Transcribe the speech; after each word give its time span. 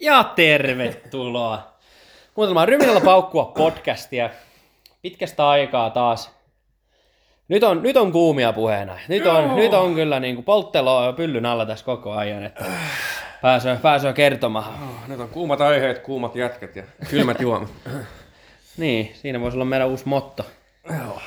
Ja 0.00 0.24
tervetuloa 0.24 1.72
kuuntelemaan 2.34 2.68
Rymillä 2.68 3.00
paukkua 3.00 3.44
podcastia. 3.44 4.30
Pitkästä 5.02 5.48
aikaa 5.48 5.90
taas. 5.90 6.30
Nyt 7.48 7.62
on, 7.62 7.82
nyt 7.82 7.96
on 7.96 8.12
kuumia 8.12 8.52
puheena. 8.52 8.98
Nyt 9.08 9.26
on, 9.26 9.56
nyt 9.56 9.74
on 9.74 9.94
kyllä 9.94 10.20
niin 10.20 10.34
kuin 10.34 10.44
poltteloa 10.44 11.12
pyllyn 11.12 11.46
alla 11.46 11.66
tässä 11.66 11.84
koko 11.84 12.12
ajan, 12.12 12.44
että 12.44 12.64
pääsee, 13.42 13.76
pääsee 13.76 14.12
kertomaan. 14.12 14.68
Oh, 14.68 15.08
nyt 15.08 15.20
on 15.20 15.28
kuumat 15.28 15.60
aiheet, 15.60 15.98
kuumat 15.98 16.36
jätket 16.36 16.76
ja 16.76 16.82
kylmät 17.10 17.40
juomat. 17.40 17.68
Niin, 18.76 19.10
siinä 19.14 19.40
voisi 19.40 19.56
olla 19.56 19.64
meidän 19.64 19.88
uusi 19.88 20.08
motto. 20.08 20.46
Joo. 20.98 21.20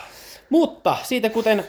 Mutta 0.49 0.97
siitä 1.03 1.29
kuten, 1.29 1.63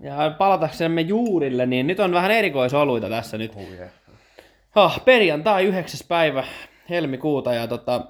ja 0.00 0.34
palataksemme 0.38 1.00
juurille, 1.00 1.66
niin 1.66 1.86
nyt 1.86 2.00
on 2.00 2.12
vähän 2.12 2.30
erikoisoluita 2.30 3.08
tässä 3.08 3.38
nyt. 3.38 3.52
Oh, 3.56 3.62
yeah. 3.72 3.90
Ah, 4.78 5.04
perjantai 5.04 5.64
9. 5.64 6.00
päivä 6.08 6.44
helmikuuta 6.90 7.54
ja 7.54 7.66
tota, 7.66 8.00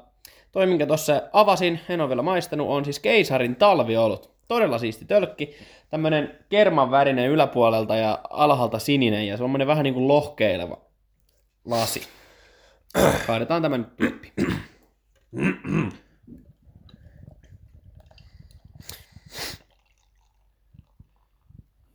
toi 0.52 0.66
minkä 0.66 0.86
tuossa 0.86 1.22
avasin, 1.32 1.80
en 1.88 2.00
ole 2.00 2.08
vielä 2.08 2.22
maistanut, 2.22 2.68
on 2.68 2.84
siis 2.84 3.00
keisarin 3.00 3.56
talviolut. 3.56 4.30
Todella 4.48 4.78
siisti 4.78 5.04
tölkki. 5.04 5.56
Tämmönen 5.90 6.38
kerman 6.48 6.90
värinen 6.90 7.30
yläpuolelta 7.30 7.96
ja 7.96 8.18
alhaalta 8.30 8.78
sininen 8.78 9.26
ja 9.26 9.36
semmonen 9.36 9.66
vähän 9.66 9.84
niin 9.84 9.94
kuin 9.94 10.08
lohkeileva 10.08 10.78
lasi. 11.64 12.02
Kaadetaan 13.26 13.62
tämän 13.62 13.92
piippi. 13.96 14.32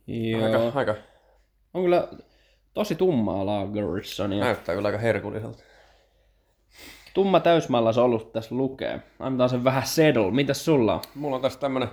Joo. 0.06 0.44
Aika, 0.44 0.78
aika, 0.78 0.94
On 1.74 1.82
kyllä 1.82 2.08
tosi 2.74 2.94
tummaa 2.94 3.46
Lagersonia. 3.46 4.44
näyttää 4.44 4.74
kyllä 4.74 4.88
aika 4.88 4.98
herkulliselta. 4.98 5.62
Tumma 7.14 7.40
täysmallas 7.40 7.98
ollut 7.98 8.32
tässä 8.32 8.54
lukee. 8.54 9.00
Annetaan 9.18 9.50
sen 9.50 9.64
vähän 9.64 9.86
settle. 9.86 10.30
Mitäs 10.30 10.64
sulla 10.64 10.94
on? 10.94 11.00
Mulla 11.14 11.36
on 11.36 11.42
tässä 11.42 11.60
tämmönen 11.60 11.88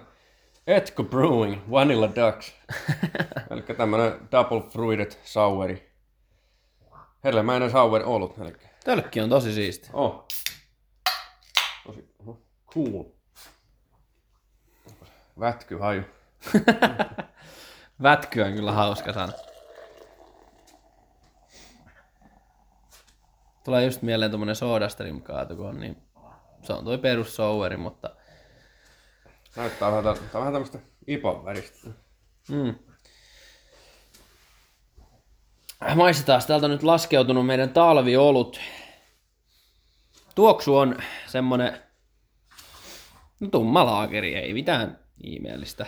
Etko 0.68 1.04
Brewing 1.04 1.62
Vanilla 1.72 2.10
Ducks. 2.16 2.54
eli 3.52 3.62
tämmönen 3.62 4.14
double 4.32 4.62
fruited 4.62 5.12
souri. 5.24 5.92
Hellemäinen 7.24 7.72
sour 7.72 8.02
olut. 8.06 8.38
Eli... 8.40 8.54
Tölkki 8.86 9.22
on 9.22 9.30
tosi 9.30 9.54
siisti. 9.54 9.90
Oh. 9.94 10.26
Tosi 11.86 12.10
cool. 12.74 13.04
Vätky 15.40 15.78
haju. 15.78 16.02
Vätky 18.04 18.42
on 18.42 18.54
kyllä 18.54 18.72
hauska 18.72 19.14
sana. 19.14 19.34
Tulee 23.66 23.86
just 23.86 24.02
mieleen 24.02 24.32
tommonen 24.32 24.56
SodaStream 24.56 25.22
kaatu, 25.22 25.56
kun 25.56 25.70
on 25.70 25.80
niin... 25.80 25.98
Se 26.64 26.74
on 26.74 26.86
toi 26.86 26.98
perus 26.98 27.36
souveri, 27.36 27.78
mutta... 27.78 28.10
Näyttää 29.56 29.92
vähän, 29.92 30.04
tä- 30.04 30.14
tää 30.14 30.30
on 30.34 30.40
vähän 30.40 30.54
tämmöstä 30.54 30.80
ipan 31.08 31.46
väristä. 31.46 31.90
Mm. 32.50 32.76
Maistetaan, 35.96 36.42
täältä 36.48 36.66
on 36.66 36.72
nyt 36.72 36.84
laskeutunut 36.84 37.46
meidän 37.46 37.70
talviolut. 37.70 38.60
Tuoksu 40.36 40.78
on 40.78 40.98
semmonen... 41.28 41.82
No 43.40 43.48
tumma 43.48 43.86
laakeri, 43.86 44.36
ei 44.36 44.54
mitään 44.54 45.00
ihmeellistä. 45.24 45.86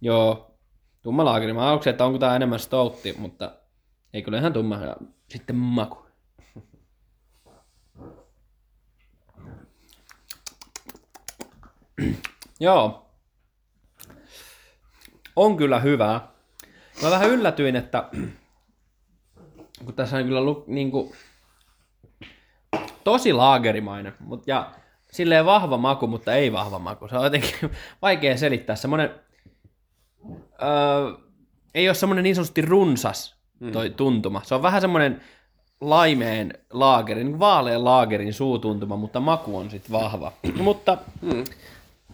Joo, 0.00 0.58
tumma 1.02 1.24
laakeri. 1.24 1.52
Mä 1.52 1.68
aluksi, 1.68 1.90
että 1.90 2.04
onko 2.04 2.18
tää 2.18 2.36
enemmän 2.36 2.58
stoutti, 2.58 3.14
mutta 3.18 3.52
ei 4.12 4.22
kyllä 4.22 4.38
ihan 4.38 4.52
tumma. 4.52 4.76
Ja 4.76 4.96
sitten 5.28 5.56
maku. 5.56 6.07
Joo. 12.60 13.06
On 15.36 15.56
kyllä 15.56 15.80
hyvää. 15.80 16.28
Mä 17.02 17.10
vähän 17.10 17.30
yllätyin, 17.30 17.76
että 17.76 18.08
kun 19.84 19.94
tässä 19.94 20.16
on 20.16 20.24
kyllä 20.24 20.40
niin 20.66 20.90
kuin, 20.90 21.12
tosi 23.04 23.32
laagerimainen, 23.32 24.14
mut, 24.20 24.46
ja 24.46 24.70
silleen 25.12 25.46
vahva 25.46 25.76
maku, 25.76 26.06
mutta 26.06 26.34
ei 26.34 26.52
vahva 26.52 26.78
maku. 26.78 27.08
Se 27.08 27.16
on 27.16 27.24
jotenkin 27.24 27.54
vaikea 28.02 28.36
selittää. 28.36 28.76
Semmoinen, 28.76 29.10
öö, 30.62 31.28
ei 31.74 31.88
ole 31.88 31.94
semmoinen 31.94 32.22
niin 32.22 32.34
sanotusti 32.34 32.62
runsas 32.62 33.38
toi 33.72 33.90
tuntuma. 33.90 34.42
Se 34.44 34.54
on 34.54 34.62
vähän 34.62 34.80
semmoinen 34.80 35.20
laimeen 35.80 36.54
laageri, 36.70 37.24
niin 37.24 37.32
kuin 37.32 37.38
vaalean 37.38 37.84
laagerin 37.84 38.34
suutuntuma, 38.34 38.96
mutta 38.96 39.20
maku 39.20 39.56
on 39.56 39.70
sitten 39.70 39.92
vahva. 39.92 40.32
mutta 40.62 40.98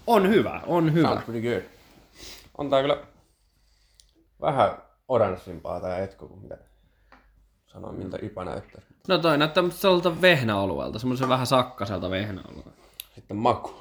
on 0.07 0.29
hyvä, 0.29 0.61
on 0.67 0.93
hyvä. 0.93 1.09
Sounds 1.09 1.25
pretty 1.25 1.49
good. 1.51 1.63
On 2.59 2.71
tää 2.71 2.83
kyllä 2.83 3.03
vähän 4.41 4.79
oranssimpaa 5.09 5.81
tää 5.81 5.99
etko 5.99 6.29
kuin 6.29 6.41
mitä 6.43 6.59
sanoin, 7.67 7.95
miltä 7.97 8.19
IPA 8.23 8.45
näyttää. 8.45 8.83
No 9.09 9.19
toi 9.19 9.39
näyttää 9.39 9.65
sellaiselta 9.71 10.21
vehnäoluelta, 10.21 10.99
semmoisen 10.99 11.29
vähän 11.29 11.47
sakkaselta 11.47 12.11
vehnäoluelta. 12.11 12.71
Sitten 13.15 13.37
maku. 13.37 13.75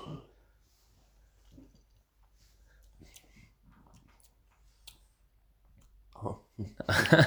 Oho. 6.16 6.46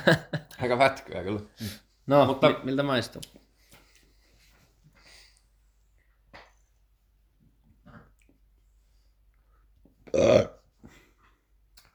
Aika 0.62 0.78
vätkyä 0.78 1.22
kyllä. 1.22 1.40
No, 2.06 2.26
Mutta- 2.26 2.46
Mutta... 2.48 2.48
mi- 2.60 2.64
miltä 2.64 2.82
maistuu? 2.82 3.22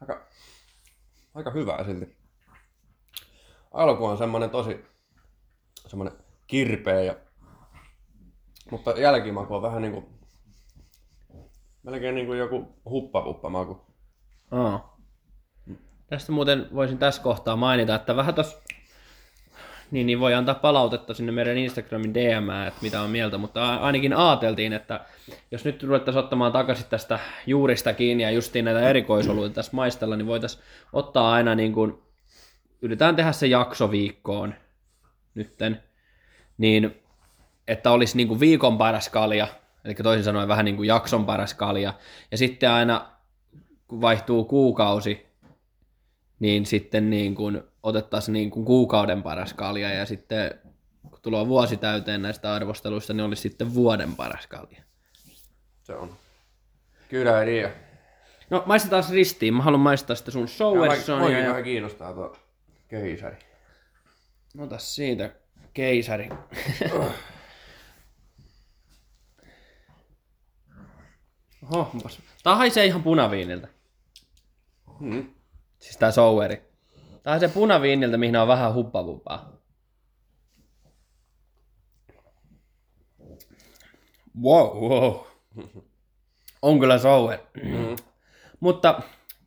Aika, 0.01 0.27
aika 1.33 1.51
hyvää 1.51 1.83
silti. 1.83 2.17
Alku 3.71 4.05
on 4.05 4.17
semmonen 4.17 4.49
tosi 4.49 4.85
semmonen 5.87 6.13
kirpeä 6.47 7.01
ja 7.01 7.15
mutta 8.71 8.91
jälkimaku 8.91 9.55
on 9.55 9.61
vähän 9.61 9.81
niinku 9.81 10.09
melkein 11.83 12.15
niinku 12.15 12.33
joku 12.33 12.81
huppapuppa-maku. 12.85 13.81
Aa. 14.51 14.97
Tästä 16.07 16.31
muuten 16.31 16.67
voisin 16.75 16.97
tässä 16.97 17.21
kohtaa 17.21 17.55
mainita, 17.55 17.95
että 17.95 18.15
vähän 18.15 18.35
tos... 18.35 18.57
Niin, 19.91 20.07
niin 20.07 20.19
voi 20.19 20.33
antaa 20.33 20.55
palautetta 20.55 21.13
sinne 21.13 21.31
meidän 21.31 21.57
Instagramin 21.57 22.13
DM, 22.13 22.49
että 22.67 22.79
mitä 22.81 23.01
on 23.01 23.09
mieltä, 23.09 23.37
mutta 23.37 23.75
ainakin 23.75 24.13
ajateltiin, 24.13 24.73
että 24.73 24.99
jos 25.51 25.65
nyt 25.65 25.83
ruvettaisiin 25.83 26.23
ottamaan 26.23 26.51
takaisin 26.51 26.85
tästä 26.89 27.19
juurista 27.47 27.93
kiinni 27.93 28.23
ja 28.23 28.31
justiin 28.31 28.65
näitä 28.65 28.89
erikoisoluita 28.89 29.55
tässä 29.55 29.71
maistella, 29.75 30.15
niin 30.15 30.27
voitaisiin 30.27 30.63
ottaa 30.93 31.33
aina 31.33 31.55
niin 31.55 31.73
kuin, 31.73 32.01
yritetään 32.81 33.15
tehdä 33.15 33.31
se 33.31 33.47
jakso 33.47 33.91
viikkoon 33.91 34.53
nytten, 35.35 35.83
niin 36.57 36.95
että 37.67 37.91
olisi 37.91 38.17
niin 38.17 38.27
kuin 38.27 38.39
viikon 38.39 38.77
paras 38.77 39.09
kalja, 39.09 39.47
eli 39.85 39.93
toisin 39.93 40.23
sanoen 40.23 40.47
vähän 40.47 40.65
niin 40.65 40.75
kuin 40.75 40.87
jakson 40.87 41.25
paras 41.25 41.53
kalja, 41.53 41.93
ja 42.31 42.37
sitten 42.37 42.71
aina 42.71 43.05
kun 43.87 44.01
vaihtuu 44.01 44.45
kuukausi, 44.45 45.25
niin 46.39 46.65
sitten 46.65 47.09
niin 47.09 47.35
kuin 47.35 47.63
otettaisiin 47.83 48.33
niin 48.33 48.51
kuin 48.51 48.65
kuukauden 48.65 49.23
paras 49.23 49.53
kalja, 49.53 49.93
ja 49.93 50.05
sitten 50.05 50.59
kun 51.09 51.19
tulee 51.21 51.47
vuosi 51.47 51.77
täyteen 51.77 52.21
näistä 52.21 52.53
arvosteluista, 52.53 53.13
niin 53.13 53.25
olisi 53.25 53.41
sitten 53.41 53.73
vuoden 53.73 54.15
paras 54.15 54.47
kalja. 54.47 54.83
Se 55.83 55.93
on. 55.93 56.15
Kyllä 57.09 57.43
idea. 57.43 57.69
No 58.49 58.63
maistetaan 58.65 59.03
ristiin. 59.11 59.53
Mä 59.53 59.63
haluan 59.63 59.81
maistaa 59.81 60.15
sitä 60.15 60.31
sun 60.31 60.47
Sowersonia. 60.47 61.25
Oikein 61.25 61.43
Ja... 61.43 61.49
vähän 61.49 61.63
kiinnostaa 61.63 62.13
tuo 62.13 62.35
keisari. 62.87 63.37
Ota 64.59 64.77
siitä 64.77 65.35
keisari. 65.73 66.29
Oho, 71.71 71.91
onpas. 71.93 72.19
Tää 72.43 72.55
haisee 72.55 72.85
ihan 72.85 73.03
punaviiniltä. 73.03 73.67
Hmm. 74.99 75.33
Siis 75.79 75.97
tää 75.97 76.11
Soweri. 76.11 76.70
Tää 77.23 77.33
haisee 77.33 77.49
punaviiniltä, 77.49 78.17
mihin 78.17 78.35
on 78.35 78.47
vähän 78.47 78.73
huppavuppaa. 78.73 79.51
Wow, 84.43 84.77
wow. 84.89 85.15
On 86.61 86.79
kyllä 86.79 86.97
Sour. 86.97 87.37
Mm. 87.63 87.95
Mutta 88.59 89.01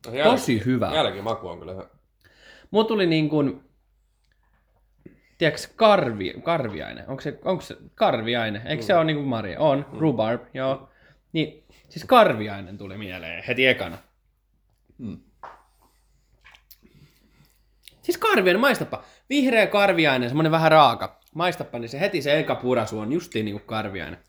No, 0.07 0.11
jäl- 0.11 0.23
tosi 0.23 0.65
hyvä. 0.65 0.91
Jälkimaku 0.95 1.47
on 1.47 1.59
kyllä 1.59 1.71
hyvä. 1.71 1.87
Mulla 2.71 2.87
tuli 2.87 3.07
niin 3.07 3.29
kuin, 3.29 3.63
tiedätkö, 5.37 5.67
karvi, 5.75 6.33
karviainen. 6.43 7.09
Onko 7.09 7.21
se, 7.21 7.39
onko 7.45 7.61
se 7.61 7.77
karviainen? 7.95 8.67
Eikö 8.67 8.83
se 8.83 8.95
ole 8.95 9.03
niin 9.05 9.17
kuin 9.17 9.27
Maria? 9.27 9.59
On, 9.59 9.85
rhubarb, 9.99 10.41
joo. 10.53 10.89
Niin, 11.33 11.63
siis 11.89 12.05
karviainen 12.05 12.77
tuli 12.77 12.97
mieleen 12.97 13.43
heti 13.47 13.67
ekana. 13.67 13.97
Siis 18.05 18.17
karviainen, 18.17 18.59
maistapa. 18.59 19.03
Vihreä 19.29 19.67
karviainen, 19.67 20.29
semmonen 20.29 20.51
vähän 20.51 20.71
raaka. 20.71 21.19
Maistapa, 21.35 21.79
niin 21.79 21.89
se 21.89 21.99
heti 21.99 22.21
se 22.21 22.39
eka 22.39 22.55
purasu 22.55 22.99
on 22.99 23.11
justiin 23.11 23.45
niinku 23.45 23.65
karviainen. 23.65 24.19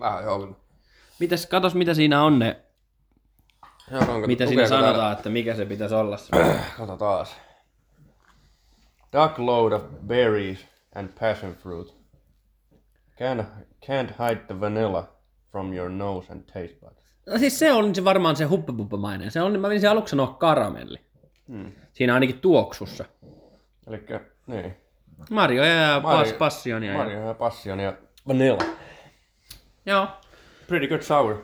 Vähän 0.00 0.24
joo. 0.24 0.56
Mitäs, 1.18 1.46
katos 1.46 1.74
mitä 1.74 1.94
siinä 1.94 2.22
on 2.22 2.38
ne, 2.38 2.56
joo 3.90 4.00
onko, 4.00 4.26
mitä 4.26 4.46
siinä 4.46 4.68
sanotaan, 4.68 5.12
että 5.12 5.28
mikä 5.28 5.54
se 5.54 5.66
pitäisi 5.66 5.94
olla. 5.94 6.16
Täällä? 6.30 6.60
Kato 6.78 6.96
taas. 6.96 7.36
Duck 9.12 9.38
load 9.38 9.72
of 9.72 9.82
berries 10.06 10.66
and 10.94 11.08
passion 11.20 11.54
fruit. 11.54 11.94
Can, 13.18 13.46
can't 13.86 14.28
hide 14.28 14.40
the 14.46 14.60
vanilla 14.60 15.08
from 15.52 15.72
your 15.72 15.90
nose 15.90 16.32
and 16.32 16.40
taste 16.40 16.74
buds. 16.80 17.03
No 17.26 17.38
siis 17.38 17.58
se 17.58 17.72
on 17.72 17.94
se 17.94 18.04
varmaan 18.04 18.36
se 18.36 18.44
huppapuppamainen. 18.44 19.30
Se 19.30 19.42
on, 19.42 19.60
mä 19.60 19.68
menisin 19.68 19.90
aluksi 19.90 20.10
sanoa 20.10 20.26
karamelli. 20.26 20.98
Hmm. 21.48 21.72
Siinä 21.92 22.14
ainakin 22.14 22.38
tuoksussa. 22.40 23.04
Elikkä, 23.86 24.20
niin. 24.46 24.76
Marjoja 25.30 25.72
ja 25.74 26.00
Marjo- 26.00 26.02
pas, 26.02 26.32
passionia. 26.32 26.92
ja- 26.92 26.98
Marja 26.98 27.18
ja 27.18 27.34
passion 27.34 27.80
ja 27.80 27.92
vanilla. 28.28 28.58
Joo, 29.86 30.08
Pretty 30.68 30.88
good 30.88 31.02
sour. 31.02 31.36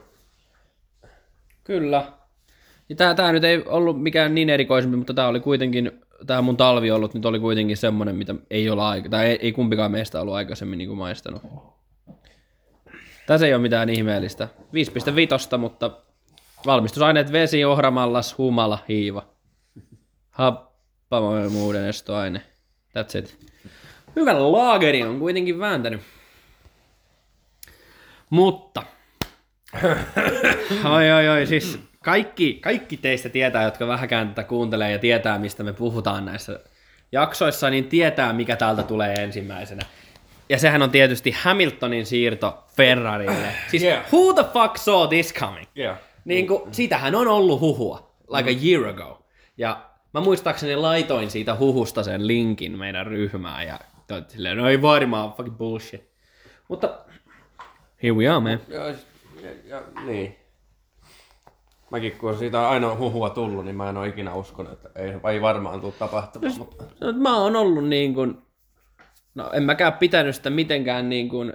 kyllä. 1.64 2.12
Ja 2.88 2.96
tää, 2.96 3.14
tää 3.14 3.32
nyt 3.32 3.44
ei 3.44 3.62
ollut 3.66 4.02
mikään 4.02 4.34
niin 4.34 4.50
erikoisempi, 4.50 4.96
mutta 4.96 5.14
tää 5.14 5.28
oli 5.28 5.40
kuitenkin, 5.40 5.92
tää 6.26 6.42
mun 6.42 6.56
talvi 6.56 6.90
ollut 6.90 7.14
nyt 7.14 7.24
oli 7.26 7.40
kuitenkin 7.40 7.76
semmonen, 7.76 8.16
mitä 8.16 8.34
ei 8.50 8.70
olla 8.70 8.88
aika, 8.88 9.08
tai 9.08 9.26
ei, 9.26 9.38
ei 9.42 9.52
kumpikaan 9.52 9.90
meistä 9.92 10.20
ollut 10.20 10.34
aikaisemmin 10.34 10.78
niin 10.78 10.88
kuin 10.88 10.98
maistanut. 10.98 11.42
Tässä 13.30 13.46
ei 13.46 13.54
ole 13.54 13.62
mitään 13.62 13.88
ihmeellistä. 13.88 14.48
5.5, 15.52 15.58
mutta 15.58 15.90
valmistusaineet 16.66 17.32
vesi, 17.32 17.64
ohramallas, 17.64 18.38
humala, 18.38 18.78
hiiva. 18.88 19.26
Happamuuden 20.30 21.88
estoaine. 21.88 22.42
That's 22.98 23.18
it. 23.18 23.36
Hyvän 24.16 24.52
laageri 24.52 25.02
on 25.02 25.18
kuitenkin 25.18 25.58
vääntänyt. 25.58 26.00
Mutta. 28.30 28.82
Oi, 30.94 31.10
oi, 31.12 31.28
oi, 31.28 31.46
siis 31.46 31.78
kaikki, 32.04 32.54
kaikki 32.54 32.96
teistä 32.96 33.28
tietää, 33.28 33.64
jotka 33.64 33.86
vähäkään 33.86 34.28
tätä 34.28 34.44
kuuntelee 34.44 34.92
ja 34.92 34.98
tietää, 34.98 35.38
mistä 35.38 35.62
me 35.62 35.72
puhutaan 35.72 36.24
näissä 36.24 36.60
jaksoissa, 37.12 37.70
niin 37.70 37.84
tietää, 37.84 38.32
mikä 38.32 38.56
täältä 38.56 38.82
tulee 38.82 39.14
ensimmäisenä. 39.14 39.82
Ja 40.50 40.58
sehän 40.58 40.82
on 40.82 40.90
tietysti 40.90 41.30
Hamiltonin 41.42 42.06
siirto 42.06 42.64
Ferrarille. 42.76 43.48
Siis 43.70 43.82
Yeah. 43.82 44.04
who 44.12 44.32
the 44.32 44.44
fuck 44.52 44.76
saw 44.76 45.08
this 45.08 45.34
coming? 45.34 45.66
Yeah. 45.78 45.98
Niin 46.24 46.46
kuin, 46.46 46.74
siitähän 46.74 47.14
on 47.14 47.28
ollut 47.28 47.60
huhua, 47.60 48.12
like 48.28 48.50
a 48.50 48.54
year 48.64 48.86
ago. 48.86 49.26
Ja 49.56 49.82
mä 50.14 50.20
muistaakseni 50.20 50.76
laitoin 50.76 51.30
siitä 51.30 51.56
huhusta 51.56 52.02
sen 52.02 52.26
linkin 52.26 52.78
meidän 52.78 53.06
ryhmään 53.06 53.66
ja 53.66 53.78
silleen, 54.28 54.56
no 54.56 54.68
ei 54.68 54.82
varmaan, 54.82 55.32
fucking 55.32 55.56
bullshit. 55.56 56.10
Mutta 56.68 56.98
here 58.02 58.14
we 58.14 58.28
are, 58.28 58.40
man. 58.40 58.60
Ja, 58.68 58.86
ja, 58.86 58.94
ja, 59.64 59.82
niin. 60.06 60.36
Mäkin 61.90 62.12
kun 62.12 62.30
on 62.30 62.38
siitä 62.38 62.68
aina 62.68 62.94
huhua 62.96 63.30
tullut, 63.30 63.64
niin 63.64 63.76
mä 63.76 63.88
en 63.88 63.96
ole 63.96 64.08
ikinä 64.08 64.34
uskonut, 64.34 64.72
että 64.72 64.90
ei, 64.96 65.12
ei 65.32 65.42
varmaan 65.42 65.80
tule 65.80 65.92
tapahtumaan. 65.98 66.58
Mutta... 66.58 66.84
No, 67.00 67.12
mä 67.12 67.36
oon 67.36 67.56
ollut 67.56 67.88
niin 67.88 68.14
kuin, 68.14 68.42
no 69.40 69.50
en 69.52 69.62
mäkään 69.62 69.92
pitänyt 69.92 70.36
sitä 70.36 70.50
mitenkään 70.50 71.08
niin 71.08 71.28
kuin 71.28 71.52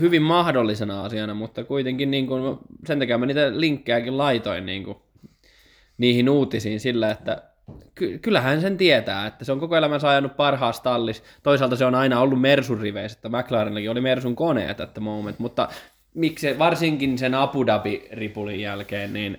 hyvin 0.00 0.22
mahdollisena 0.22 1.04
asiana, 1.04 1.34
mutta 1.34 1.64
kuitenkin 1.64 2.10
niin 2.10 2.26
kuin, 2.26 2.58
sen 2.86 2.98
takia 2.98 3.18
mä 3.18 3.26
niitä 3.26 3.60
linkkejäkin 3.60 4.18
laitoin 4.18 4.66
niin 4.66 4.84
kuin, 4.84 4.98
niihin 5.98 6.28
uutisiin 6.28 6.80
sillä, 6.80 7.10
että 7.10 7.42
ky- 7.94 8.18
kyllähän 8.18 8.60
sen 8.60 8.76
tietää, 8.76 9.26
että 9.26 9.44
se 9.44 9.52
on 9.52 9.60
koko 9.60 9.76
elämänsä 9.76 10.08
ajanut 10.08 10.36
parhaassa 10.36 10.82
tallis. 10.82 11.22
Toisaalta 11.42 11.76
se 11.76 11.84
on 11.84 11.94
aina 11.94 12.20
ollut 12.20 12.40
Mersun 12.40 12.80
riveissä, 12.80 13.18
että 13.18 13.38
McLarenillakin 13.38 13.90
oli 13.90 14.00
Mersun 14.00 14.36
koneet 14.36 14.80
at 14.80 14.94
the 14.94 15.00
moment, 15.00 15.38
mutta 15.38 15.68
miksi 16.14 16.58
varsinkin 16.58 17.18
sen 17.18 17.34
Abu 17.34 17.64
Dhabi-ripulin 17.64 18.60
jälkeen, 18.60 19.12
niin 19.12 19.38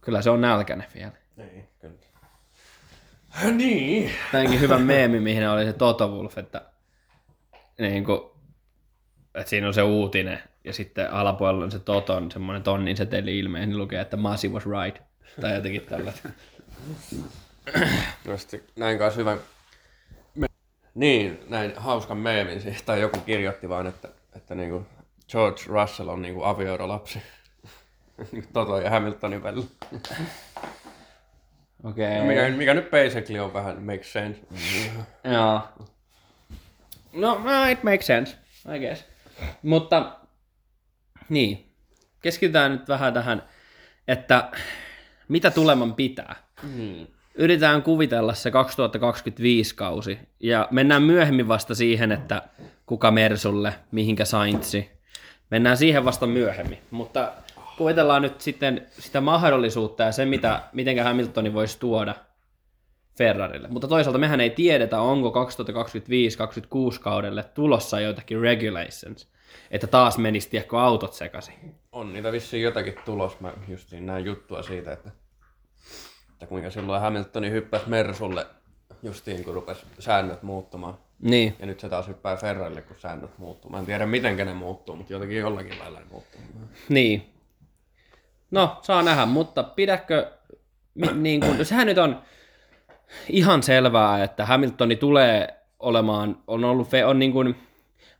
kyllä 0.00 0.22
se 0.22 0.30
on 0.30 0.40
nälkäinen 0.40 0.86
vielä. 0.94 1.12
Niin. 1.36 1.64
Niin. 3.44 4.10
Näinkin 4.32 4.60
hyvä 4.60 4.78
meemi, 4.78 5.20
mihin 5.20 5.48
oli 5.48 5.64
se 5.64 5.72
Toto 5.72 6.08
Wolf, 6.08 6.38
että, 6.38 6.62
niin 7.78 8.04
kuin, 8.04 8.20
että 9.34 9.50
siinä 9.50 9.66
on 9.66 9.74
se 9.74 9.82
uutinen 9.82 10.42
ja 10.64 10.72
sitten 10.72 11.12
alapuolella 11.12 11.64
on 11.64 11.70
se 11.70 11.78
Toton 11.78 12.30
semmoinen 12.30 12.62
tonnin 12.62 12.96
seteli 12.96 13.38
ilmeen, 13.38 13.68
niin 13.68 13.78
lukee, 13.78 14.00
että 14.00 14.16
Masi 14.16 14.48
was 14.48 14.64
right. 14.66 15.02
Tai 15.40 15.54
jotenkin 15.54 15.82
tällaista. 15.82 16.28
No 18.24 18.36
sitten 18.36 18.62
näin 18.76 18.98
kanssa 18.98 19.18
hyvän... 19.18 19.38
Me... 20.34 20.46
Niin, 20.94 21.40
näin 21.48 21.72
hauskan 21.76 22.16
meemin 22.16 22.76
tai 22.86 23.00
joku 23.00 23.20
kirjoitti 23.20 23.68
vaan, 23.68 23.86
että, 23.86 24.08
että 24.36 24.54
niinku 24.54 24.86
George 25.30 25.62
Russell 25.66 26.08
on 26.08 26.22
niinku 26.22 26.42
avioerolapsi. 26.42 27.22
Niinku 28.32 28.50
Toto 28.52 28.80
ja 28.80 28.90
Hamiltonin 28.90 29.42
välillä. 29.42 29.66
Okei. 31.84 32.20
Mikä, 32.20 32.48
mikä 32.50 32.74
nyt 32.74 32.90
basically 32.90 33.38
on 33.38 33.54
vähän 33.54 33.82
makes 33.82 34.12
sense. 34.12 34.40
Joo. 35.24 35.60
No, 37.12 37.40
no, 37.44 37.64
it 37.70 37.82
makes 37.82 38.06
sense, 38.06 38.36
I 38.76 38.78
guess. 38.78 39.04
Mutta, 39.62 40.16
niin. 41.28 41.66
Keskitytään 42.22 42.72
nyt 42.72 42.88
vähän 42.88 43.14
tähän, 43.14 43.42
että 44.08 44.50
mitä 45.28 45.50
tuleman 45.50 45.94
pitää. 45.94 46.36
Mm. 46.62 47.06
Yritetään 47.34 47.82
kuvitella 47.82 48.34
se 48.34 48.50
2025 48.50 49.74
kausi 49.74 50.18
ja 50.40 50.68
mennään 50.70 51.02
myöhemmin 51.02 51.48
vasta 51.48 51.74
siihen, 51.74 52.12
että 52.12 52.42
kuka 52.86 53.10
Mersulle, 53.10 53.74
mihinkä 53.90 54.24
Saintsi. 54.24 54.90
Mennään 55.50 55.76
siihen 55.76 56.04
vasta 56.04 56.26
myöhemmin, 56.26 56.78
mutta 56.90 57.32
kuvitellaan 57.76 58.22
nyt 58.22 58.40
sitten 58.40 58.86
sitä 58.98 59.20
mahdollisuutta 59.20 60.02
ja 60.02 60.12
se, 60.12 60.24
mitä, 60.24 60.62
miten 60.72 61.04
Hamiltoni 61.04 61.54
voisi 61.54 61.80
tuoda 61.80 62.14
Ferrarille. 63.18 63.68
Mutta 63.68 63.88
toisaalta 63.88 64.18
mehän 64.18 64.40
ei 64.40 64.50
tiedetä, 64.50 65.00
onko 65.00 65.32
2025-2026 66.96 67.00
kaudelle 67.00 67.42
tulossa 67.42 68.00
joitakin 68.00 68.40
regulations, 68.40 69.28
että 69.70 69.86
taas 69.86 70.18
menisi 70.18 70.50
tiedätkö, 70.50 70.80
autot 70.80 71.12
sekaisin. 71.12 71.54
On 71.92 72.12
niitä 72.12 72.32
vissiin 72.32 72.62
jotakin 72.62 72.94
tulos. 73.04 73.40
Mä 73.40 73.52
justiin 73.68 74.06
näin 74.06 74.24
juttua 74.24 74.62
siitä, 74.62 74.92
että, 74.92 75.10
että 76.32 76.46
kuinka 76.46 76.70
silloin 76.70 77.00
Hamiltoni 77.00 77.50
hyppäsi 77.50 77.88
Mersulle 77.88 78.46
justiin 79.02 79.44
kun 79.44 79.54
rupesi 79.54 79.86
säännöt 79.98 80.42
muuttumaan. 80.42 80.98
Niin. 81.20 81.56
Ja 81.58 81.66
nyt 81.66 81.80
se 81.80 81.88
taas 81.88 82.08
hyppää 82.08 82.36
Ferrarille, 82.36 82.82
kun 82.82 82.96
säännöt 82.98 83.38
muuttuu. 83.38 83.70
Mä 83.70 83.78
en 83.78 83.86
tiedä 83.86 84.06
miten 84.06 84.36
ne 84.36 84.54
muuttuu, 84.54 84.96
mutta 84.96 85.12
jotenkin 85.12 85.38
jollakin 85.38 85.78
lailla 85.78 86.00
ne 86.00 86.06
muuttuu. 86.10 86.40
Niin. 86.88 87.35
No, 88.50 88.78
saa 88.82 89.02
nähdä, 89.02 89.26
mutta 89.26 89.62
pidäkö, 89.62 90.30
niin 91.14 91.40
kuin, 91.40 91.66
sehän 91.66 91.86
nyt 91.86 91.98
on 91.98 92.22
ihan 93.28 93.62
selvää, 93.62 94.24
että 94.24 94.46
Hamiltoni 94.46 94.96
tulee 94.96 95.54
olemaan, 95.78 96.38
on 96.46 96.64
ollut, 96.64 96.88
on 97.06 97.18
niin 97.18 97.32
kuin, 97.32 97.56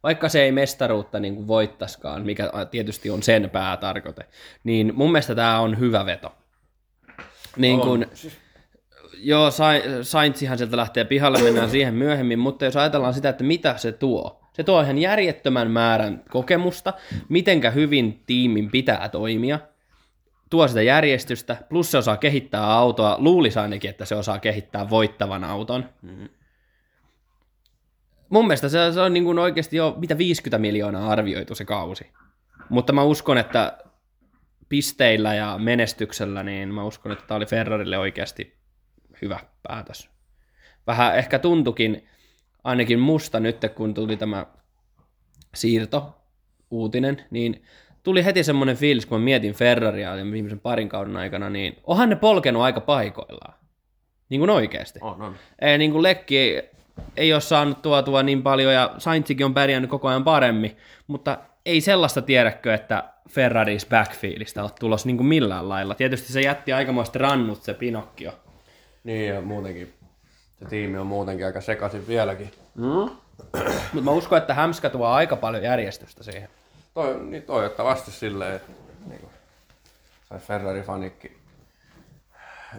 vaikka 0.03 0.29
se 0.29 0.43
ei 0.43 0.53
mestaruutta 0.53 1.21
niin 1.21 1.35
kuin 1.35 1.49
voittaskaan, 1.49 2.27
mikä 2.27 2.51
tietysti 2.71 3.11
on 3.11 3.23
sen 3.23 3.51
päätarkoite, 3.51 4.27
niin 4.65 4.93
mun 4.95 5.13
mielestä 5.13 5.35
tämä 5.35 5.61
on 5.61 5.79
hyvä 5.79 6.07
veto. 6.07 6.33
Niin 7.57 7.81
kuin, 7.81 8.07
joo, 9.19 9.51
Sai- 9.51 9.83
Saintsihan 10.03 10.59
sieltä 10.59 10.77
lähtee 10.77 11.05
pihalle, 11.05 11.43
mennään 11.43 11.71
siihen 11.71 11.95
myöhemmin, 11.95 12.39
mutta 12.39 12.65
jos 12.65 12.77
ajatellaan 12.77 13.15
sitä, 13.15 13.29
että 13.29 13.45
mitä 13.45 13.77
se 13.77 13.93
tuo, 13.93 14.41
se 14.53 14.65
tuo 14.65 14.83
ihan 14.83 14.99
järjettömän 14.99 15.71
määrän 15.71 16.23
kokemusta, 16.31 16.93
mitenkä 17.29 17.71
hyvin 17.71 18.23
tiimin 18.27 18.71
pitää 18.71 19.09
toimia, 19.09 19.59
tuo 20.51 20.69
sitä 20.69 20.83
järjestystä, 20.83 21.57
plus 21.69 21.91
se 21.91 21.99
osaa 21.99 22.17
kehittää 22.17 22.73
autoa, 22.73 23.17
luulisi 23.19 23.59
ainakin, 23.59 23.91
että 23.91 24.05
se 24.05 24.15
osaa 24.15 24.39
kehittää 24.39 24.91
voittavan 24.91 25.45
auton. 25.45 25.89
Mm. 26.03 26.29
Mun 28.29 28.47
mielestä 28.47 28.69
se, 28.69 28.93
se 28.93 29.01
on 29.01 29.13
niin 29.13 29.25
kuin 29.25 29.39
oikeasti 29.39 29.77
jo 29.77 29.95
mitä 29.99 30.19
50 30.19 30.59
miljoonaa 30.59 31.11
arvioitu 31.11 31.55
se 31.55 31.65
kausi. 31.65 32.13
Mutta 32.69 32.93
mä 32.93 33.03
uskon, 33.03 33.39
että 33.39 33.79
pisteillä 34.69 35.35
ja 35.35 35.59
menestyksellä, 35.59 36.43
niin 36.43 36.75
mä 36.75 36.85
uskon, 36.85 37.13
että 37.13 37.25
tämä 37.27 37.37
oli 37.37 37.47
Ferrarille 37.47 37.99
oikeasti 37.99 38.57
hyvä 39.23 39.41
päätös. 39.63 40.11
Vähän 40.87 41.17
ehkä 41.17 41.39
tuntukin, 41.39 42.09
ainakin 42.65 42.99
musta 42.99 43.41
nyt, 43.41 43.57
kun 43.75 43.95
tuli 43.95 44.17
tämä 44.17 44.47
siirto, 45.55 46.23
uutinen, 46.71 47.25
niin 47.31 47.65
tuli 48.07 48.25
heti 48.25 48.45
semmoinen 48.45 48.77
fiilis, 48.77 49.07
kun 49.07 49.21
mä 49.21 49.25
mietin 49.25 49.55
Ferraria 49.55 50.15
viimeisen 50.33 50.61
parin 50.61 50.89
kauden 50.89 51.17
aikana, 51.17 51.51
niin 51.51 51.77
onhan 51.85 52.09
ne 52.09 52.17
polkenut 52.17 52.63
aika 52.63 52.81
paikoillaan. 52.81 53.55
Niin 54.29 54.41
kuin 54.41 54.51
oikeasti. 54.51 54.99
On, 55.03 55.23
on. 55.23 55.35
Ei, 55.59 55.79
niin 55.79 55.93
kuin 55.93 56.03
Lekki 56.03 56.39
ei, 56.39 56.71
ei 57.17 57.33
ole 57.33 57.41
saanut 57.41 57.83
tuotua 57.83 58.23
niin 58.23 58.43
paljon 58.43 58.73
ja 58.73 58.95
Saintsikin 58.99 59.47
on 59.47 59.55
pärjännyt 59.55 59.91
koko 59.91 60.09
ajan 60.09 60.25
paremmin, 60.25 60.77
mutta 61.07 61.39
ei 61.65 61.81
sellaista 61.81 62.23
tiedäkö, 62.23 62.75
että 62.75 63.05
Ferraris 63.31 63.87
backfieldistä 63.87 64.63
ole 64.63 64.71
tulos 64.81 65.07
niin 65.07 65.17
kuin 65.17 65.27
millään 65.27 65.69
lailla. 65.69 65.95
Tietysti 65.95 66.33
se 66.33 66.41
jätti 66.41 66.73
aikamoista 66.73 67.19
rannut 67.19 67.63
se 67.63 67.75
Pinokkio. 67.75 68.33
Niin 69.05 69.35
ja 69.35 69.41
muutenkin. 69.41 69.93
se 70.59 70.65
tiimi 70.65 70.99
on 70.99 71.07
muutenkin 71.07 71.47
aika 71.47 71.61
sekaisin 71.61 72.09
vieläkin. 72.09 72.51
Mm. 72.75 73.11
Mutta 73.93 74.05
mä 74.05 74.11
uskon, 74.11 74.39
että 74.39 74.55
Hämskä 74.55 74.91
tuo 74.91 75.07
aika 75.07 75.37
paljon 75.37 75.63
järjestystä 75.63 76.23
siihen. 76.23 76.49
Toi, 76.97 77.21
niin 77.25 77.43
toivottavasti 77.43 78.11
silleen, 78.11 78.57
että 78.57 78.73
niin 79.07 79.21
saisi 80.29 80.47
Ferrari-fanikki. 80.47 81.33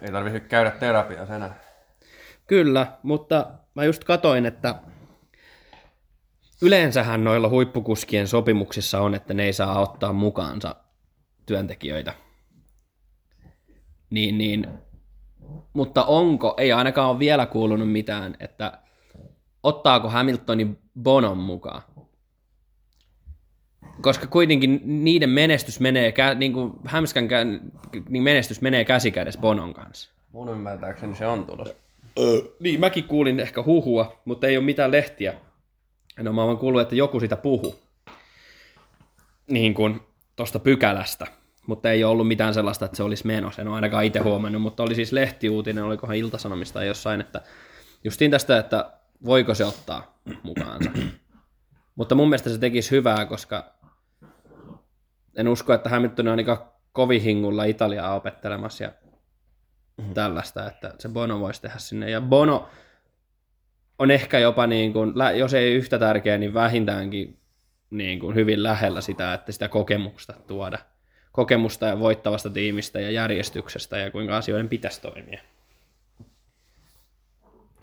Ei 0.02 0.12
tarvitse 0.12 0.40
käydä 0.40 0.70
terapiassa 0.70 1.36
enää. 1.36 1.54
Kyllä, 2.46 2.86
mutta 3.02 3.46
mä 3.74 3.84
just 3.84 4.04
katoin, 4.04 4.46
että 4.46 4.74
yleensähän 6.62 7.24
noilla 7.24 7.48
huippukuskien 7.48 8.28
sopimuksissa 8.28 9.00
on, 9.00 9.14
että 9.14 9.34
ne 9.34 9.44
ei 9.44 9.52
saa 9.52 9.80
ottaa 9.80 10.12
mukaansa 10.12 10.76
työntekijöitä. 11.46 12.14
Niin, 14.10 14.38
niin. 14.38 14.68
Mutta 15.72 16.04
onko, 16.04 16.54
ei 16.56 16.72
ainakaan 16.72 17.10
ole 17.10 17.18
vielä 17.18 17.46
kuulunut 17.46 17.92
mitään, 17.92 18.36
että 18.40 18.78
ottaako 19.62 20.08
Hamiltonin 20.08 20.78
Bonon 21.02 21.38
mukaan? 21.38 21.82
Koska 24.00 24.26
kuitenkin 24.26 24.80
niiden 24.84 25.30
menestys 25.30 25.80
menee, 25.80 26.10
kä- 26.10 26.34
niin 26.34 26.52
kuin 26.52 26.72
Hämskän 26.84 27.28
kä- 27.28 27.70
niin 28.08 28.22
menestys 28.22 28.60
menee 28.60 28.84
käsikädessä 28.84 29.40
Bonon 29.40 29.74
kanssa. 29.74 30.10
Mun 30.32 30.48
ymmärtääkseni 30.48 31.14
se 31.14 31.26
on 31.26 31.46
tulossa. 31.46 31.74
Öö, 32.18 32.40
niin, 32.60 32.80
mäkin 32.80 33.04
kuulin 33.04 33.40
ehkä 33.40 33.62
huhua, 33.62 34.20
mutta 34.24 34.46
ei 34.46 34.56
ole 34.56 34.64
mitään 34.64 34.92
lehtiä. 34.92 35.34
No 36.18 36.32
mä 36.32 36.46
vaan 36.46 36.58
kuullut, 36.58 36.82
että 36.82 36.94
joku 36.94 37.20
sitä 37.20 37.36
puhu. 37.36 37.78
Niin 39.50 39.74
kuin 39.74 40.00
tosta 40.36 40.58
pykälästä. 40.58 41.26
Mutta 41.66 41.90
ei 41.90 42.04
ole 42.04 42.12
ollut 42.12 42.28
mitään 42.28 42.54
sellaista, 42.54 42.84
että 42.84 42.96
se 42.96 43.02
olisi 43.02 43.26
menossa. 43.26 43.62
En 43.62 43.68
ole 43.68 43.74
ainakaan 43.74 44.04
itse 44.04 44.18
huomannut, 44.18 44.62
mutta 44.62 44.82
oli 44.82 44.94
siis 44.94 45.12
lehtiuutinen, 45.12 45.84
olikohan 45.84 46.16
Iltasanomista 46.16 46.84
jossain, 46.84 47.20
että 47.20 47.40
justiin 48.04 48.30
tästä, 48.30 48.58
että 48.58 48.90
voiko 49.24 49.54
se 49.54 49.64
ottaa 49.64 50.20
mukaansa. 50.42 50.90
mutta 51.96 52.14
mun 52.14 52.28
mielestä 52.28 52.50
se 52.50 52.58
tekisi 52.58 52.90
hyvää, 52.90 53.26
koska 53.26 53.77
en 55.38 55.48
usko, 55.48 55.72
että 55.72 55.88
Hamilton 55.88 56.26
on 56.26 56.30
ainakaan 56.30 56.58
kovin 56.92 57.22
hingulla 57.22 57.64
Italiaa 57.64 58.14
opettelemassa 58.14 58.84
ja 58.84 58.92
tällaista, 60.14 60.66
että 60.66 60.94
se 60.98 61.08
Bono 61.08 61.40
voisi 61.40 61.62
tehdä 61.62 61.78
sinne. 61.78 62.10
Ja 62.10 62.20
Bono 62.20 62.68
on 63.98 64.10
ehkä 64.10 64.38
jopa, 64.38 64.66
niin 64.66 64.92
kuin, 64.92 65.14
jos 65.36 65.54
ei 65.54 65.74
yhtä 65.74 65.98
tärkeä, 65.98 66.38
niin 66.38 66.54
vähintäänkin 66.54 67.38
niin 67.90 68.20
kuin 68.20 68.34
hyvin 68.34 68.62
lähellä 68.62 69.00
sitä, 69.00 69.34
että 69.34 69.52
sitä 69.52 69.68
kokemusta 69.68 70.34
tuoda. 70.46 70.78
Kokemusta 71.32 71.86
ja 71.86 71.98
voittavasta 71.98 72.50
tiimistä 72.50 73.00
ja 73.00 73.10
järjestyksestä 73.10 73.98
ja 73.98 74.10
kuinka 74.10 74.36
asioiden 74.36 74.68
pitäisi 74.68 75.02
toimia. 75.02 75.40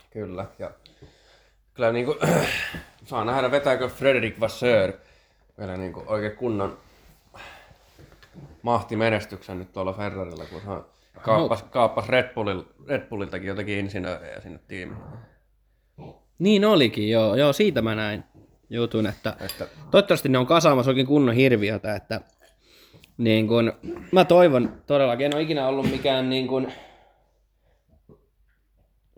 Kyllä. 0.09 0.45
Ja 0.59 0.71
kyllä 1.73 1.91
niin 1.91 2.05
kuin, 2.05 2.17
saa 3.05 3.25
nähdä, 3.25 3.51
vetääkö 3.51 3.87
Frederick 3.87 4.39
Vasseur 4.39 4.93
vielä 5.57 5.77
niin 5.77 5.93
kuin 5.93 6.07
oikein 6.07 6.37
kunnon 6.37 6.77
mahtimenestyksen 8.61 9.59
nyt 9.59 9.73
tuolla 9.73 9.93
Ferrarilla, 9.93 10.45
kun 10.45 10.61
hän 10.61 10.83
kaappas, 11.21 11.63
kaappas 11.63 12.09
Red, 12.09 12.33
Bullil, 12.33 12.63
Red 12.87 13.09
Bulliltakin 13.09 13.47
jotenkin 13.47 13.79
insinöörejä 13.79 14.41
sinne 14.41 14.59
tiimiin. 14.67 14.99
Niin 16.39 16.65
olikin, 16.65 17.09
joo. 17.09 17.35
joo 17.35 17.53
siitä 17.53 17.81
mä 17.81 17.95
näin 17.95 18.23
jutun, 18.69 19.07
että, 19.07 19.35
Että 19.39 19.67
toivottavasti 19.91 20.29
ne 20.29 20.37
on 20.37 20.45
kasaamassa 20.45 20.91
oikein 20.91 21.07
kunnon 21.07 21.35
hirviötä, 21.35 21.95
että 21.95 22.21
niin 23.17 23.47
kun, 23.47 23.73
mä 24.11 24.25
toivon 24.25 24.81
todellakin, 24.87 25.25
en 25.25 25.35
ole 25.35 25.41
ikinä 25.41 25.67
ollut 25.67 25.91
mikään 25.91 26.29
niin 26.29 26.47
kun 26.47 26.71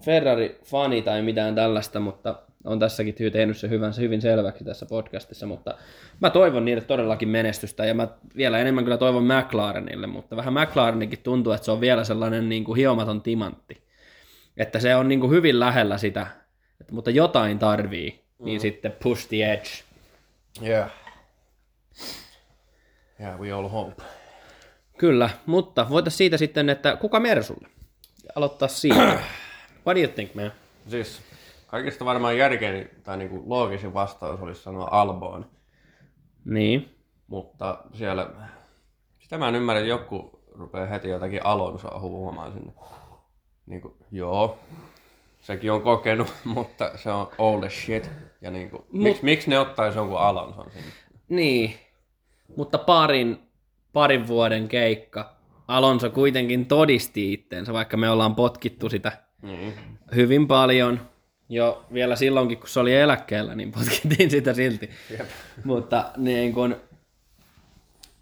Ferrari-fani 0.01 1.01
tai 1.01 1.21
mitään 1.21 1.55
tällaista, 1.55 1.99
mutta 1.99 2.35
on 2.67 2.79
tässäkin 2.79 3.15
tehnyt 3.31 3.57
se 3.57 3.69
hyvän, 3.69 3.93
hyvin 3.99 4.21
selväksi 4.21 4.63
tässä 4.63 4.85
podcastissa, 4.85 5.45
mutta 5.45 5.77
mä 6.19 6.29
toivon 6.29 6.65
niille 6.65 6.81
todellakin 6.81 7.29
menestystä 7.29 7.85
ja 7.85 7.93
mä 7.93 8.07
vielä 8.35 8.59
enemmän 8.59 8.83
kyllä 8.83 8.97
toivon 8.97 9.23
McLarenille, 9.23 10.07
mutta 10.07 10.35
vähän 10.35 10.53
McLarenikin 10.53 11.19
tuntuu, 11.19 11.53
että 11.53 11.65
se 11.65 11.71
on 11.71 11.81
vielä 11.81 12.03
sellainen 12.03 12.49
niin 12.49 12.63
kuin 12.63 12.77
hiomaton 12.77 13.21
timantti, 13.21 13.83
että 14.57 14.79
se 14.79 14.95
on 14.95 15.07
niin 15.07 15.19
kuin 15.19 15.31
hyvin 15.31 15.59
lähellä 15.59 15.97
sitä, 15.97 16.27
että, 16.81 16.93
mutta 16.93 17.11
jotain 17.11 17.59
tarvii, 17.59 18.23
niin 18.39 18.59
sitten 18.59 18.95
push 19.03 19.27
the 19.27 19.51
edge. 19.51 19.69
yeah. 20.67 20.91
Yeah, 23.21 23.39
we 23.39 23.51
all 23.51 23.67
hope. 23.67 24.03
Kyllä, 24.97 25.29
mutta 25.45 25.87
voitaisiin 25.89 26.17
siitä 26.17 26.37
sitten, 26.37 26.69
että 26.69 26.95
kuka 26.95 27.19
Mersulle? 27.19 27.67
Aloittaa 28.35 28.67
siitä. 28.67 29.19
What 29.85 29.95
do 29.95 30.01
you 30.01 30.07
think, 30.07 30.35
man? 30.35 30.51
Siis 30.89 31.21
kaikista 31.67 32.05
varmaan 32.05 32.37
järkein 32.37 32.89
tai 33.03 33.17
niin 33.17 33.29
kuin 33.29 33.49
loogisin 33.49 33.93
vastaus 33.93 34.41
olisi 34.41 34.61
sanoa 34.61 34.87
Albon, 34.91 35.45
Niin. 36.45 36.95
mutta 37.27 37.77
siellä, 37.93 38.29
sitä 39.19 39.37
mä 39.37 39.47
en 39.47 39.55
ymmärrä, 39.55 39.79
että 39.79 39.89
joku 39.89 40.39
rupeaa 40.51 40.85
heti 40.85 41.09
jotakin 41.09 41.45
Alonsoa 41.45 41.99
huuamaan 41.99 42.53
sinne. 42.53 42.73
Niin 43.65 43.81
kuin, 43.81 43.93
joo, 44.11 44.59
sekin 45.41 45.71
on 45.71 45.81
kokenut, 45.81 46.33
mutta 46.55 46.91
se 46.97 47.11
on 47.11 47.27
old 47.37 47.63
as 47.63 47.73
shit. 47.85 48.09
Ja 48.41 48.51
niin 48.51 48.69
kuin, 48.69 48.83
miksi, 48.91 49.25
miksi 49.25 49.49
ne 49.49 49.59
ottaisi 49.59 49.97
jonkun 49.97 50.19
Alonson 50.19 50.71
sinne? 50.71 50.91
Niin. 51.29 51.73
Mutta 52.57 52.77
parin, 52.77 53.39
parin 53.93 54.27
vuoden 54.27 54.67
keikka. 54.67 55.37
Alonso 55.67 56.09
kuitenkin 56.09 56.65
todisti 56.65 57.33
itteensä, 57.33 57.73
vaikka 57.73 57.97
me 57.97 58.09
ollaan 58.09 58.35
potkittu 58.35 58.89
sitä 58.89 59.11
Niin. 59.41 59.73
hyvin 60.15 60.47
paljon. 60.47 60.99
Jo 61.49 61.85
vielä 61.93 62.15
silloinkin, 62.15 62.57
kun 62.57 62.69
se 62.69 62.79
oli 62.79 62.95
eläkkeellä, 62.95 63.55
niin 63.55 63.71
potkittiin 63.71 64.29
sitä 64.31 64.53
silti. 64.53 64.89
Jep. 65.19 65.27
Mutta 65.63 66.11
niin 66.17 66.53
kun... 66.53 66.75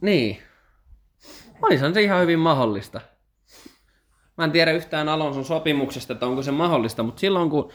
Niin. 0.01 0.37
Olisihan 1.61 1.93
se 1.93 2.01
ihan 2.01 2.21
hyvin 2.21 2.39
mahdollista. 2.39 3.01
Mä 4.37 4.43
en 4.43 4.51
tiedä 4.51 4.71
yhtään 4.71 5.09
Alonson 5.09 5.45
sopimuksesta, 5.45 6.13
että 6.13 6.25
onko 6.27 6.41
se 6.43 6.51
mahdollista, 6.51 7.03
mutta 7.03 7.19
silloin 7.19 7.49
kun 7.49 7.71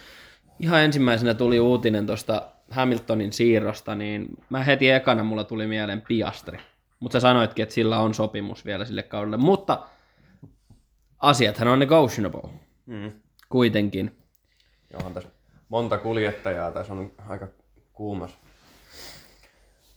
ihan 0.60 0.80
ensimmäisenä 0.80 1.34
tuli 1.34 1.60
uutinen 1.60 2.06
tuosta 2.06 2.50
Hamiltonin 2.70 3.32
siirrosta, 3.32 3.94
niin 3.94 4.28
mä 4.50 4.64
heti 4.64 4.90
ekana 4.90 5.24
mulla 5.24 5.44
tuli 5.44 5.66
mieleen 5.66 6.02
Piastri. 6.02 6.58
Mutta 7.00 7.12
sä 7.12 7.20
sanoitkin, 7.20 7.62
että 7.62 7.74
sillä 7.74 7.98
on 7.98 8.14
sopimus 8.14 8.64
vielä 8.64 8.84
sille 8.84 9.02
kaudelle. 9.02 9.36
Mutta 9.36 9.86
asiathan 11.18 11.68
on 11.68 11.78
negotiable 11.78 12.50
Mm. 12.86 13.12
kuitenkin. 13.48 14.16
Johan 14.92 15.14
tässä 15.14 15.30
monta 15.70 15.98
kuljettajaa, 15.98 16.72
tässä 16.72 16.92
on 16.92 17.12
aika 17.28 17.48
kuumas. 17.92 18.38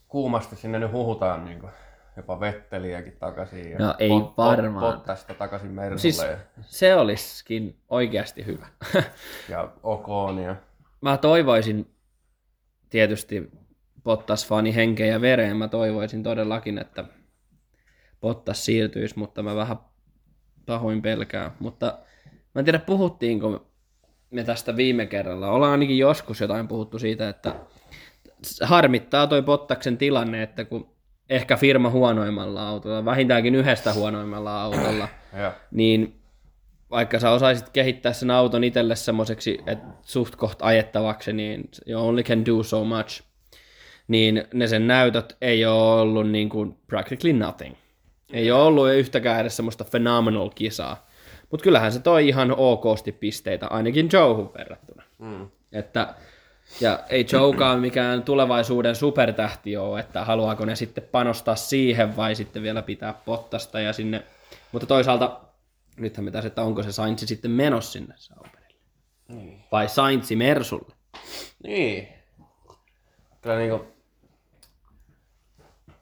Kuumasti 0.08 0.56
sinne 0.56 0.80
nyt 0.80 0.92
huhutaan 0.92 1.46
niin 1.46 1.60
kuin, 1.60 1.72
jopa 2.18 2.40
Vetteliäkin 2.40 3.18
takaisin. 3.20 3.72
Ja 3.72 3.78
No 3.80 3.96
ei 4.00 4.10
varmaan. 4.38 4.94
Pottasta 4.94 5.34
takaisin 5.34 5.72
Mersulle 5.72 6.00
Siis 6.00 6.26
se 6.62 6.96
olisikin 6.96 7.78
oikeasti 7.90 8.46
hyvä. 8.46 8.68
ja 9.50 9.72
Okonia. 9.84 10.56
mä 11.02 11.18
toivoisin 11.18 11.96
tietysti 12.90 13.52
Bottas 14.04 14.48
fani 14.48 14.76
henkeä 14.76 15.08
ja 15.08 15.22
vereen, 15.22 15.58
mä 15.58 15.68
toivoisin 15.68 16.24
todellakin, 16.24 16.78
että 16.78 17.06
Bottas 18.22 18.66
siirtyisi, 18.66 19.20
mutta 19.20 19.44
mä 19.44 19.56
vähän 19.56 19.78
pahoin 20.66 21.02
pelkään. 21.02 21.52
Mutta 21.60 22.00
mä 22.56 22.60
en 22.60 22.66
tiedä, 22.66 22.80
puhuttiinko 22.80 23.73
me 24.34 24.44
tästä 24.44 24.76
viime 24.76 25.06
kerralla. 25.06 25.52
Ollaan 25.52 25.72
ainakin 25.72 25.98
joskus 25.98 26.42
jotain 26.42 26.68
puhuttu 26.68 27.00
siitä, 27.00 27.30
että 27.30 27.56
harmittaa 28.62 29.28
toi 29.28 29.42
Bottaksen 29.42 29.98
tilanne, 29.98 30.44
että 30.44 30.66
kun 30.66 30.90
ehkä 31.30 31.58
firma 31.58 31.90
huonoimmalla 31.90 32.68
autolla, 32.68 33.06
vähintäänkin 33.06 33.56
yhdestä 33.56 33.94
huonoimmalla 33.94 34.62
autolla, 34.62 35.08
niin 35.72 36.20
vaikka 36.92 37.20
sä 37.20 37.32
osaisit 37.32 37.70
kehittää 37.70 38.14
sen 38.14 38.32
auton 38.32 38.64
itselle 38.64 38.96
semmoiseksi, 38.96 39.60
että 39.68 39.88
suht 40.02 40.36
koht 40.36 40.62
ajettavaksi, 40.62 41.34
niin 41.34 41.70
you 41.88 42.08
only 42.08 42.24
can 42.24 42.46
do 42.46 42.64
so 42.64 42.84
much, 42.84 43.24
niin 44.08 44.44
ne 44.54 44.68
sen 44.68 44.88
näytöt 44.88 45.38
ei 45.42 45.66
ole 45.66 46.02
ollut 46.02 46.30
niin 46.30 46.50
kuin 46.50 46.78
practically 46.88 47.34
nothing. 47.34 47.76
Ei 48.34 48.52
ole 48.52 48.64
ollut 48.64 48.94
yhtäkään 48.94 49.42
edes 49.42 49.56
semmoista 49.56 49.84
phenomenal 49.84 50.50
kisaa. 50.50 51.08
Mutta 51.54 51.64
kyllähän 51.64 51.92
se 51.92 52.00
toi 52.00 52.28
ihan 52.28 52.56
okosti 52.58 53.12
pisteitä, 53.12 53.68
ainakin 53.68 54.10
Joe'hun 54.14 54.54
verrattuna. 54.58 55.04
mm. 55.20 55.48
Että, 55.72 56.16
ja 56.82 57.00
ei 57.10 57.26
Joekaan 57.32 57.80
mikään 57.80 58.24
tulevaisuuden 58.24 58.96
supertähti 58.96 59.78
ole, 59.78 60.00
että 60.00 60.26
haluaako 60.26 60.66
ne 60.66 60.76
sitten 60.76 61.04
panostaa 61.12 61.56
siihen 61.56 62.16
vai 62.16 62.36
sitten 62.36 62.64
vielä 62.64 62.82
pitää 62.82 63.14
pottasta 63.14 63.80
ja 63.80 63.94
sinne. 63.94 64.24
Mutta 64.72 64.88
toisaalta 64.88 65.42
nythän 65.98 66.32
tässä, 66.32 66.48
että 66.48 66.62
onko 66.62 66.84
se 66.84 66.92
Sainz 66.92 67.26
sitten 67.26 67.52
menossa 67.52 67.92
sinne 67.92 68.14
Sauberille. 68.18 68.80
Niin. 69.28 69.64
Vai 69.72 69.90
Sainzi 69.90 70.36
Mersulle. 70.36 70.96
niin. 71.64 72.08
Kyllä 73.42 73.58
niinku... 73.58 73.86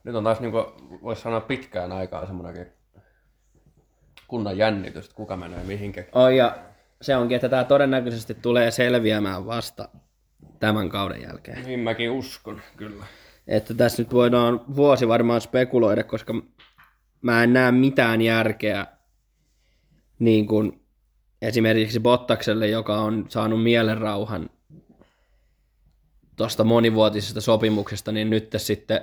Nyt 0.03 0.15
on 0.15 0.23
taas 0.23 0.39
niinku, 0.39 0.57
voisi 1.03 1.21
sanoa 1.21 1.41
pitkään 1.41 1.91
aikaa 1.91 2.25
semmoinenkin 2.25 2.80
kunnon 4.31 4.57
jännitys, 4.57 5.05
että 5.05 5.15
kuka 5.15 5.37
menee 5.37 5.63
mihinkä. 5.63 6.03
Oh, 6.11 6.29
ja 6.29 6.57
se 7.01 7.15
onkin, 7.15 7.35
että 7.35 7.49
tämä 7.49 7.63
todennäköisesti 7.63 8.33
tulee 8.33 8.71
selviämään 8.71 9.45
vasta 9.45 9.89
tämän 10.59 10.89
kauden 10.89 11.21
jälkeen. 11.21 11.63
Niin 11.65 11.79
mäkin 11.79 12.11
uskon, 12.11 12.61
kyllä. 12.77 13.05
Että 13.47 13.73
tässä 13.73 14.01
nyt 14.01 14.13
voidaan 14.13 14.75
vuosi 14.75 15.07
varmaan 15.07 15.41
spekuloida, 15.41 16.03
koska 16.03 16.33
mä 17.21 17.43
en 17.43 17.53
näe 17.53 17.71
mitään 17.71 18.21
järkeä 18.21 18.87
niin 20.19 20.47
kuin 20.47 20.85
esimerkiksi 21.41 21.99
Bottakselle, 21.99 22.67
joka 22.67 22.99
on 22.99 23.25
saanut 23.29 23.63
mielenrauhan 23.63 24.49
tuosta 26.35 26.63
monivuotisesta 26.63 27.41
sopimuksesta, 27.41 28.11
niin 28.11 28.29
nyt 28.29 28.53
sitten 28.57 29.01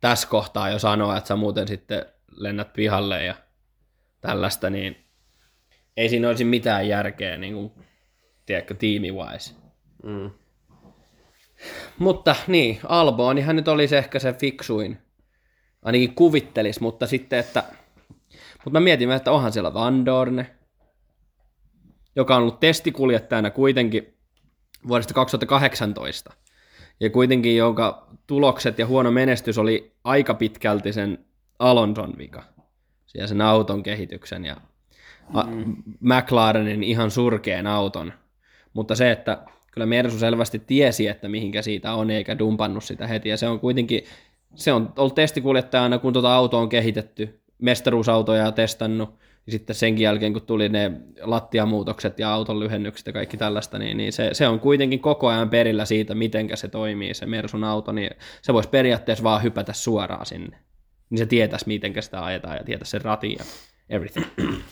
tässä 0.00 0.28
kohtaa 0.28 0.70
jo 0.70 0.78
sanoa, 0.78 1.16
että 1.16 1.28
sä 1.28 1.36
muuten 1.36 1.68
sitten 1.68 2.06
lennät 2.36 2.72
pihalle 2.72 3.24
ja 3.24 3.34
tällaista, 4.22 4.70
niin 4.70 4.96
ei 5.96 6.08
siinä 6.08 6.28
olisi 6.28 6.44
mitään 6.44 6.88
järkeä 6.88 7.36
niin 7.36 7.54
kuin, 7.54 7.72
tiedätkö, 8.46 8.74
tiimi-wise. 8.74 9.54
Mm. 10.02 10.30
Mutta 11.98 12.36
niin, 12.46 12.80
Albonihan 12.88 13.56
nyt 13.56 13.68
olisi 13.68 13.96
ehkä 13.96 14.18
se 14.18 14.32
fiksuin. 14.32 14.98
Ainakin 15.82 16.14
kuvittelis, 16.14 16.80
mutta 16.80 17.06
sitten, 17.06 17.38
että... 17.38 17.64
Mutta 18.64 18.70
mä 18.70 18.80
mietin, 18.80 19.10
että 19.10 19.32
onhan 19.32 19.52
siellä 19.52 19.74
Van 19.74 20.06
Dorne, 20.06 20.56
joka 22.16 22.36
on 22.36 22.42
ollut 22.42 22.60
testikuljettajana 22.60 23.50
kuitenkin 23.50 24.18
vuodesta 24.88 25.14
2018. 25.14 26.32
Ja 27.00 27.10
kuitenkin, 27.10 27.56
jonka 27.56 28.06
tulokset 28.26 28.78
ja 28.78 28.86
huono 28.86 29.10
menestys 29.10 29.58
oli 29.58 29.96
aika 30.04 30.34
pitkälti 30.34 30.92
sen 30.92 31.24
Alonson 31.58 32.18
vika. 32.18 32.51
Siellä 33.12 33.28
sen 33.28 33.40
auton 33.40 33.82
kehityksen 33.82 34.44
ja 34.44 34.56
mm. 35.46 35.76
McLarenin 36.00 36.82
ihan 36.82 37.10
surkeen 37.10 37.66
auton. 37.66 38.12
Mutta 38.72 38.94
se, 38.94 39.10
että 39.10 39.38
kyllä 39.72 39.86
Mersu 39.86 40.18
selvästi 40.18 40.58
tiesi, 40.58 41.08
että 41.08 41.28
mihinkä 41.28 41.62
siitä 41.62 41.94
on, 41.94 42.10
eikä 42.10 42.38
dumpannut 42.38 42.84
sitä 42.84 43.06
heti. 43.06 43.28
Ja 43.28 43.36
se 43.36 43.48
on 43.48 43.60
kuitenkin, 43.60 44.04
se 44.54 44.72
on 44.72 44.92
ollut 44.98 45.14
testikuljettajana, 45.14 45.98
kun 45.98 46.12
tuota 46.12 46.34
auto 46.34 46.58
on 46.58 46.68
kehitetty, 46.68 47.40
mestaruusautoja 47.58 48.52
testannut, 48.52 49.14
ja 49.46 49.52
sitten 49.52 49.76
senkin 49.76 50.04
jälkeen, 50.04 50.32
kun 50.32 50.42
tuli 50.42 50.68
ne 50.68 50.92
lattiamuutokset 51.20 52.18
ja 52.18 52.34
auton 52.34 52.60
lyhennykset 52.60 53.06
ja 53.06 53.12
kaikki 53.12 53.36
tällaista, 53.36 53.78
niin, 53.78 53.96
niin 53.96 54.12
se, 54.12 54.30
se, 54.32 54.48
on 54.48 54.60
kuitenkin 54.60 55.00
koko 55.00 55.28
ajan 55.28 55.50
perillä 55.50 55.84
siitä, 55.84 56.14
miten 56.14 56.48
se 56.54 56.68
toimii, 56.68 57.14
se 57.14 57.26
Mersun 57.26 57.64
auto, 57.64 57.92
niin 57.92 58.10
se 58.42 58.52
voisi 58.52 58.68
periaatteessa 58.68 59.24
vaan 59.24 59.42
hypätä 59.42 59.72
suoraan 59.72 60.26
sinne. 60.26 60.58
Niin 61.12 61.18
se 61.18 61.26
tietäisi, 61.26 61.68
miten 61.68 62.02
sitä 62.02 62.24
ajetaan 62.24 62.56
ja 62.56 62.64
tietäisi 62.64 62.90
sen 62.90 63.02
ratin 63.02 63.36
ja 63.38 63.44
everything. 63.90 64.26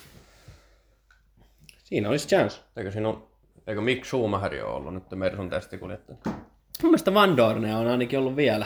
Siinä 1.83 2.09
olisi 2.09 2.27
chance. 2.27 2.61
Eikö 2.77 2.91
siinä 2.91 3.09
on, 3.09 3.27
eikö 3.67 3.81
Mick 3.81 4.05
Schumacher 4.05 4.65
ole 4.65 4.75
ollut 4.75 4.93
nyt 4.93 5.03
Mersun 5.15 5.49
testikuljettaja? 5.49 6.17
Mun 6.25 6.35
mielestä 6.81 7.13
Van 7.13 7.37
Dorne 7.37 7.75
on 7.75 7.87
ainakin 7.87 8.19
ollut 8.19 8.35
vielä. 8.35 8.65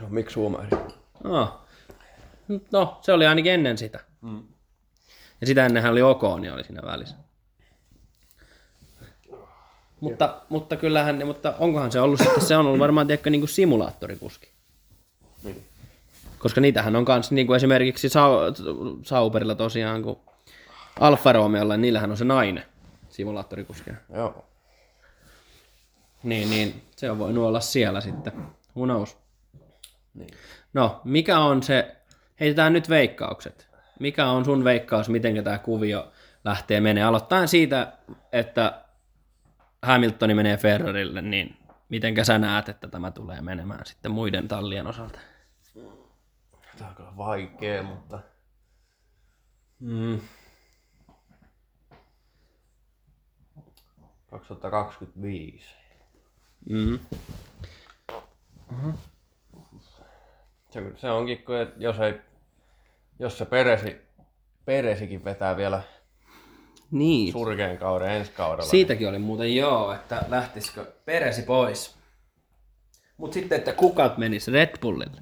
No, 0.00 0.08
Mick 0.08 0.30
Schumacher. 0.30 0.78
Oh. 1.24 1.58
No, 2.72 2.98
se 3.02 3.12
oli 3.12 3.26
ainakin 3.26 3.52
ennen 3.52 3.78
sitä. 3.78 4.00
Mm. 4.20 4.42
Ja 5.40 5.46
sitä 5.46 5.66
ennenhän 5.66 5.92
oli 5.92 6.02
OK, 6.02 6.22
niin 6.40 6.52
oli 6.52 6.64
siinä 6.64 6.82
välissä. 6.84 7.16
Mutta, 10.00 10.42
mutta 10.48 10.76
kyllähän, 10.76 11.26
mutta 11.26 11.54
onkohan 11.58 11.92
se 11.92 12.00
ollut 12.00 12.20
sitten, 12.20 12.42
se 12.42 12.56
on 12.56 12.66
ollut 12.66 12.80
varmaan 12.80 13.06
tiedätkö, 13.06 13.30
niin 13.30 13.40
kuin 13.40 13.48
simulaattorikuski. 13.48 14.48
Niin. 15.42 15.73
Koska 16.44 16.60
niitähän 16.60 16.96
on 16.96 17.04
myös 17.08 17.32
niin 17.32 17.46
kuin 17.46 17.56
esimerkiksi 17.56 18.08
Sau- 18.08 18.52
Sauberilla 19.02 19.54
tosiaan, 19.54 20.02
kun 20.02 20.20
Alfa 21.00 21.32
Romeolla, 21.32 21.76
niillähän 21.76 22.10
on 22.10 22.16
se 22.16 22.24
nainen 22.24 22.64
simulaattorikuskina. 23.08 23.96
Joo. 24.14 24.44
Niin, 26.22 26.50
niin 26.50 26.82
se 26.96 27.10
on 27.10 27.18
voinut 27.18 27.44
olla 27.44 27.60
siellä 27.60 28.00
sitten. 28.00 28.32
Who 28.76 28.84
knows? 28.84 29.16
Niin. 30.14 30.28
No, 30.74 31.00
mikä 31.04 31.38
on 31.38 31.62
se, 31.62 31.96
heitetään 32.40 32.72
nyt 32.72 32.88
veikkaukset. 32.88 33.68
Mikä 34.00 34.26
on 34.26 34.44
sun 34.44 34.64
veikkaus, 34.64 35.08
miten 35.08 35.44
tämä 35.44 35.58
kuvio 35.58 36.12
lähtee 36.44 36.80
menee? 36.80 37.04
Aloittain 37.04 37.48
siitä, 37.48 37.92
että 38.32 38.84
Hamiltoni 39.82 40.34
menee 40.34 40.56
Ferrarille, 40.56 41.22
niin 41.22 41.56
miten 41.88 42.24
sä 42.24 42.38
näet, 42.38 42.68
että 42.68 42.88
tämä 42.88 43.10
tulee 43.10 43.40
menemään 43.40 43.86
sitten 43.86 44.10
muiden 44.10 44.48
tallien 44.48 44.86
osalta? 44.86 45.18
Tämä 46.78 46.90
on 46.90 46.96
kyllä 46.96 47.16
vaikea, 47.16 47.82
mutta... 47.82 48.18
Mm. 49.80 50.20
2025. 54.30 55.74
Mm. 56.70 56.98
Se, 60.70 60.82
se 60.96 61.10
onkin, 61.10 61.44
kun 61.44 61.56
et 61.56 61.68
jos, 61.76 62.00
ei, 62.00 62.14
jos 63.18 63.38
se 63.38 63.44
peresi, 63.44 63.96
peresikin 64.64 65.24
vetää 65.24 65.56
vielä 65.56 65.82
Niin. 66.90 67.32
surkean 67.32 67.78
kauden 67.78 68.10
ensi 68.10 68.32
kaudella. 68.32 68.70
Siitäkin 68.70 69.08
oli 69.08 69.18
muuten 69.18 69.56
joo, 69.56 69.92
että 69.92 70.24
lähtisikö 70.28 70.92
Peresi 71.04 71.42
pois. 71.42 71.96
Mutta 73.16 73.34
sitten, 73.34 73.58
että 73.58 73.72
kukat 73.72 74.18
menisi 74.18 74.50
Red 74.50 74.78
Bullille. 74.80 75.20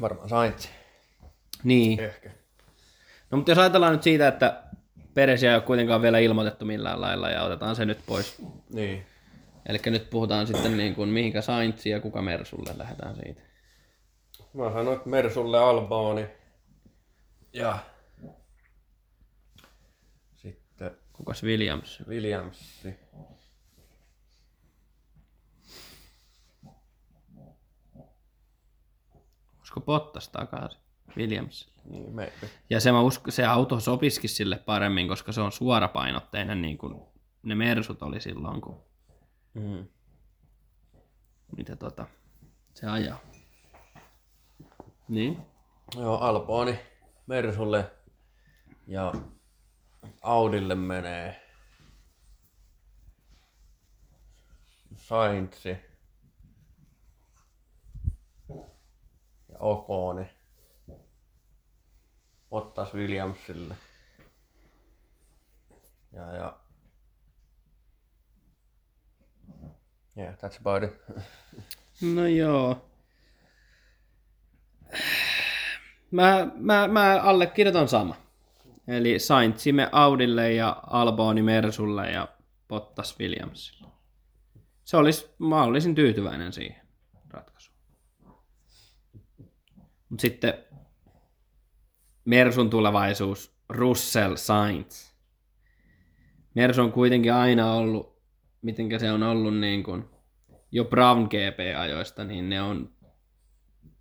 Varmaan 0.00 0.28
Sainz. 0.28 0.68
Niin. 1.64 2.00
Ehkä. 2.00 2.30
No 3.30 3.36
mutta 3.36 3.50
jos 3.50 3.58
ajatellaan 3.58 3.92
nyt 3.92 4.02
siitä, 4.02 4.28
että 4.28 4.62
Peresiä 5.14 5.50
ei 5.50 5.56
ole 5.56 5.62
kuitenkaan 5.62 6.02
vielä 6.02 6.18
ilmoitettu 6.18 6.64
millään 6.64 7.00
lailla 7.00 7.30
ja 7.30 7.42
otetaan 7.42 7.76
se 7.76 7.84
nyt 7.84 7.98
pois. 8.06 8.42
Niin. 8.74 9.06
Eli 9.68 9.78
nyt 9.86 10.10
puhutaan 10.10 10.46
sitten 10.46 10.76
niin 10.76 10.94
kuin 10.94 11.08
mihinkä 11.08 11.40
Saintsi 11.40 11.90
ja 11.90 12.00
kuka 12.00 12.22
Mersulle 12.22 12.70
lähdetään 12.76 13.16
siitä. 13.16 13.42
Mä 14.54 14.72
sanoin, 14.72 14.96
että 14.96 15.08
Mersulle 15.08 15.58
Alboni. 15.58 16.26
Ja 17.52 17.78
sitten 20.36 20.90
Kukas 21.12 21.42
Williams? 21.42 22.02
Williamsi. 22.08 22.94
Olisiko 29.76 29.80
Bottas 29.86 30.28
takaisin? 30.28 30.80
Williams. 31.16 31.68
Niin, 31.84 32.14
maybe. 32.14 32.50
Ja 32.70 32.80
se, 32.80 32.92
mä 32.92 33.00
usko, 33.00 33.30
se 33.30 33.44
auto 33.46 33.80
sopisikin 33.80 34.30
sille 34.30 34.56
paremmin, 34.58 35.08
koska 35.08 35.32
se 35.32 35.40
on 35.40 35.52
suorapainotteinen 35.52 36.62
niin 36.62 36.78
kuin 36.78 37.02
ne 37.42 37.54
Mersut 37.54 38.02
oli 38.02 38.20
silloin, 38.20 38.60
kun 38.60 38.80
Mm. 39.54 39.86
mitä 41.56 41.76
tota, 41.76 42.06
se 42.74 42.86
ajaa. 42.86 43.18
Niin. 45.08 45.38
Joo, 45.96 46.18
Alboni 46.18 46.78
Mersulle 47.26 47.90
ja 48.86 49.12
Audille 50.22 50.74
menee 50.74 51.40
Saintsi 54.96 55.76
ja 59.64 59.68
Okoni. 59.68 60.26
Ottas 62.50 62.94
Williamsille. 62.94 63.74
Ja, 66.12 66.34
ja 66.36 66.58
Yeah, 70.16 70.34
that's 70.34 70.58
about 70.60 70.82
it. 70.82 71.00
No 72.14 72.26
joo. 72.26 72.90
Mä, 76.10 76.48
mä, 76.54 76.88
mä 76.88 77.20
allekirjoitan 77.22 77.88
sama. 77.88 78.16
Eli 78.88 79.18
Saintsimme 79.18 79.88
Audille 79.92 80.52
ja 80.52 80.82
Alboni 80.86 81.42
Mersulle 81.42 82.10
ja 82.10 82.28
Bottas 82.68 83.18
Williamsille. 83.18 83.88
Se 84.84 84.96
olisi, 84.96 85.34
mä 85.38 85.62
olisin 85.62 85.94
tyytyväinen 85.94 86.52
siihen 86.52 86.83
Mutta 90.14 90.22
sitten 90.22 90.54
Mersun 92.24 92.70
tulevaisuus, 92.70 93.56
Russell 93.68 94.36
Sainz. 94.36 95.12
Mersu 96.54 96.82
on 96.82 96.92
kuitenkin 96.92 97.32
aina 97.32 97.72
ollut, 97.72 98.22
mitenkä 98.62 98.98
se 98.98 99.12
on 99.12 99.22
ollut 99.22 99.56
niin 99.56 99.82
kuin, 99.82 100.04
jo 100.72 100.84
Brown 100.84 101.24
GP-ajoista, 101.24 102.24
niin 102.24 102.48
ne 102.48 102.62
on 102.62 102.92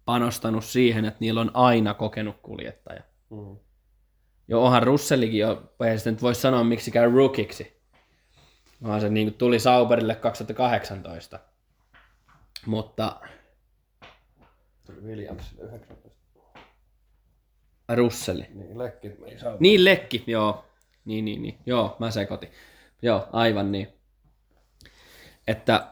panostanut 0.06 0.66
siihen, 0.66 1.06
että 1.06 1.18
niillä 1.20 1.42
on 1.42 1.52
aina 1.54 1.94
kokenut 1.94 2.36
kuljettaja. 2.42 3.02
Mm. 3.30 3.58
Jo 4.48 4.64
onhan 4.64 4.84
Russellikin 4.84 5.40
jo, 5.40 5.74
ei 5.86 5.98
sitä 5.98 6.12
nyt 6.12 6.22
voi 6.22 6.36
sanoa 6.36 6.64
miksikään 6.64 7.14
rookiksi, 7.14 7.82
vaan 8.84 9.02
se 9.02 9.10
niin 9.10 9.28
kuin 9.28 9.38
tuli 9.38 9.60
Sauberille 9.60 10.16
2018. 10.16 11.40
Mutta 12.66 13.20
Tuli 14.86 15.02
Williamsille 15.02 15.64
19. 15.64 16.03
Russelli. 17.96 18.46
Niin, 18.54 18.78
lekki 18.78 19.12
Niin 19.60 19.86
Lekki, 19.86 20.24
joo. 20.28 20.66
Niin, 21.06 21.26
niin, 21.26 21.42
niin. 21.42 21.58
Joo, 21.66 21.96
mä 22.00 22.12
sekoitin. 22.12 22.50
Joo, 23.02 23.28
aivan 23.32 23.72
niin. 23.72 23.88
Että 25.48 25.88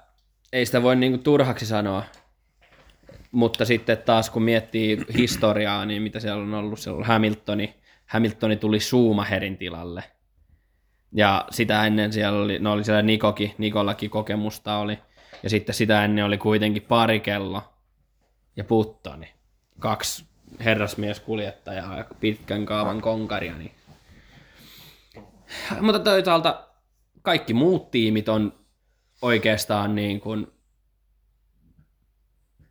ei 0.54 0.66
sitä 0.66 0.84
voi 0.84 0.96
niinku 0.96 1.18
turhaksi 1.18 1.66
sanoa. 1.66 2.04
Mutta 3.32 3.66
sitten 3.66 3.98
taas 3.98 4.30
kun 4.30 4.44
miettii 4.44 5.06
historiaa, 5.18 5.86
niin 5.86 6.02
mitä 6.02 6.20
siellä 6.20 6.44
on 6.44 6.54
ollut, 6.54 6.80
siellä 6.80 6.98
on 6.98 7.06
Hamiltoni. 7.06 7.76
Hamiltoni 8.06 8.56
tuli 8.56 8.80
Schumacherin 8.80 9.58
tilalle. 9.58 10.04
Ja 11.12 11.46
sitä 11.52 11.86
ennen 11.86 12.14
siellä 12.14 12.40
oli, 12.40 12.60
no 12.60 12.72
oli 12.72 12.84
siellä 12.84 13.02
Nikokin, 13.02 13.56
Nikollakin 13.58 14.10
kokemusta 14.10 14.78
oli. 14.78 15.00
Ja 15.44 15.50
sitten 15.50 15.76
sitä 15.76 16.06
ennen 16.06 16.26
oli 16.26 16.38
kuitenkin 16.38 16.84
parikello 16.84 17.64
ja 18.56 18.64
Puttoni. 18.64 19.34
Kaksi 19.80 20.26
herrasmieskuljettajaa 20.60 21.98
ja 21.98 22.06
pitkän 22.20 22.66
kaavan 22.66 23.02
konkaria. 23.02 23.58
Niin. 23.58 23.72
Mutta 25.82 26.00
toisaalta 26.00 26.68
kaikki 27.22 27.54
muut 27.54 27.92
tiimit 27.92 28.30
on 28.30 28.54
oikeastaan 29.22 29.96
niin 29.96 30.22
kuin 30.22 30.48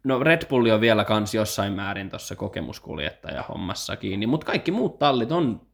No 0.04 0.18
Red 0.18 0.46
Bull 0.48 0.70
on 0.70 0.80
vielä 0.80 1.04
kans 1.04 1.34
jossain 1.34 1.72
määrin 1.72 2.10
tuossa 2.10 2.36
kokemuskuljettaja 2.36 3.42
hommassa 3.42 3.96
kiinni, 3.96 4.26
mutta 4.26 4.46
kaikki 4.46 4.70
muut 4.70 4.98
tallit 4.98 5.32
on 5.32 5.66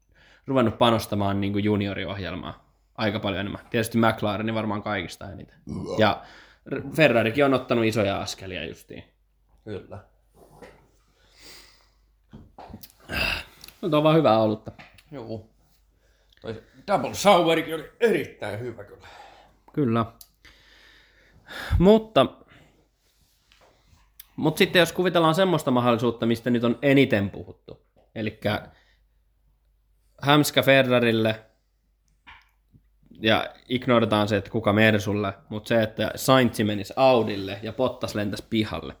ruvennut 0.47 0.77
panostamaan 0.77 1.41
niin 1.41 1.53
kuin 1.53 1.63
junioriohjelmaa 1.63 2.67
aika 2.95 3.19
paljon 3.19 3.39
enemmän. 3.39 3.61
Tietysti 3.69 3.97
McLaren 3.97 4.55
varmaan 4.55 4.83
kaikista 4.83 5.31
eniten. 5.31 5.57
Ja 5.97 6.21
Ferrarikin 6.95 7.45
on 7.45 7.53
ottanut 7.53 7.85
isoja 7.85 8.21
askelia 8.21 8.65
justiin. 8.65 9.03
Kyllä. 9.63 9.99
No, 13.81 13.97
on 13.97 14.03
vaan 14.03 14.17
hyvää 14.17 14.39
olutta. 14.39 14.71
Joo. 15.11 15.49
Toi 16.41 16.63
Double 16.87 17.13
Sourikin 17.13 17.75
oli 17.75 17.91
erittäin 17.99 18.59
hyvä 18.59 18.83
kyllä. 18.83 19.07
Kyllä. 19.73 20.05
Mutta, 21.79 22.25
mutta 24.35 24.59
sitten 24.59 24.79
jos 24.79 24.93
kuvitellaan 24.93 25.35
semmoista 25.35 25.71
mahdollisuutta, 25.71 26.25
mistä 26.25 26.49
nyt 26.49 26.63
on 26.63 26.79
eniten 26.81 27.29
puhuttu, 27.29 27.85
eli 28.15 28.39
Hämskä 30.21 30.63
Ferrarille 30.63 31.45
ja 33.21 33.53
ignorataan 33.69 34.27
se, 34.27 34.37
että 34.37 34.49
kuka 34.49 34.73
Mersulle, 34.73 35.33
mutta 35.49 35.67
se, 35.67 35.83
että 35.83 36.11
Sainz 36.15 36.59
menisi 36.59 36.93
Audille 36.95 37.59
ja 37.63 37.73
Bottas 37.73 38.15
lentäisi 38.15 38.45
pihalle. 38.49 38.93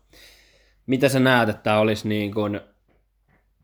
Mitä 0.85 1.09
sä 1.09 1.19
näet, 1.19 1.49
että 1.49 1.61
tämä 1.61 1.79
olisi 1.79 2.07
niin 2.07 2.33
kuin, 2.33 2.61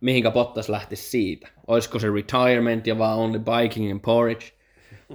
mihinkä 0.04 0.32
Bottas 0.32 0.70
lähtisi 0.70 1.10
siitä? 1.10 1.48
Olisiko 1.68 2.00
se 2.00 2.08
retirement 2.10 2.88
ja 2.88 2.98
vaan 2.98 3.18
only 3.18 3.40
biking 3.40 3.92
and 3.92 4.00
porridge? 4.00 4.46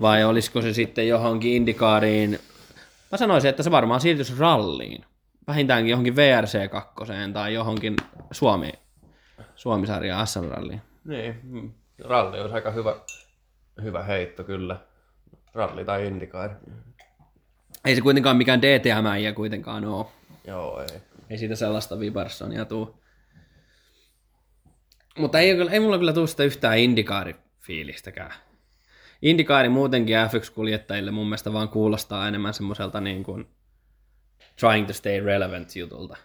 Vai 0.01 0.25
olisiko 0.25 0.63
se 0.63 0.73
sitten 0.73 1.09
johonkin 1.09 1.53
indikaariin? 1.53 2.39
Mä 3.13 3.19
sanoisin, 3.19 3.49
että 3.49 3.63
se 3.63 3.71
varmaan 3.71 4.01
siirtyisi 4.01 4.35
ralliin. 4.39 5.05
Vähintäänkin 5.47 5.91
johonkin 5.91 6.15
VRC2 6.15 7.33
tai 7.33 7.55
johonkin 7.55 7.97
Suomi, 8.31 8.73
Suomisarja 9.57 10.27
SM-ralliin. 10.27 10.81
Niin, 11.05 11.41
mm. 11.43 11.73
ralli 12.05 12.41
olisi 12.41 12.55
aika 12.55 12.71
hyvä, 12.71 12.97
hyvä 13.83 14.03
heitto 14.03 14.45
kyllä. 14.45 14.81
Ralli 15.55 15.85
tai 15.85 16.07
indikaari. 16.07 16.55
Ei 17.85 17.95
se 17.95 18.01
kuitenkaan 18.01 18.37
mikään 18.37 18.63
DTM 18.63 19.17
ja 19.21 19.33
kuitenkaan 19.33 19.85
ole. 19.85 20.07
Joo, 20.47 20.81
ei. 20.81 21.01
Ei 21.31 21.39
siitä 21.39 21.55
sellaista 21.55 22.01
Vibarsonia 22.01 22.65
tuu. 22.65 22.99
Mutta 25.19 25.39
ei, 25.39 25.51
ei 25.71 25.81
mulla 25.81 25.99
kyllä 25.99 26.13
tuu 26.13 26.27
sitä 26.27 26.45
yhtään 26.45 26.79
indikaarifiilistäkään. 26.79 28.35
Indikaari 29.23 29.69
muutenkin 29.69 30.17
F1-kuljettajille 30.17 31.11
mun 31.11 31.27
mielestä 31.27 31.53
vaan 31.53 31.69
kuulostaa 31.69 32.29
enemmän 32.29 32.55
semmoiselta 32.55 33.01
niin 33.01 33.25
kuin 33.25 33.49
trying 34.61 34.87
to 34.87 34.93
stay 34.93 35.21
relevant 35.21 35.77
jutulta. 35.77 36.17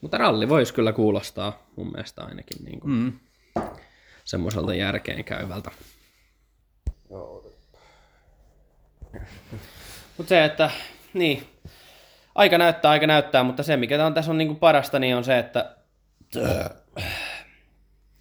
Mutta 0.00 0.18
ralli 0.18 0.48
voisi 0.48 0.74
kyllä 0.74 0.92
kuulostaa 0.92 1.66
mun 1.76 1.90
mielestä 1.92 2.22
ainakin 2.22 2.64
niin 2.64 2.80
kuin 2.80 2.92
mm. 2.92 3.12
semmoiselta 4.24 4.74
järkeen 4.74 5.24
käyvältä. 5.24 5.70
Joo. 7.10 7.52
Mutta 10.16 10.28
se, 10.28 10.44
että 10.44 10.70
niin, 11.14 11.46
aika 12.34 12.58
näyttää, 12.58 12.90
aika 12.90 13.06
näyttää, 13.06 13.42
mutta 13.42 13.62
se 13.62 13.76
mikä 13.76 14.06
on 14.06 14.14
tässä 14.14 14.30
on 14.30 14.38
niinku 14.38 14.54
parasta, 14.54 14.98
niin 14.98 15.16
on 15.16 15.24
se, 15.24 15.38
että 15.38 15.76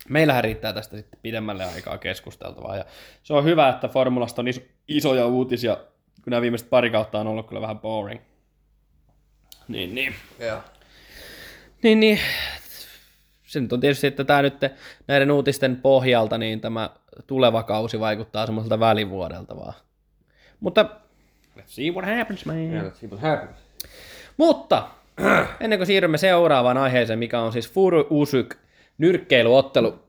meillähän 0.10 0.44
riittää 0.44 0.74
tästä 0.74 0.98
sitten 0.98 1.20
pidemmälle 1.22 1.66
aikaa 1.66 1.98
keskusteltavaa. 1.98 2.78
Ja 2.78 2.86
se 3.24 3.34
on 3.34 3.44
hyvä, 3.44 3.70
että 3.70 3.88
formulasta 3.88 4.42
on 4.42 4.48
iso, 4.48 4.62
isoja 4.88 5.26
uutisia, 5.26 5.76
kun 6.24 6.32
nämä 6.32 6.42
viimeiset 6.42 6.70
pari 6.70 6.90
kautta 6.90 7.20
on 7.20 7.28
ollut 7.28 7.48
kyllä 7.48 7.62
vähän 7.62 7.80
boring. 7.80 8.22
Niin, 9.68 9.96
niin. 9.96 10.16
Joo. 10.40 10.62
Niin, 11.84 12.00
niin. 12.00 12.20
Se 13.44 13.60
nyt 13.60 13.74
on 13.74 13.80
tietysti, 13.80 14.08
että 14.08 14.24
tämä 14.24 14.42
nyt 14.42 14.56
näiden 15.08 15.32
uutisten 15.32 15.76
pohjalta, 15.76 16.38
niin 16.38 16.62
tämä 16.62 16.90
tuleva 17.28 17.64
kausi 17.64 18.00
vaikuttaa 18.00 18.46
semmoiselta 18.46 18.80
välivuodelta 18.80 19.56
vaan. 19.56 19.74
Mutta 20.60 20.86
let's 21.58 21.64
see 21.66 21.92
what 21.92 22.18
happens, 22.18 22.46
man. 22.46 22.58
Yeah, 22.58 22.86
let's 22.86 22.96
see 23.00 23.10
what 23.10 23.22
happens. 23.22 23.58
Mutta 24.38 24.88
ennen 25.60 25.80
kuin 25.80 25.88
siirrymme 25.88 26.18
seuraavaan 26.18 26.78
aiheeseen, 26.78 27.20
mikä 27.20 27.40
on 27.42 27.52
siis 27.52 27.72
Furu 27.72 28.08
Usyk 28.10 28.56
nyrkkeilyottelu, 28.98 30.00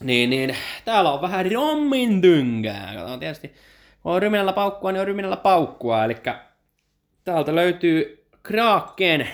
niin, 0.00 0.30
niin 0.30 0.56
täällä 0.84 1.12
on 1.12 1.20
vähän 1.20 1.52
rommin 1.52 2.20
tynkää. 2.20 2.86
Katsotaan 2.86 3.20
tietysti, 3.20 3.48
kun 4.02 4.12
on 4.12 4.22
ryminällä 4.22 4.52
paukkua, 4.52 4.92
niin 4.92 5.00
on 5.00 5.06
ryminällä 5.06 5.36
paukkua. 5.36 6.04
Eli 6.04 6.16
täältä 7.24 7.54
löytyy 7.54 8.26
Kraken, 8.42 9.28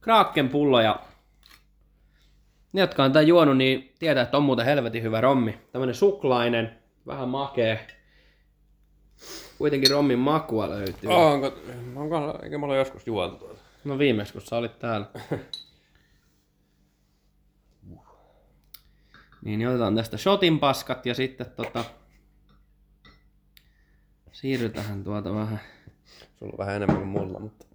Kraken 0.00 0.48
pullo 0.48 0.80
ja 0.80 1.00
ne, 2.72 2.80
jotka 2.80 3.04
on 3.04 3.12
tämän 3.12 3.26
juonut, 3.26 3.56
niin 3.56 3.92
tietää, 3.98 4.22
että 4.22 4.36
on 4.36 4.42
muuten 4.42 4.66
helvetin 4.66 5.02
hyvä 5.02 5.20
rommi. 5.20 5.58
Tämmönen 5.72 5.94
suklainen, 5.94 6.78
vähän 7.06 7.28
makee. 7.28 7.86
Kuitenkin 9.58 9.90
rommin 9.90 10.18
makua 10.18 10.68
löytyy. 10.68 11.10
Onko, 11.10 11.52
onko, 11.96 12.38
eikö 12.42 12.58
mulla 12.58 12.76
joskus 12.76 13.06
juotu 13.06 13.36
tuota? 13.36 13.60
No 13.84 13.98
viimeksi, 13.98 14.32
kun 14.32 14.42
sä 14.42 14.56
olit 14.56 14.78
täällä. 14.78 15.06
niin, 19.44 19.58
niin 19.58 19.68
otetaan 19.68 19.94
tästä 19.96 20.16
shotin 20.16 20.58
paskat 20.58 21.06
ja 21.06 21.14
sitten 21.14 21.46
tota... 21.56 21.84
Siirrytään 24.32 25.04
tuota 25.04 25.34
vähän. 25.34 25.60
Sulla 26.38 26.52
on 26.52 26.58
vähän 26.58 26.76
enemmän 26.76 26.96
kuin 26.96 27.08
mulla, 27.08 27.40
mutta... 27.40 27.66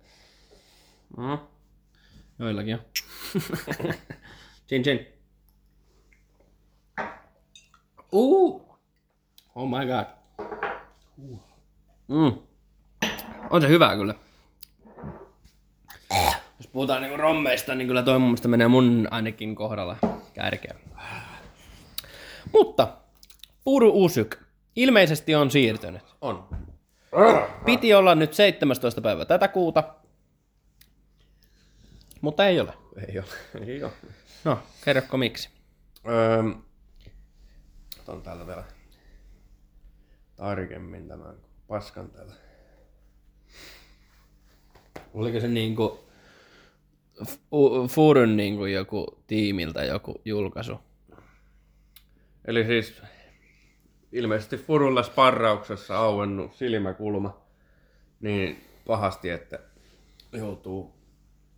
No, 1.18 1.50
joillakin 2.40 2.76
on. 2.76 2.82
chin 4.68 4.84
chin. 4.84 5.08
Uh. 8.12 8.78
Oh 9.56 9.70
my 9.70 9.86
god. 9.86 10.06
Mm. 12.10 12.34
On 13.50 13.62
se 13.62 13.68
hyvä 13.68 13.96
kyllä. 13.96 14.16
Jos 16.58 16.68
puhutaan 16.72 17.02
niinku 17.02 17.18
rommeista, 17.18 17.76
niin 17.76 17.88
kyllä 17.88 18.04
toi 18.04 18.20
mun 18.20 18.28
mielestä 18.28 18.48
menee 18.48 18.68
mun 18.68 19.08
ainakin 19.12 19.56
kohdalla 19.56 19.98
kärkeä. 20.34 20.76
Mutta 22.54 22.98
Puru 23.64 24.04
Usyk 24.04 24.38
ilmeisesti 24.76 25.36
on 25.36 25.52
siirtynyt. 25.52 26.02
On. 26.22 26.50
Piti 27.66 27.94
olla 27.94 28.16
nyt 28.16 28.34
17. 28.34 29.02
päivä 29.02 29.26
tätä 29.26 29.48
kuuta, 29.48 29.96
mutta 32.22 32.48
ei 32.48 32.60
ole. 32.60 32.74
Ei 33.08 33.20
ole. 33.20 33.28
Ei 33.68 33.84
ole. 33.84 33.92
No, 34.44 34.60
kerrokko 34.86 35.18
miksi? 35.18 35.50
Öö, 36.08 36.44
otan 38.00 38.22
täältä 38.22 38.48
vielä 38.48 38.64
tarkemmin 40.36 41.08
tämän 41.08 41.49
paskan 41.70 42.10
täällä. 42.10 42.34
Oliko 45.14 45.40
se 45.40 45.48
niinku 45.48 46.00
Fu- 47.24 47.88
Furun 47.90 48.38
niinku 48.38 48.66
joku 48.66 49.24
tiimiltä 49.28 49.84
joku 49.84 50.22
julkaisu? 50.26 50.80
Eli 52.46 52.66
siis 52.66 53.02
ilmeisesti 54.12 54.58
Furulla 54.58 55.04
sparrauksessa 55.04 55.98
auennut 55.98 56.56
silmäkulma 56.56 57.42
niin 58.20 58.64
pahasti, 58.88 59.30
että 59.30 59.60
joutuu 60.32 60.94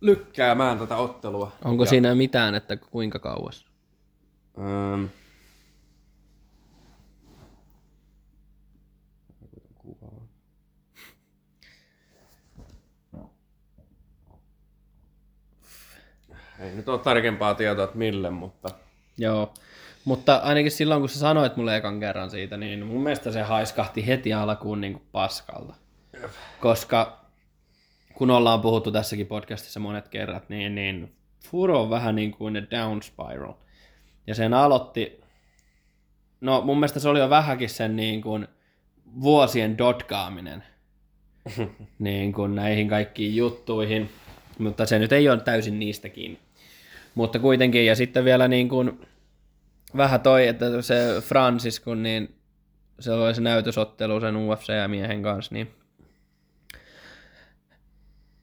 lykkäämään 0.00 0.78
tätä 0.78 0.96
ottelua. 0.96 1.52
Onko 1.64 1.82
ja, 1.82 1.90
siinä 1.90 2.14
mitään, 2.14 2.54
että 2.54 2.76
kuinka 2.76 3.18
kauas? 3.18 3.66
Ähm, 4.58 5.04
ei 16.62 16.74
nyt 16.74 16.88
ole 16.88 16.98
tarkempaa 16.98 17.54
tietoa, 17.54 17.84
että 17.84 17.98
mille, 17.98 18.30
mutta 18.30 18.68
Joo, 19.18 19.54
Mutta 20.04 20.36
ainakin 20.36 20.70
silloin, 20.70 21.00
kun 21.00 21.08
sä 21.08 21.18
sanoit 21.18 21.56
mulle 21.56 21.76
ekan 21.76 22.00
kerran 22.00 22.30
siitä, 22.30 22.56
niin 22.56 22.86
mun 22.86 23.02
mielestä 23.02 23.32
se 23.32 23.42
haiskahti 23.42 24.06
heti 24.06 24.32
alkuun 24.32 24.80
niin 24.80 24.92
kuin 24.92 25.02
paskalta. 25.12 25.74
Koska 26.60 27.20
kun 28.14 28.30
ollaan 28.30 28.60
puhuttu 28.60 28.92
tässäkin 28.92 29.26
podcastissa 29.26 29.80
monet 29.80 30.08
kerrat, 30.08 30.48
niin, 30.48 30.74
niin 30.74 31.12
Furo 31.50 31.82
on 31.82 31.90
vähän 31.90 32.14
niin 32.14 32.32
kuin 32.32 32.52
ne 32.52 32.66
down 32.70 33.02
spiral. 33.02 33.52
Ja 34.26 34.34
sen 34.34 34.54
aloitti, 34.54 35.20
no 36.40 36.60
mun 36.60 36.76
mielestä 36.76 37.00
se 37.00 37.08
oli 37.08 37.18
jo 37.18 37.30
vähänkin 37.30 37.70
sen 37.70 37.96
niin 37.96 38.22
kuin 38.22 38.48
vuosien 39.20 39.78
dotkaaminen 39.78 40.64
niin 41.98 42.32
kuin 42.32 42.54
näihin 42.54 42.88
kaikkiin 42.88 43.36
juttuihin, 43.36 44.10
mutta 44.58 44.86
se 44.86 44.98
nyt 44.98 45.12
ei 45.12 45.28
ole 45.28 45.40
täysin 45.40 45.78
niistäkin. 45.78 46.38
Mutta 47.14 47.38
kuitenkin, 47.38 47.86
ja 47.86 47.96
sitten 47.96 48.24
vielä 48.24 48.48
niin 48.48 48.68
kuin 48.68 49.06
vähän 49.96 50.20
toi, 50.20 50.46
että 50.46 50.82
se 50.82 51.16
Francis, 51.20 51.80
kun 51.80 52.02
niin 52.02 52.34
se 53.00 53.12
oli 53.12 53.34
se 53.34 53.40
näytösottelu 53.40 54.20
sen 54.20 54.36
UFC-miehen 54.36 55.22
kanssa, 55.22 55.54
niin 55.54 55.70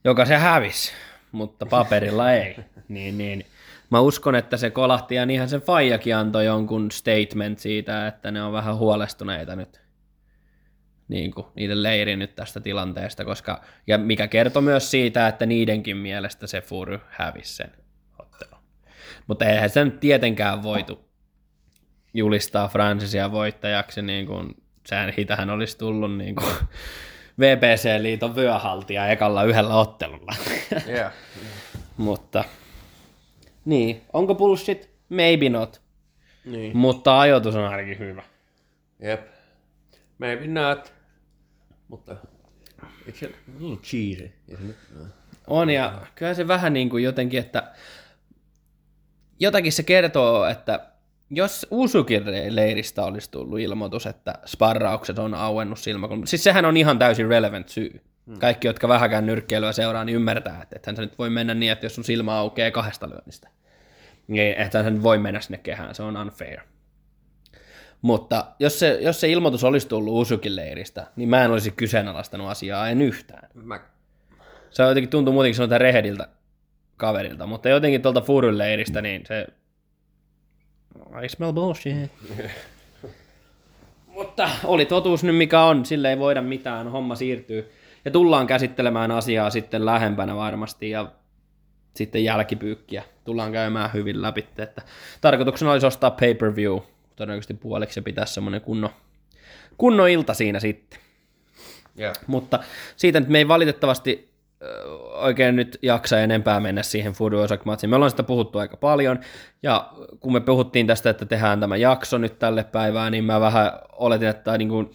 joka 0.04 0.26
se 0.26 0.38
hävisi, 0.38 0.94
mutta 1.32 1.66
paperilla 1.66 2.32
ei. 2.32 2.56
Niin, 2.90 3.18
niin. 3.18 3.46
Mä 3.90 4.00
uskon, 4.00 4.36
että 4.36 4.58
se 4.58 4.70
kolahti 4.70 5.16
ja 5.16 5.26
niinhän 5.26 5.50
se 5.50 5.60
Fajakin 5.60 6.16
antoi 6.16 6.46
jonkun 6.46 6.92
statement 6.92 7.60
siitä, 7.60 8.08
että 8.08 8.32
ne 8.32 8.44
on 8.44 8.54
vähän 8.54 8.78
huolestuneita 8.78 9.56
nyt 9.56 9.82
niin 11.08 11.34
kuin, 11.34 11.48
niiden 11.56 11.84
leiri 11.84 12.16
nyt 12.16 12.36
tästä 12.36 12.60
tilanteesta, 12.60 13.26
koska, 13.26 13.62
ja 13.88 13.98
mikä 13.98 14.28
kertoo 14.28 14.62
myös 14.62 14.92
siitä, 14.92 15.28
että 15.28 15.46
niidenkin 15.46 15.98
mielestä 15.98 16.48
se 16.48 16.62
Fury 16.62 17.00
hävisi 17.08 17.56
sen. 17.56 17.72
Mutta 19.28 19.46
eihän 19.46 19.70
sen 19.70 19.92
tietenkään 19.92 20.64
voitu 20.64 21.10
julistaa 22.14 22.68
Francisia 22.68 23.32
voittajaksi, 23.32 24.02
niin 24.02 24.26
kuin, 24.26 24.56
sehän 24.86 25.14
hitähän 25.18 25.50
olisi 25.50 25.78
tullut 25.78 26.18
niin 26.18 26.36
kuin, 26.36 26.54
VPC-liiton 27.40 28.36
vyöhaltija 28.36 29.08
ekalla 29.08 29.44
yhdellä 29.44 29.76
ottelulla. 29.76 30.36
Yeah. 30.88 31.14
Mutta 31.98 32.44
niin, 33.66 34.02
onko 34.14 34.36
bullshit? 34.36 34.90
Maybe 35.10 35.50
not. 35.50 35.82
Niin. 36.46 36.78
Mutta 36.78 37.20
ajoitus 37.20 37.56
on 37.56 37.66
ainakin 37.66 38.00
hyvä. 38.00 38.24
Jep. 39.00 39.28
Maybe 40.18 40.48
not. 40.48 40.94
Mutta 41.88 42.16
eikö 43.06 43.20
se 43.20 43.32
niin 43.60 43.80
cheesy? 43.80 44.32
Nyt. 44.48 44.78
On 45.48 45.70
ja 45.70 46.02
kyllä 46.16 46.34
se 46.34 46.48
vähän 46.48 46.74
niin 46.74 46.90
kuin 46.90 47.04
jotenkin, 47.04 47.40
että 47.40 47.72
jotakin 49.40 49.72
se 49.72 49.84
kertoo, 49.84 50.46
että 50.46 50.80
jos 51.30 51.68
Usukin 51.72 52.24
leiristä 52.50 53.04
olisi 53.04 53.32
tullut 53.32 53.60
ilmoitus, 53.60 54.06
että 54.06 54.34
sparraukset 54.46 55.20
on 55.20 55.34
auennut 55.34 55.80
silmäkulma, 55.80 56.26
siis 56.26 56.44
sehän 56.44 56.66
on 56.66 56.78
ihan 56.78 57.00
täysin 57.00 57.28
relevant 57.28 57.70
syy. 57.70 58.02
Kaikki, 58.40 58.68
jotka 58.68 58.88
vähäkään 58.88 59.26
nyrkkeilyä 59.26 59.72
seuraa, 59.72 60.06
niin 60.06 60.16
ymmärtää, 60.16 60.62
että 60.62 60.76
ethän 60.76 60.96
se 60.96 61.02
nyt 61.02 61.18
voi 61.18 61.30
mennä 61.30 61.54
niin, 61.54 61.72
että 61.72 61.86
jos 61.86 61.96
sun 61.96 62.04
silmä 62.04 62.34
aukeaa 62.34 62.72
kahdesta 62.72 63.10
lyönnistä, 63.10 63.50
niin 64.28 64.54
ethän 64.58 64.84
se 64.84 64.90
nyt 64.90 65.04
voi 65.04 65.18
mennä 65.18 65.42
sinne 65.42 65.58
kehään, 65.58 65.96
se 65.96 66.04
on 66.04 66.18
unfair. 66.18 66.60
Mutta 68.02 68.46
jos 68.60 68.80
se, 68.80 68.98
jos 69.02 69.20
se 69.20 69.30
ilmoitus 69.30 69.64
olisi 69.64 69.88
tullut 69.88 70.22
Usukin 70.22 70.56
leiristä, 70.56 71.08
niin 71.16 71.30
mä 71.30 71.46
en 71.46 71.52
olisi 71.52 71.72
kyseenalaistanut 71.72 72.50
asiaa 72.50 72.90
en 72.90 73.02
yhtään. 73.02 73.50
Mä, 73.54 73.80
Se 74.72 74.84
jotenkin 74.84 75.10
tuntuu 75.10 75.34
muutenkin 75.34 75.56
sanotaan 75.56 75.82
rehediltä 75.82 76.28
kaverilta, 77.00 77.46
mutta 77.46 77.70
jotenkin 77.70 78.02
tuolta 78.02 78.22
Furyn 78.22 78.58
leiristä, 78.58 79.02
niin 79.02 79.26
se... 79.28 79.48
I 81.24 81.30
smell 81.30 81.54
bullshit. 81.54 82.12
mutta 84.16 84.50
oli 84.64 84.86
totuus 84.86 85.24
nyt 85.24 85.36
mikä 85.36 85.64
on, 85.64 85.86
sille 85.86 86.10
ei 86.10 86.20
voida 86.20 86.42
mitään, 86.42 86.88
homma 86.88 87.16
siirtyy. 87.16 87.72
Ja 88.06 88.12
tullaan 88.12 88.48
käsittelemään 88.48 89.12
asiaa 89.12 89.50
sitten 89.50 89.86
lähempänä 89.86 90.36
varmasti 90.36 90.90
ja 90.90 91.12
sitten 91.96 92.24
jälkipyykkiä 92.24 93.04
tullaan 93.24 93.52
käymään 93.52 93.94
hyvin 93.94 94.22
läpi. 94.22 94.48
Että 94.58 94.82
tarkoituksena 95.22 95.72
olisi 95.72 95.88
ostaa 95.88 96.12
pay-per-view, 96.12 96.78
todennäköisesti 97.16 97.54
puoliksi 97.54 98.00
ja 98.00 98.04
pitää 98.04 98.26
semmoinen 98.26 98.62
kunnon, 98.62 98.90
kunnon 99.78 100.10
ilta 100.10 100.34
siinä 100.34 100.60
sitten. 100.60 101.00
yeah. 102.00 102.16
Mutta 102.28 102.60
siitä 102.96 103.20
nyt 103.20 103.30
me 103.30 103.38
ei 103.38 103.48
valitettavasti 103.48 104.29
oikein 105.12 105.56
nyt 105.56 105.80
jaksa 105.82 106.20
enempää 106.20 106.60
mennä 106.60 106.84
siihen 106.84 107.14
Fudu 107.14 107.38
matsiin. 107.66 107.90
Me 107.90 107.96
ollaan 107.96 108.10
sitä 108.10 108.24
puhuttu 108.24 108.60
aika 108.60 108.78
paljon, 108.78 109.20
ja 109.64 109.94
kun 110.20 110.34
me 110.34 110.40
puhuttiin 110.40 110.88
tästä, 110.88 111.10
että 111.10 111.26
tehdään 111.26 111.60
tämä 111.60 111.78
jakso 111.78 112.18
nyt 112.18 112.40
tälle 112.40 112.64
päivään, 112.64 113.12
niin 113.12 113.24
mä 113.24 113.40
vähän 113.40 113.72
oletin, 113.92 114.28
että 114.28 114.58
niin 114.58 114.70
kuin, 114.70 114.92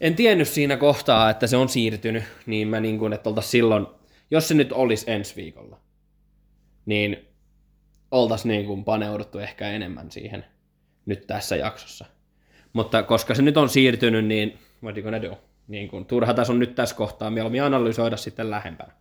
en 0.00 0.14
tiennyt 0.14 0.48
siinä 0.48 0.76
kohtaa, 0.76 1.30
että 1.30 1.46
se 1.46 1.56
on 1.56 1.68
siirtynyt, 1.68 2.24
niin 2.46 2.68
mä 2.68 2.80
niin 2.80 2.98
kuin, 2.98 3.12
että 3.12 3.30
silloin, 3.40 3.86
jos 4.30 4.48
se 4.48 4.54
nyt 4.54 4.72
olisi 4.72 5.10
ensi 5.10 5.36
viikolla, 5.36 5.80
niin 6.86 7.28
oltaisiin 8.10 8.50
niin 8.50 8.66
kuin 8.66 8.84
paneuduttu 8.84 9.38
ehkä 9.38 9.70
enemmän 9.70 10.10
siihen 10.10 10.44
nyt 11.06 11.26
tässä 11.26 11.56
jaksossa. 11.56 12.04
Mutta 12.72 13.02
koska 13.02 13.34
se 13.34 13.42
nyt 13.42 13.56
on 13.56 13.68
siirtynyt, 13.68 14.26
niin 14.26 14.58
what 14.82 14.96
you 14.96 15.02
gonna 15.02 15.22
do? 15.22 15.47
Niin 15.68 15.88
kuin, 15.88 16.06
turha 16.06 16.34
tässä 16.34 16.52
on 16.52 16.58
nyt 16.58 16.74
tässä 16.74 16.96
kohtaa 16.96 17.30
mieluummin 17.30 17.62
analysoida 17.62 18.16
sitten 18.16 18.50
lähempää 18.50 18.98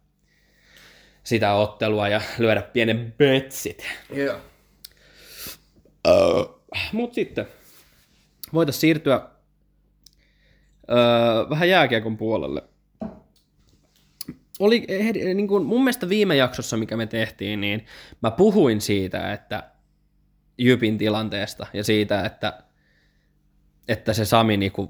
sitä 1.27 1.53
ottelua 1.53 2.07
ja 2.07 2.21
lyödä 2.37 2.61
pienen 2.61 3.13
betsit. 3.17 3.87
Yeah. 4.15 4.41
Mutta 6.91 7.15
sitten 7.15 7.47
voitaisiin 8.53 8.81
siirtyä 8.81 9.21
öö, 10.89 11.49
vähän 11.49 11.69
jääkiekon 11.69 12.17
puolelle. 12.17 12.63
Oli, 14.59 14.85
eh, 14.87 15.13
niin 15.13 15.47
kuin 15.47 15.65
mun 15.65 15.83
mielestä 15.83 16.09
viime 16.09 16.35
jaksossa, 16.35 16.77
mikä 16.77 16.97
me 16.97 17.05
tehtiin, 17.05 17.61
niin 17.61 17.85
mä 18.21 18.31
puhuin 18.31 18.81
siitä, 18.81 19.33
että 19.33 19.71
Jypin 20.57 20.97
tilanteesta 20.97 21.67
ja 21.73 21.83
siitä, 21.83 22.25
että, 22.25 22.63
että 23.87 24.13
se 24.13 24.25
Sami 24.25 24.57
niin 24.57 24.71
kuin, 24.71 24.89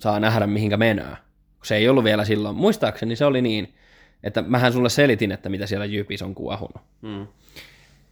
saa 0.00 0.20
nähdä 0.20 0.46
mihinkä 0.46 0.76
menee. 0.76 1.16
Se 1.64 1.76
ei 1.76 1.88
ollut 1.88 2.04
vielä 2.04 2.24
silloin, 2.24 2.56
muistaakseni 2.56 3.16
se 3.16 3.24
oli 3.24 3.42
niin, 3.42 3.74
että 4.22 4.42
mähän 4.42 4.72
sulle 4.72 4.88
selitin, 4.88 5.32
että 5.32 5.48
mitä 5.48 5.66
siellä 5.66 5.86
Jypis 5.86 6.22
on 6.22 6.34
kuohunut. 6.34 6.82
Mm. 7.02 7.26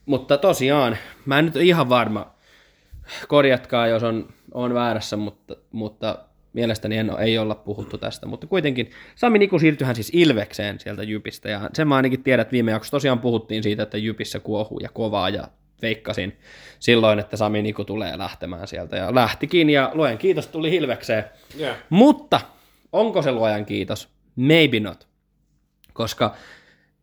Mutta 0.07 0.39
tosiaan, 0.39 0.97
mä 1.27 1.39
en 1.39 1.45
nyt 1.45 1.57
ihan 1.57 1.89
varma, 1.89 2.35
korjatkaa 3.29 3.87
jos 3.87 4.03
on, 4.03 4.29
on 4.55 4.75
väärässä, 4.75 5.17
mutta, 5.17 5.57
mutta 5.73 6.19
mielestäni 6.53 6.97
en, 6.97 7.11
ei 7.19 7.39
olla 7.39 7.55
puhuttu 7.55 7.99
tästä. 7.99 8.27
Mutta 8.27 8.47
kuitenkin 8.47 8.91
Sami 9.15 9.39
Niku 9.39 9.59
siirtyihän 9.59 9.95
siis 9.95 10.11
Ilvekseen 10.15 10.81
sieltä 10.81 11.03
Jypistä, 11.03 11.49
ja 11.49 11.71
sen 11.75 11.89
mä 11.89 11.97
ainakin 11.97 12.23
tiedän, 12.23 12.43
että 12.43 12.53
viime 12.53 12.71
jaksossa 12.71 12.97
tosiaan 12.97 13.19
puhuttiin 13.19 13.63
siitä, 13.63 13.83
että 13.83 13.99
Jypissä 13.99 14.41
kuohuu 14.41 14.79
ja 14.79 14.89
kovaa, 14.89 15.29
ja 15.29 15.49
veikkasin 15.83 16.39
silloin, 16.79 17.19
että 17.19 17.37
Sami 17.37 17.63
Niku 17.63 17.85
tulee 17.85 18.19
lähtemään 18.19 18.69
sieltä, 18.69 18.97
ja 18.97 19.15
lähtikin, 19.15 19.71
ja 19.71 19.91
luen 19.95 20.19
kiitos 20.19 20.47
tuli 20.47 20.75
Ilvekseen. 20.77 21.25
Yeah. 21.59 21.77
Mutta 21.91 22.41
onko 22.93 23.23
se 23.23 23.33
luojan 23.33 23.67
kiitos? 23.67 24.09
Maybe 24.37 24.81
not. 24.81 25.09
Koska 25.93 26.35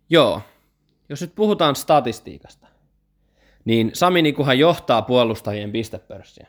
joo, 0.10 0.42
jos 1.10 1.22
nyt 1.22 1.36
puhutaan 1.36 1.76
statistiikasta, 1.76 2.68
niin 3.66 3.92
Sami 3.94 4.22
Nikuhan 4.22 4.60
johtaa 4.60 5.02
puolustajien 5.02 5.72
pistepörssiä. 5.72 6.48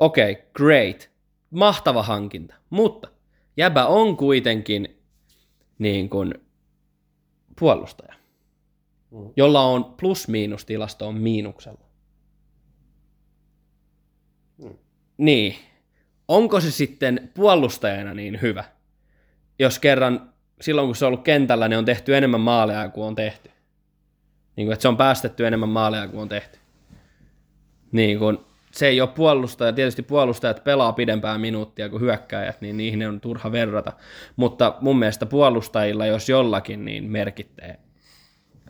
Okei, 0.00 0.32
okay, 0.32 0.44
great. 0.52 1.10
Mahtava 1.50 2.02
hankinta. 2.02 2.54
Mutta 2.70 3.08
Jäbä 3.56 3.86
on 3.86 4.16
kuitenkin 4.16 5.00
niin 5.78 6.10
kuin 6.10 6.34
puolustaja, 7.58 8.14
Mm. 9.10 9.32
jolla 9.36 9.62
on 9.62 9.84
plus-miinus 9.84 10.64
tilasto 10.64 11.08
on 11.08 11.14
miinuksella. 11.14 11.84
Mm. 14.58 14.74
Niin. 15.18 15.56
Onko 16.28 16.60
se 16.60 16.70
sitten 16.70 17.30
puolustajana 17.34 18.14
niin 18.14 18.38
hyvä? 18.42 18.64
Jos 19.58 19.78
kerran 19.78 20.32
silloin, 20.60 20.88
kun 20.88 20.96
se 20.96 21.04
on 21.04 21.06
ollut 21.06 21.24
kentällä, 21.24 21.68
ne 21.68 21.78
on 21.78 21.84
tehty 21.84 22.16
enemmän 22.16 22.40
maaleja 22.40 22.88
kuin 22.88 23.04
on 23.04 23.14
tehty. 23.14 23.50
Niin 24.56 24.66
kuin, 24.66 24.72
että 24.72 24.82
se 24.82 24.88
on 24.88 24.96
päästetty 24.96 25.46
enemmän 25.46 25.68
maaleja 25.68 26.08
kuin 26.08 26.20
on 26.20 26.28
tehty. 26.28 26.58
Niin 27.92 28.18
kuin, 28.18 28.38
se 28.70 28.86
ei 28.86 29.00
ole 29.00 29.08
puolustaja. 29.08 29.72
Tietysti 29.72 30.02
puolustajat 30.02 30.64
pelaa 30.64 30.92
pidempään 30.92 31.40
minuuttia 31.40 31.88
kuin 31.88 32.00
hyökkäjät, 32.00 32.60
niin 32.60 32.76
niihin 32.76 33.08
on 33.08 33.20
turha 33.20 33.52
verrata. 33.52 33.92
Mutta 34.36 34.74
mun 34.80 34.98
mielestä 34.98 35.26
puolustajilla, 35.26 36.06
jos 36.06 36.28
jollakin, 36.28 36.84
niin 36.84 37.10
merkittää 37.10 37.89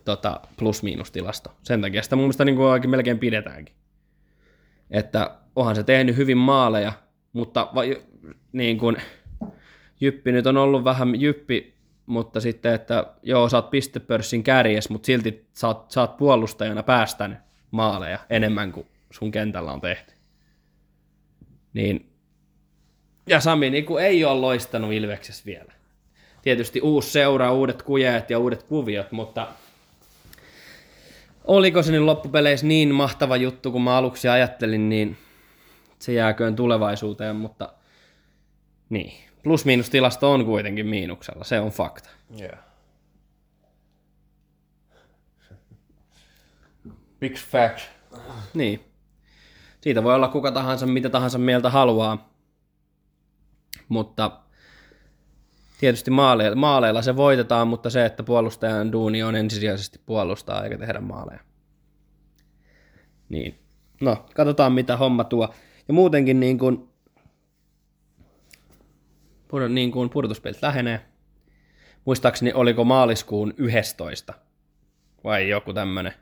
tota, 0.05 0.41
plus-miinus-tilasto. 0.57 1.53
Sen 1.63 1.81
takia 1.81 2.03
sitä 2.03 2.17
mun 2.17 2.25
mielestä 2.25 2.45
niin 2.45 2.57
kuin 2.57 2.91
melkein 2.91 3.19
pidetäänkin. 3.19 3.75
Että 4.91 5.37
onhan 5.57 5.77
se 5.77 5.83
tehnyt 5.83 6.17
hyvin 6.17 6.39
maaleja, 6.39 6.93
mutta 7.33 7.69
va, 7.75 7.81
niin 8.53 8.79
kuin, 8.79 8.97
Jyppi 10.01 10.33
nyt 10.33 10.47
on 10.47 10.57
ollut 10.57 10.85
vähän 10.85 11.21
Jyppi, 11.21 11.75
mutta 12.07 12.41
sitten, 12.41 12.75
että 12.75 13.07
joo, 13.23 13.49
sä 13.49 13.57
oot 13.57 13.71
pistepörssin 13.71 14.43
kärjes, 14.43 14.91
mutta 14.91 15.07
silti 15.07 15.47
sä 15.53 15.67
oot, 15.67 15.91
sä 15.91 16.01
oot 16.01 16.17
puolustajana 16.17 16.83
päästänyt 16.83 17.39
maaleja 17.71 18.19
enemmän 18.31 18.73
kuin 18.73 18.87
sun 19.11 19.31
kentällä 19.31 19.73
on 19.73 19.81
tehty. 19.81 20.15
Niin. 21.73 22.13
Ja 23.27 23.41
Sami 23.41 23.71
niin 23.71 23.85
kuin 23.85 24.05
ei 24.05 24.25
ole 24.25 24.41
loistanut 24.41 24.93
Ilveksessä 24.93 25.43
vielä. 25.47 25.73
Tietysti 26.43 26.81
uusi 26.81 27.11
seura, 27.11 27.53
uudet 27.53 27.83
kujeet 27.83 28.31
ja 28.31 28.39
uudet 28.39 28.63
kuviot, 28.63 29.13
mutta 29.13 29.49
oliko 31.51 31.83
se 31.83 31.93
nyt 31.93 32.03
loppupeleissä 32.03 32.67
niin 32.67 32.95
mahtava 32.95 33.37
juttu, 33.37 33.73
kun 33.73 33.83
mä 33.83 33.97
aluksi 33.97 34.29
ajattelin, 34.29 34.89
niin 34.89 35.17
se 35.99 36.13
jääköön 36.13 36.57
tulevaisuuteen, 36.57 37.37
mutta 37.37 37.73
niin. 38.89 39.13
Plus-miinus 39.43 39.91
tilasto 39.91 40.33
on 40.33 40.45
kuitenkin 40.45 40.87
miinuksella, 40.87 41.45
se 41.45 41.61
on 41.61 41.71
fakta. 41.71 42.11
Yeah. 42.41 42.59
Big 47.21 47.37
fact. 47.37 47.81
Niin. 48.55 48.85
Siitä 49.81 50.05
voi 50.05 50.15
olla 50.15 50.29
kuka 50.29 50.53
tahansa, 50.53 50.87
mitä 50.87 51.11
tahansa 51.11 51.39
mieltä 51.39 51.71
haluaa. 51.71 52.31
Mutta 53.89 54.41
tietysti 55.81 56.11
maaleilla, 56.11 56.57
maaleilla 56.57 57.03
se 57.03 57.16
voitetaan, 57.16 57.69
mutta 57.69 57.90
se, 57.90 58.07
että 58.07 58.23
puolustajan 58.23 58.93
duuni 58.93 59.23
on 59.23 59.37
ensisijaisesti 59.37 60.01
puolustaa 60.07 60.64
eikä 60.64 60.79
tehdä 60.79 61.01
maaleja. 61.01 61.40
Niin. 63.29 63.59
No, 64.01 64.27
katsotaan 64.35 64.73
mitä 64.73 64.97
homma 64.97 65.25
tuo. 65.25 65.55
Ja 65.88 65.95
muutenkin 65.95 66.40
niin 66.40 66.59
kuin, 66.59 66.88
niin 69.69 69.93
kuin 69.93 70.11
pudotuspelit 70.11 70.62
lähenee. 70.62 71.01
Muistaakseni 72.05 72.53
oliko 72.53 72.85
maaliskuun 72.85 73.55
11 73.57 74.35
vai 75.25 75.49
joku 75.49 75.73
tämmönen 75.73 76.12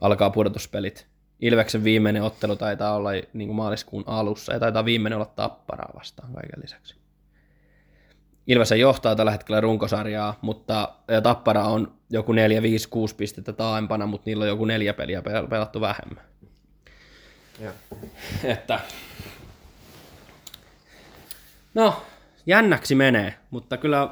alkaa 0.00 0.30
pudotuspelit. 0.30 1.06
Ilveksen 1.40 1.84
viimeinen 1.84 2.22
ottelu 2.22 2.56
taitaa 2.56 2.94
olla 2.94 3.10
niin 3.32 3.48
kuin 3.48 3.56
maaliskuun 3.56 4.04
alussa 4.06 4.52
ja 4.52 4.60
taitaa 4.60 4.84
viimeinen 4.84 5.16
olla 5.16 5.32
tapparaa 5.36 5.92
vastaan 5.94 6.32
kaiken 6.32 6.62
lisäksi. 6.62 6.99
Ilves 8.46 8.70
johtaa 8.70 9.16
tällä 9.16 9.30
hetkellä 9.30 9.60
runkosarjaa, 9.60 10.38
mutta 10.42 10.88
ja 11.08 11.20
Tappara 11.20 11.64
on 11.64 11.92
joku 12.10 12.32
4, 12.32 12.62
5, 12.62 12.88
6 12.88 13.14
pistettä 13.16 13.52
taaempana, 13.52 14.06
mutta 14.06 14.22
niillä 14.26 14.42
on 14.42 14.48
joku 14.48 14.64
neljä 14.64 14.94
peliä 14.94 15.22
pelattu 15.50 15.80
vähemmän. 15.80 16.24
Ja. 17.60 17.72
Että 18.54 18.80
no, 21.74 22.02
jännäksi 22.46 22.94
menee, 22.94 23.34
mutta 23.50 23.76
kyllä 23.76 24.08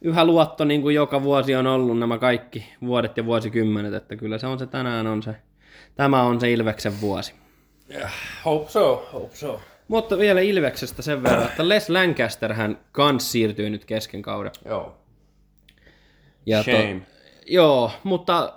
yhä 0.00 0.24
luotto 0.24 0.64
niin 0.64 0.82
kuin 0.82 0.94
joka 0.94 1.22
vuosi 1.22 1.54
on 1.54 1.66
ollut 1.66 1.98
nämä 1.98 2.18
kaikki 2.18 2.72
vuodet 2.82 3.16
ja 3.16 3.24
vuosikymmenet, 3.24 3.94
että 3.94 4.16
kyllä 4.16 4.38
se 4.38 4.46
on 4.46 4.58
se 4.58 4.66
tänään 4.66 5.06
on 5.06 5.22
se, 5.22 5.34
tämä 5.94 6.22
on 6.22 6.40
se 6.40 6.52
Ilveksen 6.52 7.00
vuosi. 7.00 7.34
Yeah. 7.90 8.12
Hope 8.44 8.70
so, 8.70 9.08
hope 9.12 9.36
so. 9.36 9.60
Mutta 9.88 10.18
vielä 10.18 10.40
Ilveksestä 10.40 11.02
sen 11.02 11.22
verran, 11.22 11.46
että 11.46 11.68
Les 11.68 11.88
Lancaster 11.90 12.52
hän 12.52 12.78
kans 12.92 13.32
siirtyy 13.32 13.70
nyt 13.70 13.84
kesken 13.84 14.22
kauden. 14.22 14.52
Joo. 14.64 14.96
Ja 16.46 16.62
Shame. 16.62 17.02
joo, 17.46 17.90
mutta 18.04 18.52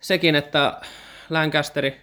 sekin, 0.00 0.34
että 0.34 0.80
Lancasteri, 1.30 2.00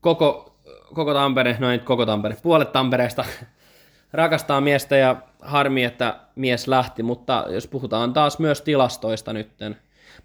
koko, 0.00 0.56
koko 0.94 1.14
Tampere, 1.14 1.56
no 1.58 1.70
ei 1.70 1.76
nyt 1.76 1.86
koko 1.86 2.06
Tampere, 2.06 2.36
puolet 2.42 2.72
Tampereesta 2.72 3.24
rakastaa 4.12 4.60
miestä 4.60 4.96
ja 4.96 5.16
harmi, 5.40 5.84
että 5.84 6.20
mies 6.36 6.68
lähti, 6.68 7.02
mutta 7.02 7.44
jos 7.48 7.66
puhutaan 7.66 8.12
taas 8.12 8.38
myös 8.38 8.62
tilastoista 8.62 9.32
nytten, 9.32 9.76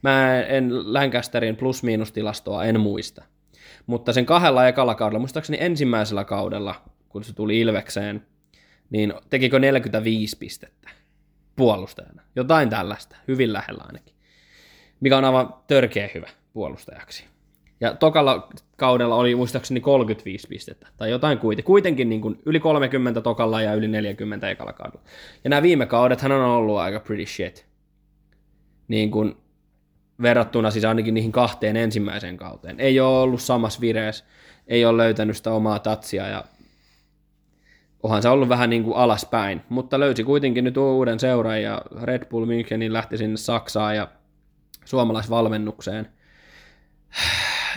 mä 0.02 0.42
en 0.42 0.94
Lancasterin 0.94 1.56
plus-miinus-tilastoa 1.56 2.64
en 2.64 2.80
muista. 2.80 3.24
Mutta 3.86 4.14
sen 4.14 4.26
kahdella 4.26 4.68
ekalla 4.68 4.96
kaudella, 4.96 5.20
muistaakseni 5.20 5.58
ensimmäisellä 5.62 6.24
kaudella, 6.24 6.76
kun 7.16 7.24
se 7.24 7.34
tuli 7.34 7.60
Ilvekseen, 7.60 8.26
niin 8.90 9.14
tekikö 9.30 9.60
45 9.60 10.38
pistettä 10.38 10.90
puolustajana. 11.56 12.22
Jotain 12.36 12.70
tällaista, 12.70 13.16
hyvin 13.28 13.54
lähellä 13.54 13.84
ainakin. 13.88 14.16
Mikä 15.00 15.18
on 15.18 15.26
aivan 15.26 15.54
törkeä 15.68 16.10
hyvä 16.16 16.30
puolustajaksi. 16.54 17.26
Ja 17.82 17.94
tokalla 17.94 18.50
kaudella 18.78 19.16
oli 19.16 19.36
muistaakseni 19.36 19.80
35 19.80 20.48
pistettä, 20.48 20.88
tai 20.98 21.10
jotain 21.10 21.38
kuitenkin. 21.38 21.66
Kuitenkin 21.66 22.10
niin 22.10 22.22
kuin 22.22 22.42
yli 22.46 22.60
30 22.60 23.22
tokalla 23.22 23.62
ja 23.62 23.74
yli 23.74 23.88
40 23.88 24.50
ekalla 24.50 24.74
kaudella. 24.74 25.04
Ja 25.44 25.50
nämä 25.50 25.62
viime 25.62 25.86
kaudet 25.86 26.22
hän 26.22 26.32
on 26.32 26.42
ollut 26.42 26.78
aika 26.78 27.00
pretty 27.00 27.26
shit. 27.26 27.66
Niin 28.88 29.12
kuin 29.12 29.36
verrattuna 30.22 30.72
siis 30.72 30.86
ainakin 30.86 31.14
niihin 31.14 31.32
kahteen 31.32 31.78
ensimmäiseen 31.78 32.38
kauteen. 32.38 32.80
Ei 32.80 33.00
ole 33.00 33.20
ollut 33.20 33.42
samassa 33.42 33.82
vireessä, 33.82 34.26
ei 34.68 34.86
ole 34.86 34.98
löytänyt 34.98 35.38
sitä 35.38 35.52
omaa 35.52 35.80
tatsia 35.80 36.28
ja 36.28 36.46
onhan 38.06 38.22
se 38.22 38.30
ollut 38.30 38.50
vähän 38.50 38.70
niin 38.70 38.84
kuin 38.84 38.96
alaspäin, 38.96 39.62
mutta 39.70 40.00
löysi 40.00 40.24
kuitenkin 40.24 40.64
nyt 40.64 40.78
uuden 40.78 41.20
seuran 41.20 41.62
ja 41.62 41.82
Red 42.02 42.26
Bull 42.26 42.46
Münchenin 42.46 42.94
lähti 42.94 43.18
sinne 43.18 43.38
Saksaan 43.38 43.96
ja 43.96 44.08
suomalaisvalmennukseen. 44.86 46.08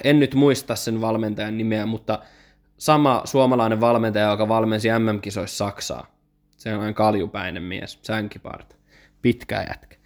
En 0.05 0.21
nyt 0.21 0.35
muista 0.35 0.77
sen 0.77 1.01
valmentajan 1.01 1.59
nimeä, 1.59 1.87
mutta 1.87 2.19
sama 2.79 3.23
suomalainen 3.25 3.81
valmentaja, 3.81 4.31
joka 4.31 4.49
valmensi 4.49 4.89
MM-kisoissa 4.99 5.57
Saksaa. 5.65 6.07
Se 6.57 6.75
on 6.75 6.95
kaljupäinen 6.95 7.63
mies, 7.63 7.99
sänkipart, 8.03 8.77
pitkä 9.23 9.65
jätkä. 9.69 9.97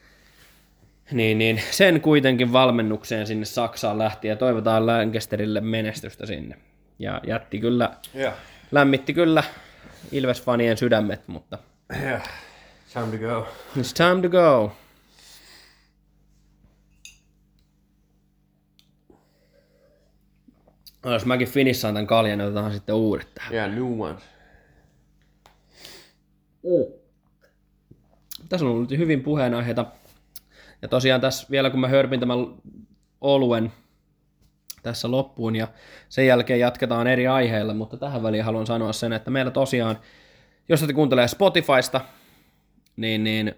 Niin, 1.12 1.38
niin 1.38 1.60
sen 1.70 2.00
kuitenkin 2.00 2.52
valmennukseen 2.52 3.26
sinne 3.26 3.44
Saksaan 3.44 3.98
lähti 3.98 4.28
ja 4.28 4.36
toivotaan 4.36 4.86
Lancasterille 4.86 5.60
menestystä 5.60 6.26
sinne. 6.26 6.56
Ja 6.98 7.20
jätti 7.26 7.58
kyllä, 7.58 7.90
Yeah. 8.16 8.34
lämmitti 8.70 9.14
kyllä 9.14 9.42
Ilves-fanien 10.10 10.76
sydämet, 10.76 11.28
mutta 11.28 11.58
Yeah. 12.02 12.22
Time 12.92 13.18
to 13.18 13.18
go. 13.18 13.46
it's 13.76 13.92
time 13.94 14.22
to 14.22 14.28
go. 14.28 14.72
No, 21.04 21.12
jos 21.12 21.26
mäkin 21.26 21.48
finissaan 21.48 21.94
tämän 21.94 22.06
kaljan, 22.06 22.38
niin 22.38 22.46
otetaan 22.46 22.72
sitten 22.72 22.94
uudet 22.94 23.34
tähän. 23.34 23.52
Yeah, 23.54 23.70
new 23.70 24.00
ones. 24.00 24.22
Tässä 28.48 28.66
on 28.66 28.72
ollut 28.72 28.90
hyvin 28.90 29.22
puheenaiheita. 29.22 29.86
Ja 30.82 30.88
tosiaan 30.88 31.20
tässä 31.20 31.46
vielä 31.50 31.70
kun 31.70 31.80
mä 31.80 31.88
hörpin 31.88 32.20
tämän 32.20 32.38
oluen 33.20 33.72
tässä 34.82 35.10
loppuun 35.10 35.56
ja 35.56 35.68
sen 36.08 36.26
jälkeen 36.26 36.60
jatketaan 36.60 37.06
eri 37.06 37.26
aiheilla, 37.26 37.74
mutta 37.74 37.96
tähän 37.96 38.22
väliin 38.22 38.44
haluan 38.44 38.66
sanoa 38.66 38.92
sen, 38.92 39.12
että 39.12 39.30
meillä 39.30 39.50
tosiaan, 39.50 39.98
jos 40.68 40.80
te 40.80 40.92
kuuntelee 40.92 41.28
Spotifysta, 41.28 42.00
niin, 42.96 43.24
niin, 43.24 43.54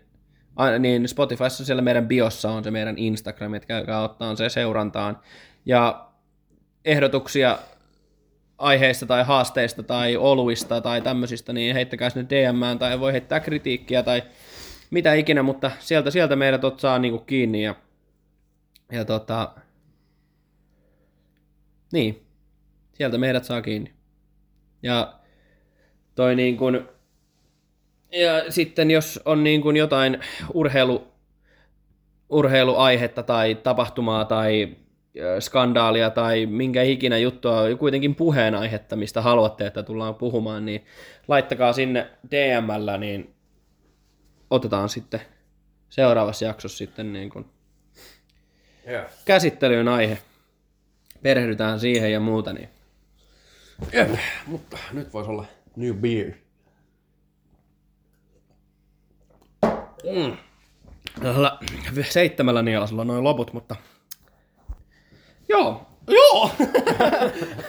niin 0.79 1.09
Spotifyssa 1.09 1.65
siellä 1.65 1.83
meidän 1.83 2.09
biossa 2.09 2.51
on 2.51 2.65
se 2.65 2.71
meidän 2.71 2.99
Instagram, 2.99 3.55
että 3.55 3.67
käykää 3.67 4.03
ottaa 4.03 4.37
se 4.37 4.49
seurantaan. 4.49 5.21
Ja 5.67 6.09
ehdotuksia 6.85 7.59
aiheista 8.59 9.07
tai 9.07 9.25
haasteista 9.25 9.83
tai 9.83 10.17
oluista 10.17 10.81
tai 10.81 11.01
tämmöisistä, 11.01 11.53
niin 11.53 11.75
heittäkää 11.75 12.11
sinne 12.11 12.27
DMään 12.31 12.79
tai 12.79 13.01
voi 13.01 13.13
heittää 13.13 13.41
kritiikkiä 13.41 14.03
tai 14.03 14.23
mitä 14.91 15.15
ikinä, 15.15 15.43
mutta 15.43 15.71
sieltä, 15.79 16.11
sieltä 16.11 16.37
meidät 16.37 16.65
ot 16.65 16.81
saa 16.81 16.99
niinku 16.99 17.19
kiinni 17.19 17.63
ja, 17.63 17.75
ja 18.93 19.05
tota, 19.05 19.51
niin, 21.95 22.27
sieltä 22.93 23.19
meidät 23.19 23.45
saa 23.45 23.63
kiinni. 23.63 23.93
Ja 24.83 25.15
toi 26.15 26.37
niin 26.37 26.57
kuin, 26.57 26.89
ja 28.13 28.53
sitten 28.53 28.91
jos 28.91 29.21
on 29.25 29.45
niin 29.45 29.63
kuin 29.63 29.77
jotain 29.77 30.21
urheilu, 30.55 31.09
urheiluaihetta 32.29 33.23
tai 33.23 33.55
tapahtumaa 33.55 34.25
tai 34.25 34.77
skandaalia 35.41 36.11
tai 36.11 36.47
minkä 36.47 36.83
ikinä 36.83 37.19
juttua, 37.19 37.63
kuitenkin 37.79 38.15
puheenaihetta, 38.15 38.97
mistä 38.97 39.23
haluatte, 39.23 39.67
että 39.67 39.83
tullaan 39.83 40.15
puhumaan, 40.15 40.65
niin 40.65 40.85
laittakaa 41.29 41.73
sinne 41.73 42.11
DMllä, 42.31 42.99
niin 42.99 43.35
otetaan 44.51 44.89
sitten 44.89 45.21
seuraavassa 45.89 46.45
jaksossa 46.45 46.79
sitten 46.79 47.13
niin 47.13 47.31
kuin 47.31 47.47
Yeah. 48.89 49.07
käsittelyyn 49.25 49.89
aihe. 49.89 50.19
Perehdytään 51.25 51.81
siihen 51.81 52.13
ja 52.13 52.21
muuta, 52.21 52.53
niin 52.53 52.69
Jep, 53.93 54.11
mutta 54.47 54.79
nyt 54.93 55.13
voisi 55.13 55.31
olla 55.31 55.45
new 55.77 55.95
beer. 55.97 56.33
Tällä 61.23 61.59
seitsemällä 62.09 62.63
nielasella 62.63 63.01
on 63.01 63.07
noin 63.07 63.25
loput, 63.25 63.53
mutta... 63.53 63.77
Joo, 65.49 65.87
joo! 66.09 66.51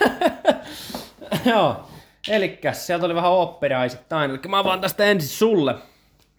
joo, 1.51 1.87
elikkäs 2.29 2.87
sieltä 2.87 3.05
oli 3.05 3.15
vähän 3.15 3.31
operaisittain, 3.31 4.31
eli 4.31 4.39
mä 4.47 4.59
avaan 4.59 4.81
tästä 4.81 5.05
ensin 5.05 5.29
sulle. 5.29 5.75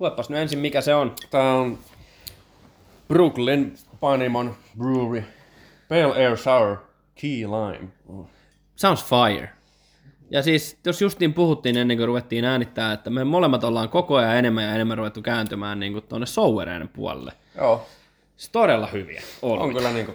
Luepas 0.00 0.30
nyt 0.30 0.38
ensin 0.38 0.58
mikä 0.58 0.80
se 0.80 0.94
on. 0.94 1.14
Tää 1.30 1.54
on 1.54 1.78
Brooklyn 3.08 3.74
Panimon 4.00 4.56
Brewery. 4.78 5.24
Pale 5.88 6.16
Air 6.16 6.36
Sour 6.36 6.85
Key 7.20 7.40
Lime. 7.40 7.88
Mm. 8.08 8.24
sounds 8.76 9.04
fire. 9.04 9.50
Ja 10.30 10.42
siis, 10.42 10.78
jos 10.86 11.02
justiin 11.02 11.34
puhuttiin 11.34 11.76
ennen 11.76 11.96
kuin 11.96 12.06
ruvettiin 12.06 12.44
äänittää, 12.44 12.92
että 12.92 13.10
me 13.10 13.24
molemmat 13.24 13.64
ollaan 13.64 13.88
koko 13.88 14.16
ajan 14.16 14.36
enemmän 14.36 14.64
ja 14.64 14.74
enemmän 14.74 14.98
ruvettu 14.98 15.22
kääntymään 15.22 15.80
niin 15.80 16.02
tuonne 16.02 16.26
sowereiden 16.26 16.88
puolelle. 16.88 17.32
Joo, 17.56 17.86
Siis 18.36 18.50
todella 18.50 18.86
hyviä. 18.86 19.22
All 19.42 19.60
on 19.60 19.74
kyllä 19.74 19.92
niinku 19.92 20.14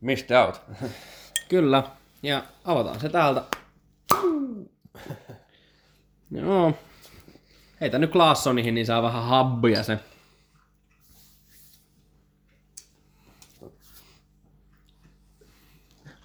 missed 0.00 0.36
out. 0.36 0.60
Kyllä. 1.48 1.82
Ja 2.22 2.42
avataan 2.64 3.00
se 3.00 3.08
täältä. 3.08 3.42
Joo. 6.30 6.72
Heitä 7.80 7.98
nyt 7.98 8.12
Glaassonihin, 8.12 8.74
niin 8.74 8.86
saa 8.86 9.02
vähän 9.02 9.22
habbia 9.24 9.82
se. 9.82 9.98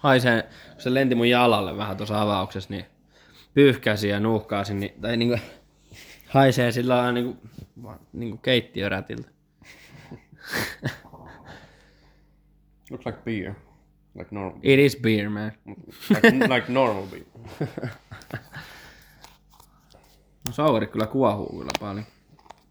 Haisee, 0.00 0.42
kun 0.72 0.82
se 0.82 0.94
lenti 0.94 1.14
mun 1.14 1.28
jalalle 1.28 1.76
vähän 1.76 1.96
tuossa 1.96 2.22
avauksessa, 2.22 2.70
niin 2.70 2.84
pyyhkäsi 3.54 4.08
ja 4.08 4.20
nuuhkaasi, 4.20 4.74
niin, 4.74 5.00
tai 5.00 5.16
niinku 5.16 5.38
haisee 6.34 6.72
sillä 6.72 6.96
lailla 6.96 7.12
niinku, 7.12 7.48
niinku 8.12 8.36
keittiörätiltä. 8.36 9.28
Looks 12.90 13.06
like 13.06 13.18
beer. 13.24 13.54
Like 14.14 14.28
normal. 14.30 14.60
It 14.62 14.78
is 14.78 14.96
beer, 14.96 15.30
man. 15.30 15.52
Like, 16.10 16.54
like 16.54 16.72
normal 16.72 17.06
beer. 17.06 17.24
No 20.46 20.54
sauveri 20.54 20.86
kyllä 20.86 21.06
kuohuu 21.06 21.58
kyllä 21.58 21.70
paljon. 21.80 22.04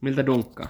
Miltä 0.01 0.25
dunkkaa? 0.25 0.67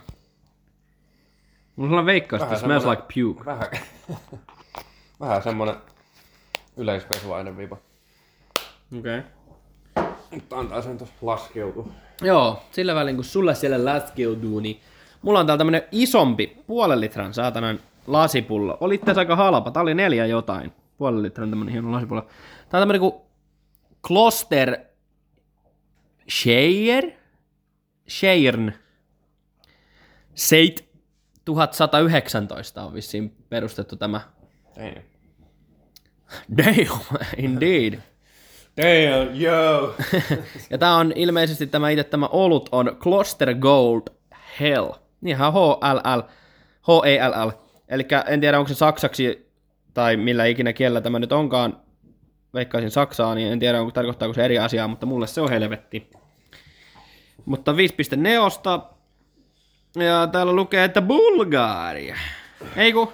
Mulla 1.76 2.00
on 2.00 2.06
veikkaus, 2.06 2.42
että 2.42 2.60
smells 2.60 2.86
like 2.86 3.02
puke. 3.14 3.46
Vähän, 3.46 3.68
vähän 5.20 5.44
semmonen 5.44 5.76
yleispesuaine 6.80 7.58
viipa. 7.58 7.78
Okei. 9.00 9.20
Okay. 9.20 9.32
Mutta 10.32 10.60
antaa 10.60 10.82
sen 10.82 10.98
tuossa 10.98 11.16
laskeutua. 11.22 11.88
Joo, 12.22 12.64
sillä 12.72 12.96
välin 12.96 13.16
kun 13.16 13.26
sulle 13.26 13.56
siellä 13.56 13.86
laskeutuu, 13.86 14.60
niin 14.60 14.80
mulla 15.22 15.40
on 15.40 15.46
täällä 15.46 15.58
tämmönen 15.58 15.84
isompi, 15.92 16.58
puolen 16.68 17.02
litran 17.02 17.34
saatanan 17.34 17.80
lasipullo. 18.08 18.78
Oli 18.82 19.00
asiassa 19.04 19.22
aika 19.22 19.36
halpa, 19.36 19.72
tää 19.72 19.84
oli 19.84 19.94
neljä 19.94 20.26
jotain. 20.26 20.74
Puolen 20.98 21.24
litran 21.24 21.50
tämmönen 21.50 21.72
hieno 21.72 21.92
lasipullo. 21.92 22.22
Tää 22.22 22.78
on 22.78 22.82
tämmönen 22.82 23.00
kuin 23.00 23.14
Kloster 24.08 24.78
Shire? 26.30 27.18
Sheirn. 28.10 28.74
Seit 30.36 30.90
1119 31.46 32.84
on 32.84 32.94
vissiin 32.94 33.36
perustettu 33.50 33.96
tämä. 33.96 34.22
Damn. 34.76 35.02
Damn, 36.58 37.00
indeed. 37.46 37.94
Damn, 38.78 39.42
yo! 39.42 39.96
Ja 40.70 40.78
tää 40.78 40.96
on 40.96 41.14
ilmeisesti 41.16 41.68
tämä 41.68 41.90
itse 41.90 42.04
tämä 42.04 42.28
olut 42.28 42.70
on 42.72 42.98
Kloster 43.04 43.56
Gold 43.56 44.02
Hell. 44.60 44.92
Ihan 45.26 45.54
H-L-L, 45.54 46.22
H-E-L-L. 46.82 47.52
Eli 47.88 48.08
en 48.28 48.42
tiedä 48.42 48.60
onko 48.60 48.68
se 48.68 48.76
saksaksi 48.76 49.50
tai 49.94 50.18
millä 50.18 50.46
ikinä 50.46 50.74
kielellä 50.74 51.02
tämä 51.02 51.20
nyt 51.20 51.32
onkaan. 51.32 51.78
Veikkaisin 52.54 52.92
saksaa, 52.92 53.36
niin 53.36 53.52
en 53.52 53.60
tiedä 53.60 53.80
onko 53.80 53.92
tarkoittaako 53.92 54.34
se 54.34 54.46
eri 54.46 54.60
asiaa, 54.60 54.88
mutta 54.88 55.06
mulle 55.06 55.28
se 55.28 55.42
on 55.42 55.50
helvetti. 55.50 56.10
Mutta 57.46 57.72
5.4. 57.72 58.82
Ja 60.04 60.28
täällä 60.28 60.54
lukee, 60.54 60.84
että 60.84 61.02
Bulgaria. 61.02 62.16
Ei 62.76 62.94
ku. 62.94 63.14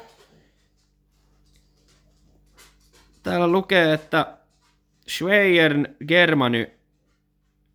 Täällä 3.25 3.47
lukee, 3.47 3.93
että 3.93 4.37
Schweiern 5.09 5.95
Germany 6.07 6.71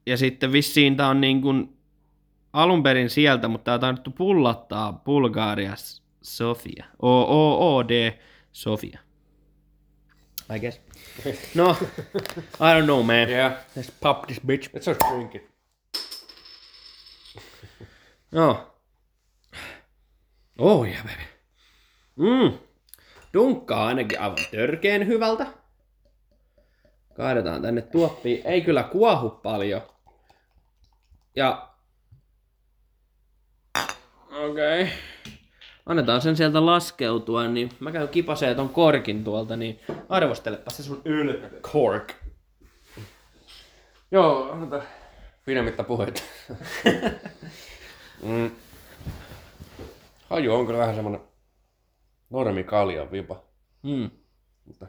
ja 0.07 0.17
sitten 0.17 0.53
vissiin 0.53 0.97
tää 0.97 1.09
on 1.09 1.21
niin 1.21 1.43
kuin 1.43 1.79
alun 2.53 2.83
perin 2.83 3.11
sieltä, 3.11 3.49
mutta 3.49 3.65
tää 3.65 3.75
on 3.75 3.81
tarvittu 3.81 4.11
pullattaa 4.11 4.93
Bulgaria 4.93 5.75
Sofia. 6.23 6.85
O-O-O-D 7.03 8.19
Sofia. 8.53 9.01
I 10.57 10.61
guess. 10.61 10.81
No, 11.55 11.77
I 12.61 12.81
don't 12.81 12.85
know 12.85 13.03
man. 13.03 13.29
Yeah. 13.29 13.53
Let's 13.77 13.91
pop 14.01 14.27
this 14.27 14.41
bitch. 14.47 14.71
Let's 14.75 14.87
just 14.87 15.01
drink 15.13 15.35
it. 15.35 15.51
No. 18.33 18.67
Oh 20.59 20.85
yeah 20.87 21.03
baby. 21.03 21.23
Mm. 22.17 22.70
Dunkkaa 23.35 23.87
ainakin 23.87 24.21
aivan 24.21 24.37
törkeen 24.51 25.07
hyvältä. 25.07 25.47
Kaadetaan 27.15 27.63
tänne 27.63 27.83
tuoppiin. 27.83 28.47
Ei 28.47 28.61
kyllä 28.61 28.83
kuohu 28.83 29.31
paljon. 29.31 29.83
Ja... 31.37 31.69
Okei. 34.31 34.83
Okay. 34.83 34.95
Annetaan 35.87 36.21
sen 36.21 36.37
sieltä 36.37 36.67
laskeutua, 36.67 37.49
niin 37.49 37.71
mä 37.81 37.93
käyn 37.93 38.09
kipasee 38.09 38.55
ton 38.55 38.69
korkin 38.69 39.25
tuolta, 39.25 39.57
niin 39.57 39.81
arvostelepa 40.09 40.71
se 40.71 40.83
sun 40.83 41.03
ylpeys. 41.05 41.63
Cork. 41.63 42.13
Joo, 44.11 44.53
annetaan 44.53 44.83
pidemmittä 45.45 45.83
puheita. 45.85 46.23
mm. 48.23 48.51
Haju 50.31 50.55
on 50.55 50.67
kyllä 50.67 50.79
vähän 50.79 50.95
semmonen 50.95 51.30
normi 52.31 52.65
kaljan 52.65 53.13
vipa. 53.13 53.43
Mm. 53.83 54.11
Mutta 54.65 54.87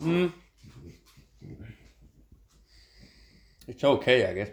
Mm. 0.00 0.32
It's 3.66 3.84
okay, 3.84 4.24
I 4.30 4.34
guess. 4.34 4.50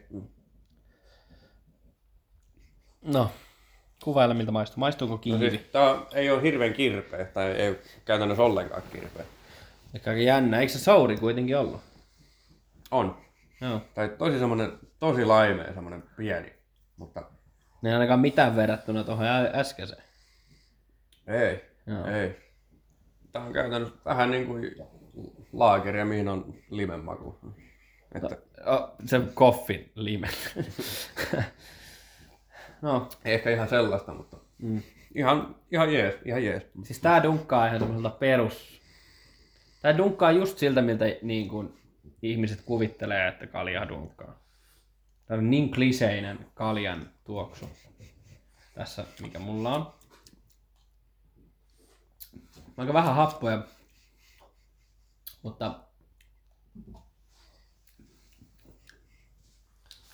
No, 3.01 3.31
kuvaile 4.05 4.33
miltä 4.33 4.51
maistuu. 4.51 4.79
Maistuuko 4.79 5.13
No 5.13 5.17
kiinni? 5.17 5.49
siis, 5.49 5.61
tää 5.71 5.95
ei 6.13 6.31
ole 6.31 6.41
hirveän 6.41 6.73
kirpeä, 6.73 7.25
tai 7.25 7.51
ei 7.51 7.79
käytännössä 8.05 8.43
ollenkaan 8.43 8.81
kirpeä. 8.91 9.25
Ehkä 9.95 10.09
aika 10.09 10.21
jännä. 10.21 10.59
Eikö 10.59 10.73
se 10.73 10.79
sauri 10.79 11.17
kuitenkin 11.17 11.57
ollut? 11.57 11.81
On. 12.91 13.17
Joo. 13.61 13.81
Tai 13.95 14.09
tosi 14.17 14.39
semmonen, 14.39 14.71
tosi 14.99 15.25
laimea, 15.25 15.73
semmonen 15.73 16.03
pieni. 16.17 16.53
Mutta 16.97 17.23
Ne 17.81 17.89
ei 17.89 17.93
ainakaan 17.95 18.19
mitään 18.19 18.55
verrattuna 18.55 19.03
tuohon 19.03 19.25
äskeiseen. 19.53 20.03
ei, 21.27 21.61
Joo. 21.87 22.05
ei. 22.05 22.35
Tää 23.31 23.43
on 23.43 23.53
käytännössä 23.53 23.95
vähän 24.05 24.31
niin 24.31 24.45
kuin 24.47 24.75
laakeria, 25.53 26.05
mihin 26.05 26.27
on 26.27 26.53
limen 26.69 26.99
maku. 26.99 27.39
Että 28.15 28.37
Oh, 28.65 28.95
se 29.05 29.21
koffin 29.33 29.91
liime. 29.95 30.27
no, 32.85 33.09
ei 33.25 33.33
ehkä 33.33 33.49
ihan 33.49 33.69
sellaista, 33.69 34.13
mutta 34.13 34.37
mm. 34.57 34.81
ihan, 35.15 35.55
ihan 35.71 35.93
jees, 35.93 36.15
ihan 36.25 36.43
jees. 36.43 36.63
siis 36.83 36.99
tää 36.99 37.23
dunkkaa 37.23 37.67
ihan 37.67 37.79
semmoiselta 37.79 38.09
perus... 38.09 38.81
Tää 39.81 39.97
dunkkaa 39.97 40.31
just 40.31 40.57
siltä, 40.57 40.81
miltä 40.81 41.05
niin 41.21 41.47
kuin 41.47 41.77
ihmiset 42.21 42.61
kuvittelee, 42.61 43.27
että 43.27 43.47
kalja 43.47 43.89
dunkkaa. 43.89 44.39
Tää 45.25 45.37
on 45.37 45.49
niin 45.49 45.71
kliseinen 45.71 46.39
kaljan 46.53 47.09
tuoksu. 47.23 47.69
Tässä, 48.73 49.05
mikä 49.21 49.39
mulla 49.39 49.75
on. 49.75 49.93
Aika 52.77 52.93
vähän 52.93 53.15
happoja. 53.15 53.63
Mutta 55.41 55.79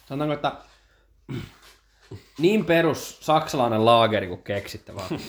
sanotaanko, 0.06 0.34
että 0.34 0.56
niin 2.42 2.66
perus 2.66 3.18
saksalainen 3.22 3.86
laageri 3.86 4.28
kuin 4.28 4.44
keksitte 4.44 4.96
vaan. 4.96 5.10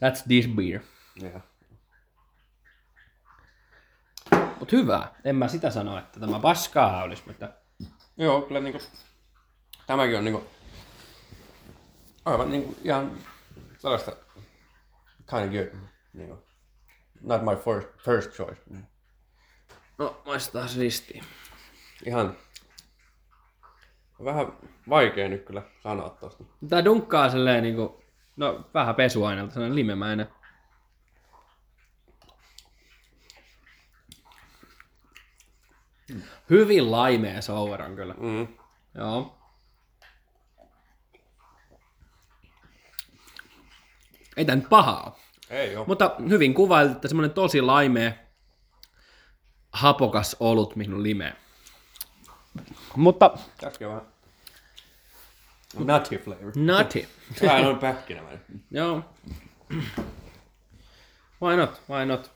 That's 0.00 0.22
this 0.26 0.48
beer. 0.48 0.80
Ja. 1.22 1.40
Mut 4.58 4.72
hyvä. 4.72 5.08
En 5.24 5.36
mä 5.36 5.48
sitä 5.48 5.70
sano, 5.70 5.98
että 5.98 6.20
tämä 6.20 6.38
paskaa 6.38 7.02
olisi, 7.02 7.22
mutta 7.26 7.48
Joo, 8.16 8.42
kyllä 8.42 8.60
niinku, 8.60 8.80
tämäkin 9.86 10.18
on 10.18 10.24
niinku, 10.24 10.44
aivan 12.24 12.50
niinku 12.50 12.76
ihan 12.84 13.18
sellaista 13.78 14.12
kind 15.30 15.44
of 15.44 15.50
good. 15.50 15.80
Niinku. 16.12 16.44
Not 17.20 17.42
my 17.42 17.56
first, 17.64 17.88
first 18.04 18.30
choice. 18.30 18.60
no 19.98 20.22
maistetaan 20.26 20.68
ristiin. 20.78 21.24
Ihan 22.06 22.36
vähän 24.24 24.52
vaikea 24.88 25.28
nyt 25.28 25.44
kyllä 25.44 25.62
sanoa 25.82 26.10
tosta. 26.10 26.44
Tää 26.68 26.84
dunkkaa 26.84 27.30
silleen 27.30 27.62
niinku, 27.62 28.02
no 28.36 28.64
vähän 28.74 28.94
pesuaineelta, 28.94 29.52
sellainen 29.52 29.76
limemäinen. 29.76 30.28
Hyvin 36.50 36.90
laimea 36.90 37.42
sour 37.42 37.82
on 37.82 37.96
kyllä. 37.96 38.14
Mm. 38.18 38.48
Joo. 38.94 39.38
Ei 44.36 44.44
tää 44.44 44.56
nyt 44.56 44.68
pahaa. 44.68 45.18
Ei 45.50 45.76
oo. 45.76 45.84
Mutta 45.84 46.16
hyvin 46.28 46.54
kuvailit, 46.54 46.92
että 46.92 47.08
semmonen 47.08 47.30
tosi 47.30 47.60
laimea, 47.60 48.12
hapokas 49.72 50.36
olut 50.40 50.76
minun 50.76 51.02
limeen. 51.02 51.36
Mutta 52.96 53.30
Käske 53.60 53.88
vähän. 53.88 54.11
Nutty 55.78 56.18
flavor. 56.18 56.52
nutty. 56.56 57.06
Vähän 57.42 57.66
on 57.66 57.78
pähkinämäinen. 57.78 58.40
Joo. 58.70 59.04
Why 61.42 61.56
not? 61.56 61.82
Why 61.90 62.06
not? 62.06 62.30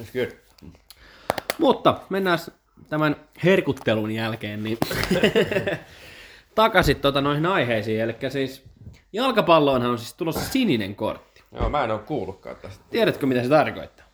It's 0.00 0.12
good. 0.12 0.30
Mutta 1.58 2.00
mennään 2.08 2.38
tämän 2.88 3.16
herkuttelun 3.44 4.10
jälkeen 4.10 4.64
niin 4.64 4.78
takaisin 6.54 6.96
tota 6.96 7.20
noihin 7.20 7.46
aiheisiin. 7.46 8.00
Eli 8.00 8.16
siis 8.28 8.64
jalkapalloonhan 9.12 9.90
on 9.90 9.98
siis 9.98 10.14
tulossa 10.14 10.40
sininen 10.40 10.94
kortti. 10.94 11.42
Joo, 11.52 11.70
mä 11.70 11.84
en 11.84 11.90
oo 11.90 11.98
kuullutkaan 11.98 12.56
tästä. 12.56 12.84
Tiedätkö 12.90 13.26
mitä 13.26 13.42
se 13.42 13.48
tarkoittaa? 13.48 14.06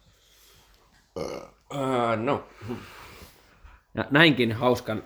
Uh, 1.16 2.16
no. 2.16 2.48
Ja 3.94 4.04
näinkin 4.10 4.52
hauskan 4.52 5.02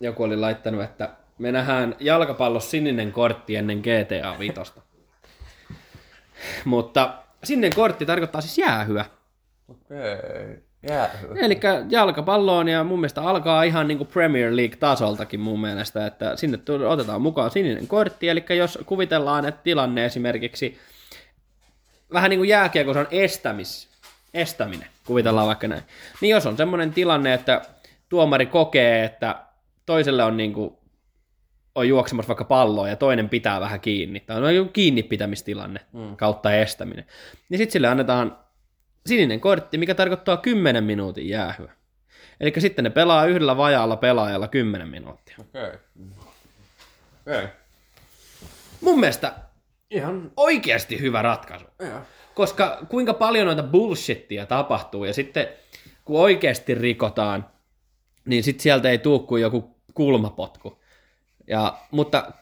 joku 0.00 0.22
oli 0.22 0.36
laittanut, 0.36 0.82
että 0.82 1.10
me 1.38 1.52
nähdään 1.52 1.96
jalkapallossa 2.00 2.70
sininen 2.70 3.12
kortti 3.12 3.56
ennen 3.56 3.78
GTA 3.78 4.38
5. 4.38 4.72
Mutta 6.64 7.14
sininen 7.44 7.74
kortti 7.74 8.06
tarkoittaa 8.06 8.40
siis 8.40 8.58
jäähyä. 8.58 9.04
Okei. 9.68 10.68
Jäähy. 10.88 11.28
Eli 11.36 11.60
jalkapalloon 11.88 12.68
ja 12.68 12.84
mun 12.84 13.00
mielestä 13.00 13.22
alkaa 13.22 13.62
ihan 13.62 13.88
niin 13.88 13.98
kuin 13.98 14.08
Premier 14.08 14.56
League-tasoltakin 14.56 15.40
mun 15.40 15.60
mielestä, 15.60 16.06
että 16.06 16.36
sinne 16.36 16.58
otetaan 16.88 17.22
mukaan 17.22 17.50
sininen 17.50 17.86
kortti, 17.86 18.28
eli 18.28 18.44
jos 18.56 18.78
kuvitellaan, 18.86 19.46
että 19.46 19.60
tilanne 19.64 20.04
esimerkiksi 20.04 20.78
vähän 22.12 22.30
niin 22.30 22.40
kuin 22.40 22.48
jääkiekossa 22.48 23.00
on 23.00 23.06
estämis, 23.10 23.88
estäminen, 24.34 24.88
kuvitellaan 25.06 25.46
vaikka 25.46 25.68
näin, 25.68 25.82
niin 26.20 26.30
jos 26.30 26.46
on 26.46 26.56
semmoinen 26.56 26.92
tilanne, 26.92 27.34
että 27.34 27.62
tuomari 28.08 28.46
kokee, 28.46 29.04
että 29.04 29.36
toiselle 29.86 30.24
on 30.24 30.36
niin 30.36 30.52
kuin 30.52 30.77
on 31.78 31.88
juoksemassa 31.88 32.28
vaikka 32.28 32.44
palloa 32.44 32.88
ja 32.88 32.96
toinen 32.96 33.28
pitää 33.28 33.60
vähän 33.60 33.80
kiinni, 33.80 34.20
tai 34.20 34.42
on 34.42 34.54
joku 34.54 34.70
kiinni 34.72 35.02
pitämistilanne 35.02 35.80
mm. 35.92 36.16
kautta 36.16 36.54
estäminen, 36.54 37.06
niin 37.48 37.58
sitten 37.58 37.72
sille 37.72 37.88
annetaan 37.88 38.38
sininen 39.06 39.40
kortti, 39.40 39.78
mikä 39.78 39.94
tarkoittaa 39.94 40.36
10 40.36 40.84
minuutin 40.84 41.28
jäähyä. 41.28 41.72
Eli 42.40 42.52
sitten 42.58 42.82
ne 42.82 42.90
pelaa 42.90 43.26
yhdellä 43.26 43.56
vajaalla 43.56 43.96
pelaajalla 43.96 44.48
10 44.48 44.88
minuuttia. 44.88 45.36
Okei. 45.40 45.70
Okei. 47.26 47.48
Mun 48.80 49.00
mielestä 49.00 49.34
Ihan... 49.90 50.32
oikeasti 50.36 51.00
hyvä 51.00 51.22
ratkaisu. 51.22 51.64
Joo. 51.78 52.00
Koska 52.34 52.78
kuinka 52.88 53.14
paljon 53.14 53.46
noita 53.46 53.62
bullshittia 53.62 54.46
tapahtuu 54.46 55.04
ja 55.04 55.12
sitten 55.12 55.48
kun 56.04 56.20
oikeasti 56.20 56.74
rikotaan, 56.74 57.46
niin 58.24 58.42
sitten 58.42 58.62
sieltä 58.62 58.90
ei 58.90 58.98
tuu 58.98 59.18
kuin 59.18 59.42
joku 59.42 59.76
kulmapotku. 59.94 60.78
Ja, 61.48 61.78
mutta, 61.90 62.32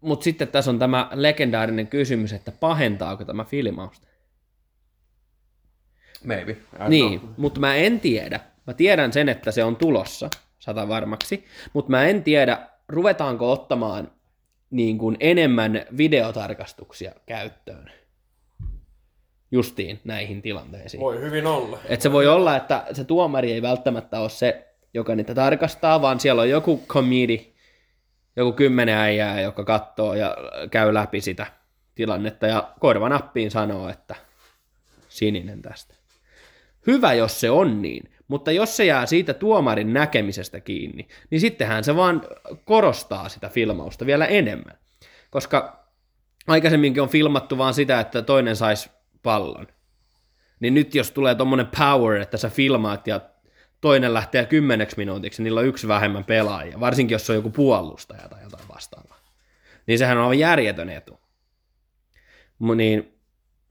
mutta 0.00 0.24
sitten 0.24 0.48
tässä 0.48 0.70
on 0.70 0.78
tämä 0.78 1.08
legendaarinen 1.14 1.86
kysymys, 1.86 2.32
että 2.32 2.52
pahentaako 2.52 3.24
tämä 3.24 3.44
filmausta? 3.44 4.06
Maybe. 6.24 6.52
I 6.52 6.88
Niin, 6.88 7.20
know. 7.20 7.32
mutta 7.36 7.60
mä 7.60 7.74
en 7.74 8.00
tiedä. 8.00 8.40
Mä 8.66 8.74
tiedän 8.74 9.12
sen, 9.12 9.28
että 9.28 9.50
se 9.50 9.64
on 9.64 9.76
tulossa, 9.76 10.30
sata 10.58 10.88
varmaksi, 10.88 11.44
mutta 11.72 11.90
mä 11.90 12.04
en 12.04 12.22
tiedä, 12.22 12.66
ruvetaanko 12.88 13.52
ottamaan 13.52 14.10
niin 14.70 14.98
kuin 14.98 15.16
enemmän 15.20 15.86
videotarkastuksia 15.96 17.12
käyttöön 17.26 17.90
justiin 19.50 20.00
näihin 20.04 20.42
tilanteisiin. 20.42 21.00
Voi 21.00 21.20
hyvin 21.20 21.46
olla. 21.46 21.78
Et 21.88 22.00
se 22.00 22.12
voi 22.12 22.26
olla, 22.26 22.56
että 22.56 22.84
se 22.92 23.04
tuomari 23.04 23.52
ei 23.52 23.62
välttämättä 23.62 24.20
ole 24.20 24.30
se, 24.30 24.68
joka 24.94 25.14
niitä 25.14 25.34
tarkastaa, 25.34 26.02
vaan 26.02 26.20
siellä 26.20 26.42
on 26.42 26.50
joku 26.50 26.76
komedi, 26.86 27.51
joku 28.36 28.52
kymmenen 28.52 28.96
äijää, 28.96 29.40
joka 29.40 29.64
katsoo 29.64 30.14
ja 30.14 30.36
käy 30.70 30.94
läpi 30.94 31.20
sitä 31.20 31.46
tilannetta 31.94 32.46
ja 32.46 32.72
korvanappiin 32.80 33.50
sanoo, 33.50 33.88
että 33.88 34.14
sininen 35.08 35.62
tästä. 35.62 35.94
Hyvä, 36.86 37.14
jos 37.14 37.40
se 37.40 37.50
on 37.50 37.82
niin, 37.82 38.10
mutta 38.28 38.52
jos 38.52 38.76
se 38.76 38.84
jää 38.84 39.06
siitä 39.06 39.34
tuomarin 39.34 39.92
näkemisestä 39.92 40.60
kiinni, 40.60 41.08
niin 41.30 41.40
sittenhän 41.40 41.84
se 41.84 41.96
vaan 41.96 42.22
korostaa 42.64 43.28
sitä 43.28 43.48
filmausta 43.48 44.06
vielä 44.06 44.26
enemmän. 44.26 44.78
Koska 45.30 45.86
aikaisemminkin 46.46 47.02
on 47.02 47.08
filmattu 47.08 47.58
vaan 47.58 47.74
sitä, 47.74 48.00
että 48.00 48.22
toinen 48.22 48.56
saisi 48.56 48.90
pallon. 49.22 49.66
Niin 50.60 50.74
nyt 50.74 50.94
jos 50.94 51.10
tulee 51.10 51.34
tommonen 51.34 51.68
power, 51.78 52.20
että 52.20 52.36
sä 52.36 52.48
filmaat 52.48 53.06
ja 53.06 53.20
toinen 53.82 54.14
lähtee 54.14 54.46
kymmeneksi 54.46 54.96
minuutiksi, 54.96 55.42
niin 55.42 55.44
niillä 55.44 55.60
on 55.60 55.66
yksi 55.66 55.88
vähemmän 55.88 56.24
pelaajia, 56.24 56.80
varsinkin 56.80 57.14
jos 57.14 57.30
on 57.30 57.36
joku 57.36 57.50
puolustaja 57.50 58.28
tai 58.28 58.42
jotain 58.42 58.68
vastaavaa. 58.74 59.18
Niin 59.86 59.98
sehän 59.98 60.18
on 60.18 60.22
aivan 60.22 60.38
järjetön 60.38 60.90
etu. 60.90 61.20
Niin 62.76 63.18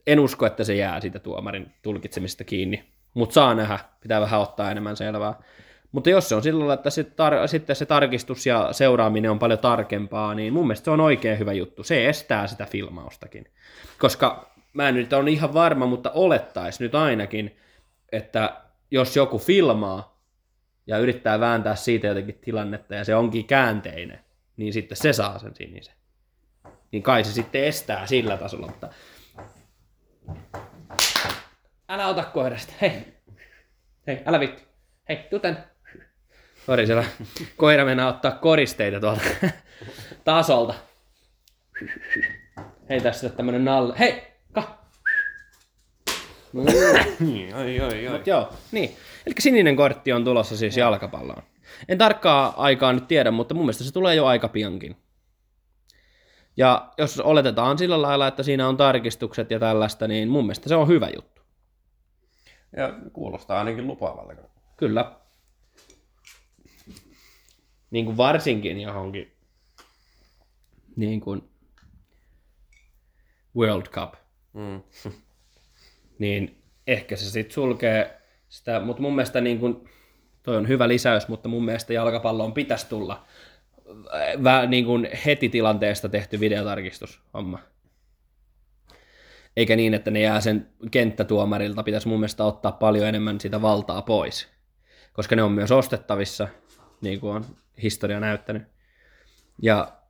en 0.08 0.20
usko, 0.20 0.46
että 0.46 0.64
se 0.64 0.76
jää 0.76 1.02
siitä 1.02 1.20
tuomarin 1.20 1.72
tulkitsemista 1.82 2.44
kiinni, 2.44 2.84
mutta 3.14 3.34
saa 3.34 3.56
nähdä, 3.56 3.80
pitää 4.02 4.22
vähän 4.22 4.42
ottaa 4.42 4.72
enemmän 4.72 4.98
selvää. 4.98 5.34
Mutta 5.92 6.10
jos 6.10 6.30
se 6.30 6.36
on 6.36 6.44
sillä 6.44 6.60
lailla, 6.60 6.74
että 6.74 6.90
se 6.90 7.02
tar- 7.02 7.48
sitten 7.48 7.76
se 7.76 7.86
tarkistus 7.86 8.46
ja 8.46 8.74
seuraaminen 8.74 9.32
on 9.32 9.40
paljon 9.40 9.60
tarkempaa, 9.60 10.36
niin 10.36 10.54
mun 10.54 10.68
mielestä 10.68 10.86
se 10.86 10.92
on 10.92 11.00
oikein 11.00 11.40
hyvä 11.40 11.54
juttu. 11.54 11.84
Se 11.84 12.10
estää 12.10 12.48
sitä 12.48 12.66
filmaustakin. 12.66 13.46
Koska 13.98 14.52
mä 14.74 14.90
en 14.90 14.96
nyt 14.96 15.14
ole 15.14 15.30
ihan 15.30 15.54
varma, 15.54 15.86
mutta 15.86 16.12
olettaisi 16.12 16.84
nyt 16.84 16.96
ainakin, 16.96 17.58
että 18.12 18.62
jos 18.92 19.16
joku 19.16 19.38
filmaa 19.38 20.22
ja 20.88 20.98
yrittää 20.98 21.40
vääntää 21.40 21.76
siitä 21.76 22.08
jotenkin 22.08 22.40
tilannetta 22.42 22.96
ja 22.96 23.06
se 23.06 23.16
onkin 23.16 23.46
käänteinen, 23.46 24.20
niin 24.58 24.74
sitten 24.74 24.98
se 24.98 25.14
saa 25.14 25.40
sen 25.40 25.56
sinisen. 25.56 25.96
Niin 26.92 27.04
kai 27.04 27.24
se 27.24 27.32
sitten 27.32 27.64
estää 27.64 28.08
sillä 28.08 28.38
tasolla, 28.38 28.68
mutta 28.68 28.90
älä 31.90 32.08
ota 32.08 32.24
koirasta, 32.24 32.74
hei. 32.82 32.92
Hei, 34.08 34.24
älä 34.26 34.40
vittu. 34.40 34.64
Hei, 35.10 35.18
tuu 35.18 35.40
tänne. 35.40 35.64
Sori, 36.66 36.86
siellä 36.86 37.06
koira 37.58 37.86
mennä 37.86 38.08
ottaa 38.08 38.32
koristeita 38.32 39.00
tuolta 39.00 39.22
tasolta. 40.24 40.74
Hei, 42.90 43.02
tässä 43.02 43.28
on 43.28 43.34
tämmönen 43.34 43.66
nalle. 43.66 44.00
Hei. 44.00 44.31
No, 46.54 46.64
Niin, 47.20 47.56
ai, 47.56 47.80
ai, 47.80 48.08
ai. 48.08 48.18
Mut 48.18 48.28
joo, 48.28 48.54
niin. 48.72 48.96
Eli 49.26 49.36
sininen 49.40 49.76
kortti 49.76 50.14
on 50.14 50.24
tulossa 50.24 50.58
siis 50.58 50.78
jalkapalloon. 50.78 51.44
En 51.90 51.98
tarkkaa 51.98 52.54
aikaa 52.58 52.94
nyt 52.94 53.08
tiedä, 53.08 53.32
mutta 53.32 53.54
mun 53.54 53.64
mielestä 53.64 53.84
se 53.84 53.94
tulee 53.94 54.16
jo 54.16 54.26
aika 54.26 54.48
piankin. 54.48 54.96
Ja 56.58 56.92
jos 56.98 57.20
oletetaan 57.20 57.78
sillä 57.78 58.02
lailla, 58.02 58.28
että 58.28 58.44
siinä 58.44 58.68
on 58.68 58.78
tarkistukset 58.78 59.52
ja 59.52 59.60
tällaista, 59.60 60.08
niin 60.08 60.30
mun 60.30 60.44
mielestä 60.46 60.70
se 60.70 60.76
on 60.76 60.88
hyvä 60.88 61.10
juttu. 61.16 61.42
Ja 62.78 62.94
kuulostaa 63.14 63.60
ainakin 63.60 63.88
lupaavalta. 63.88 64.42
Kyllä. 64.78 65.16
Niin 67.92 68.06
kuin 68.06 68.18
varsinkin 68.18 68.82
johonkin 68.82 69.32
niin 70.96 71.22
kuin 71.22 71.50
World 73.56 73.86
Cup, 73.88 74.14
Mm. 74.54 74.82
Niin 76.22 76.64
ehkä 76.88 77.16
se 77.16 77.30
sitten 77.30 77.54
sulkee 77.54 78.22
sitä, 78.50 78.80
mutta 78.80 79.02
mun 79.02 79.16
mielestä 79.16 79.42
niin 79.42 79.60
kuin, 79.60 79.90
toi 80.44 80.58
on 80.58 80.68
hyvä 80.68 80.88
lisäys, 80.88 81.28
mutta 81.28 81.50
mun 81.50 81.66
mielestä 81.66 81.94
jalkapalloon 81.94 82.54
pitäisi 82.54 82.90
tulla 82.90 83.26
vä, 84.44 84.66
niin 84.66 84.86
kuin 84.86 85.10
heti 85.26 85.50
tilanteesta 85.50 86.10
tehty 86.10 86.40
videotarkistushomma. 86.40 87.60
Eikä 89.58 89.76
niin, 89.76 89.94
että 89.94 90.12
ne 90.12 90.20
jää 90.20 90.42
sen 90.42 90.68
kenttätuomarilta, 90.92 91.84
pitäisi 91.84 92.08
mun 92.08 92.20
mielestä 92.20 92.44
ottaa 92.44 92.72
paljon 92.72 93.08
enemmän 93.08 93.40
sitä 93.40 93.62
valtaa 93.62 94.02
pois. 94.02 94.48
Koska 95.14 95.36
ne 95.36 95.44
on 95.44 95.52
myös 95.52 95.72
ostettavissa, 95.72 96.48
niin 97.02 97.20
kuin 97.20 97.36
on 97.36 97.46
historia 97.84 98.20
näyttänyt. 98.20 98.64
Ja 99.62 100.01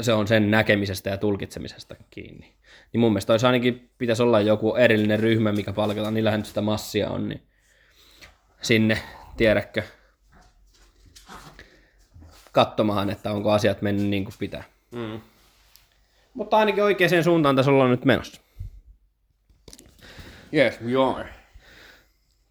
se 0.00 0.12
on 0.12 0.28
sen 0.28 0.50
näkemisestä 0.50 1.10
ja 1.10 1.16
tulkitsemisesta 1.16 1.96
kiinni. 2.10 2.54
Niin 2.92 3.00
mun 3.00 3.12
mielestä 3.12 3.32
olisi 3.32 3.46
ainakin 3.46 3.90
pitäisi 3.98 4.22
olla 4.22 4.40
joku 4.40 4.74
erillinen 4.74 5.20
ryhmä, 5.20 5.52
mikä 5.52 5.72
palkataan, 5.72 6.14
niillähän 6.14 6.40
nyt 6.40 6.46
sitä 6.46 6.60
massia 6.60 7.10
on, 7.10 7.28
niin 7.28 7.42
sinne, 8.62 8.98
tiedätkö, 9.36 9.82
katsomaan, 12.52 13.10
että 13.10 13.32
onko 13.32 13.50
asiat 13.50 13.82
mennyt 13.82 14.06
niin 14.06 14.24
kuin 14.24 14.34
pitää. 14.38 14.64
Mm. 14.90 15.20
Mutta 16.34 16.56
ainakin 16.56 16.84
oikeaan 16.84 17.24
suuntaan 17.24 17.56
tässä 17.56 17.70
ollaan 17.70 17.90
nyt 17.90 18.04
menossa. 18.04 18.40
Yes, 20.54 20.80
we 20.80 21.04
are. 21.04 21.28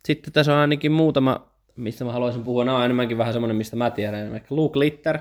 Sitten 0.05 0.33
tässä 0.33 0.53
on 0.53 0.59
ainakin 0.59 0.91
muutama 0.91 1.47
mistä 1.77 2.05
mä 2.05 2.11
haluaisin 2.11 2.43
puhua, 2.43 2.65
nämä 2.65 2.77
on 2.77 2.85
enemmänkin 2.85 3.17
vähän 3.17 3.33
semmoinen, 3.33 3.55
mistä 3.55 3.75
mä 3.75 3.89
tiedän. 3.89 4.41
Luke 4.49 4.79
Litter. 4.79 5.19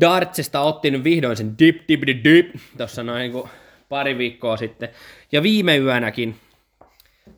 Dartsista 0.00 0.60
otti 0.60 0.90
nyt 0.90 1.04
vihdoin 1.04 1.36
sen 1.36 1.58
dip, 1.58 1.76
dip, 1.88 2.00
dip, 2.06 2.24
dip, 2.24 2.54
tuossa 2.76 3.02
noin 3.02 3.32
niin 3.32 3.44
pari 3.88 4.18
viikkoa 4.18 4.56
sitten. 4.56 4.88
Ja 5.32 5.42
viime 5.42 5.76
yönäkin 5.76 6.36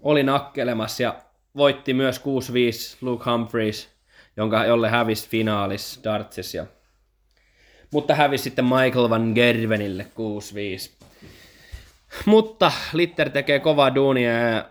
oli 0.02 0.22
nakkelemassa 0.22 1.02
ja 1.02 1.16
voitti 1.57 1.94
myös 1.94 2.20
6-5 2.20 2.22
Luke 3.00 3.30
Humphreys, 3.30 3.88
jonka, 4.36 4.64
jolle 4.64 4.88
hävisi 4.88 5.28
finaalis 5.28 6.00
Dartsissa. 6.04 6.57
Ja, 6.57 6.66
mutta 7.90 8.14
hävisi 8.14 8.44
sitten 8.44 8.64
Michael 8.64 9.11
Van 9.11 9.32
Gervenille 9.34 10.07
6-5. 10.90 11.07
Mutta 12.26 12.72
Litter 12.92 13.30
tekee 13.30 13.59
kovaa 13.59 13.94
duunia 13.94 14.32
ja 14.32 14.70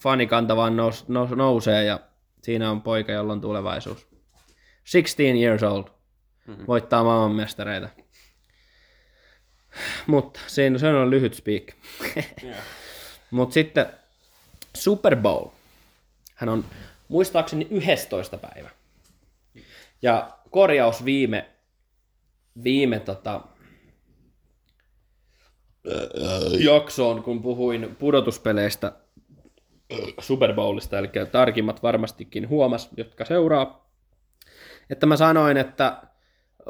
fanikanta 0.00 0.56
vaan 0.56 0.76
nous, 0.76 1.08
nous, 1.08 1.30
nousee 1.30 1.84
ja 1.84 2.00
siinä 2.42 2.70
on 2.70 2.82
poika, 2.82 3.12
jolla 3.12 3.32
on 3.32 3.40
tulevaisuus. 3.40 4.06
16 4.92 5.22
years 5.22 5.62
old. 5.62 5.84
Mm-hmm. 6.46 6.66
Voittaa 6.66 7.04
maailmanmestareita. 7.04 7.88
Mutta 10.06 10.40
siinä 10.46 10.78
se 10.78 10.88
on 10.88 11.10
lyhyt 11.10 11.34
speak. 11.34 11.62
yeah. 12.44 12.58
Mutta 13.30 13.54
sitten 13.54 13.86
Super 14.76 15.16
Bowl. 15.16 15.48
Hän 16.34 16.48
on 16.48 16.64
muistaakseni 17.08 17.66
11. 17.70 18.38
päivä. 18.38 18.70
Ja 20.02 20.38
korjaus 20.50 21.04
viime, 21.04 21.50
viime 22.64 23.00
tota, 23.00 23.40
jaksoon, 26.58 27.22
kun 27.22 27.42
puhuin 27.42 27.96
pudotuspeleistä 27.98 28.92
Super 30.20 30.52
Bowlista, 30.54 30.98
eli 30.98 31.10
tarkimmat 31.32 31.82
varmastikin 31.82 32.48
huomas, 32.48 32.88
jotka 32.96 33.24
seuraa, 33.24 33.90
että 34.90 35.06
mä 35.06 35.16
sanoin, 35.16 35.56
että 35.56 36.02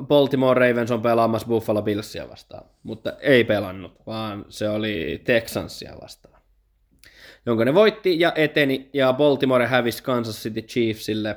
Baltimore 0.03 0.69
Ravens 0.69 0.91
on 0.91 1.03
pelaamassa 1.03 1.49
Buffalo 1.49 1.83
Billsia 1.83 2.29
vastaan, 2.29 2.65
mutta 2.83 3.13
ei 3.21 3.45
pelannut, 3.45 4.07
vaan 4.07 4.45
se 4.49 4.69
oli 4.69 5.23
Texansia 5.25 5.95
vastaan, 6.03 6.43
jonka 7.47 7.65
ne 7.65 7.75
voitti 7.75 8.21
ja 8.21 8.33
eteni, 8.35 8.91
ja 8.93 9.13
Baltimore 9.13 9.67
hävisi 9.67 10.03
Kansas 10.03 10.43
City 10.43 10.63
Chiefsille. 10.63 11.37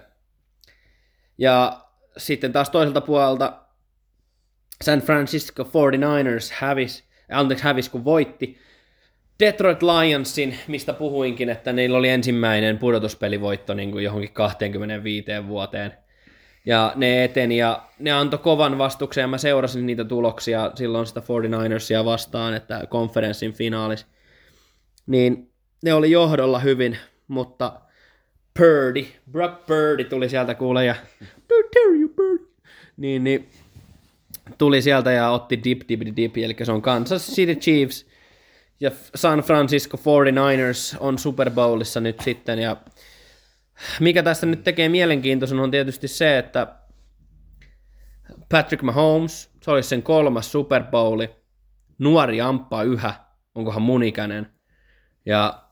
Ja 1.37 1.81
sitten 2.17 2.51
taas 2.51 2.69
toiselta 2.69 3.01
puolelta 3.01 3.61
San 4.83 4.99
Francisco 4.99 5.63
49ers 5.63 6.53
hävisi, 6.53 7.03
anteeksi 7.31 7.63
hävisi 7.63 7.91
kun 7.91 8.05
voitti 8.05 8.57
Detroit 9.39 9.83
Lionsin, 9.83 10.57
mistä 10.67 10.93
puhuinkin, 10.93 11.49
että 11.49 11.73
niillä 11.73 11.97
oli 11.97 12.09
ensimmäinen 12.09 12.77
pudotuspelivoitto 12.77 13.73
niin 13.73 13.91
kuin 13.91 14.03
johonkin 14.03 14.33
25 14.33 15.31
vuoteen. 15.47 16.04
Ja 16.65 16.93
ne 16.95 17.23
eteni 17.23 17.57
ja 17.57 17.83
ne 17.99 18.11
antoi 18.11 18.39
kovan 18.39 18.77
vastuksen 18.77 19.21
ja 19.21 19.27
mä 19.27 19.37
seurasin 19.37 19.85
niitä 19.85 20.03
tuloksia 20.03 20.71
silloin 20.75 21.07
sitä 21.07 21.19
49ersia 21.19 22.05
vastaan, 22.05 22.53
että 22.53 22.87
konferenssin 22.89 23.53
finaalis. 23.53 24.05
Niin 25.07 25.51
ne 25.83 25.93
oli 25.93 26.11
johdolla 26.11 26.59
hyvin, 26.59 26.97
mutta 27.27 27.81
Purdy, 28.59 29.05
Brock 29.31 29.65
Purdy 29.65 30.03
tuli 30.03 30.29
sieltä 30.29 30.55
kuule 30.55 30.85
ja 30.85 30.95
niin, 32.97 33.23
niin 33.23 33.49
tuli 34.57 34.81
sieltä 34.81 35.11
ja 35.11 35.29
otti 35.29 35.59
dip, 35.63 35.81
dip, 35.89 36.01
dip, 36.15 36.37
eli 36.37 36.55
se 36.63 36.71
on 36.71 36.81
Kansas 36.81 37.27
City 37.27 37.55
Chiefs 37.55 38.05
ja 38.79 38.91
San 39.15 39.39
Francisco 39.39 39.97
49ers 39.97 40.97
on 40.99 41.19
Super 41.19 41.51
Bowlissa 41.51 41.99
nyt 41.99 42.19
sitten 42.19 42.59
ja 42.59 42.77
mikä 43.99 44.23
tästä 44.23 44.45
nyt 44.45 44.63
tekee 44.63 44.89
mielenkiintoisen 44.89 45.59
on 45.59 45.71
tietysti 45.71 46.07
se, 46.07 46.37
että 46.37 46.75
Patrick 48.49 48.83
Mahomes, 48.83 49.51
se 49.61 49.71
olisi 49.71 49.89
sen 49.89 50.03
kolmas 50.03 50.51
Super 50.51 50.83
Bowli, 50.83 51.29
nuori 51.99 52.41
amppaa 52.41 52.83
yhä, 52.83 53.13
onkohan 53.55 53.81
munikäinen, 53.81 54.47
ja 55.25 55.63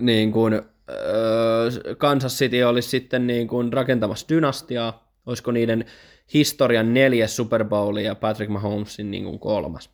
niin 0.00 0.32
kuin, 0.32 0.62
Kansas 1.98 2.36
City 2.38 2.62
olisi 2.62 2.88
sitten 2.88 3.26
niin 3.26 3.48
kuin 3.48 3.72
rakentamassa 3.72 4.26
dynastiaa, 4.28 5.12
olisiko 5.26 5.50
niiden 5.50 5.84
historian 6.34 6.94
neljäs 6.94 7.36
Super 7.36 7.64
Bowl 7.64 7.96
ja 7.96 8.14
Patrick 8.14 8.52
Mahomesin 8.52 9.10
niin 9.10 9.24
kuin 9.24 9.38
kolmas. 9.38 9.90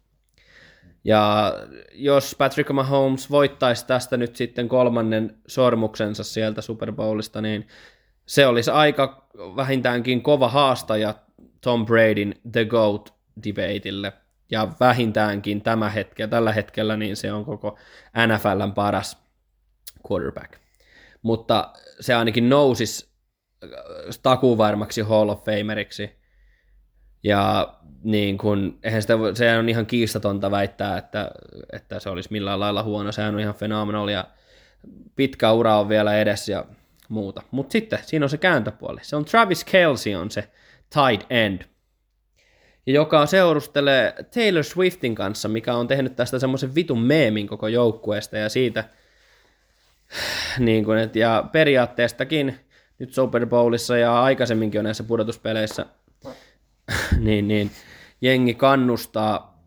Ja 1.05 1.55
jos 1.93 2.35
Patrick 2.39 2.71
Mahomes 2.71 3.31
voittaisi 3.31 3.87
tästä 3.87 4.17
nyt 4.17 4.37
sitten 4.37 4.69
kolmannen 4.69 5.39
sormuksensa 5.47 6.25
sieltä 6.25 6.63
Super 6.63 6.93
Bowlista, 6.93 7.41
niin 7.41 7.69
se 8.27 8.47
olisi 8.47 8.71
aika 8.71 9.29
vähintäänkin 9.57 10.23
kova 10.23 10.49
haastaja 10.49 11.15
Tom 11.61 11.87
Bradyn 11.87 12.35
The 12.53 12.65
GOAT 12.65 13.15
debateille. 13.45 14.13
Ja 14.51 14.69
vähintäänkin 14.81 15.63
tämä 15.63 15.91
hetke, 15.91 16.27
tällä 16.27 16.53
hetkellä 16.53 16.97
niin 16.97 17.17
se 17.17 17.33
on 17.33 17.45
koko 17.45 17.79
NFLn 18.27 18.73
paras 18.75 19.23
quarterback. 20.11 20.53
Mutta 21.23 21.73
se 22.01 22.15
ainakin 22.15 22.49
nousisi 22.49 23.11
takuvarmaksi 24.23 25.01
Hall 25.01 25.29
of 25.29 25.45
Fameriksi. 25.45 26.20
Ja 27.23 27.75
niin 28.03 28.39
kun, 28.39 28.79
eihän 28.83 29.03
sitä, 29.03 29.15
se 29.35 29.59
on 29.59 29.69
ihan 29.69 29.87
kiistatonta 29.87 30.51
väittää, 30.51 30.99
että, 30.99 31.31
että 31.73 32.01
se 32.01 32.11
olisi 32.11 32.33
millään 32.33 32.61
lailla 32.61 32.83
huono. 32.83 33.13
Sehän 33.13 33.35
on 33.35 33.41
ihan 33.41 33.55
fenomenal 33.55 34.09
ja 34.09 34.25
pitkä 35.17 35.53
ura 35.53 35.79
on 35.79 35.89
vielä 35.89 36.19
edessä 36.19 36.53
ja 36.53 36.65
muuta. 37.09 37.43
Mutta 37.51 37.73
sitten 37.73 37.99
siinä 38.03 38.25
on 38.27 38.31
se 38.31 38.37
kääntöpuoli. 38.37 39.01
Se 39.03 39.17
on 39.17 39.25
Travis 39.25 39.65
Kelsey 39.65 40.15
on 40.15 40.31
se 40.31 40.49
tight 40.91 41.27
end. 41.31 41.63
Joka 42.87 43.27
seurustelee 43.27 44.15
Taylor 44.35 44.65
Swiftin 44.65 45.15
kanssa, 45.15 45.49
mikä 45.49 45.75
on 45.75 45.89
tehnyt 45.89 46.17
tästä 46.17 46.39
semmoisen 46.39 46.75
vitun 46.75 47.03
meemin 47.03 47.47
koko 47.47 47.69
joukkueesta 47.69 48.37
ja 48.37 48.49
siitä, 48.49 48.85
niin 50.59 50.85
kun, 50.85 50.99
et, 50.99 51.17
ja 51.17 51.45
periaatteestakin 51.53 52.57
nyt 52.99 53.15
Super 53.15 53.47
Bowlissa 53.47 53.97
ja 53.97 54.23
aikaisemminkin 54.23 54.79
on 54.79 54.85
näissä 54.85 55.05
pudotuspeleissä, 55.05 55.87
niin, 57.19 57.49
niin 57.49 57.71
jengi 58.21 58.55
kannustaa 58.55 59.65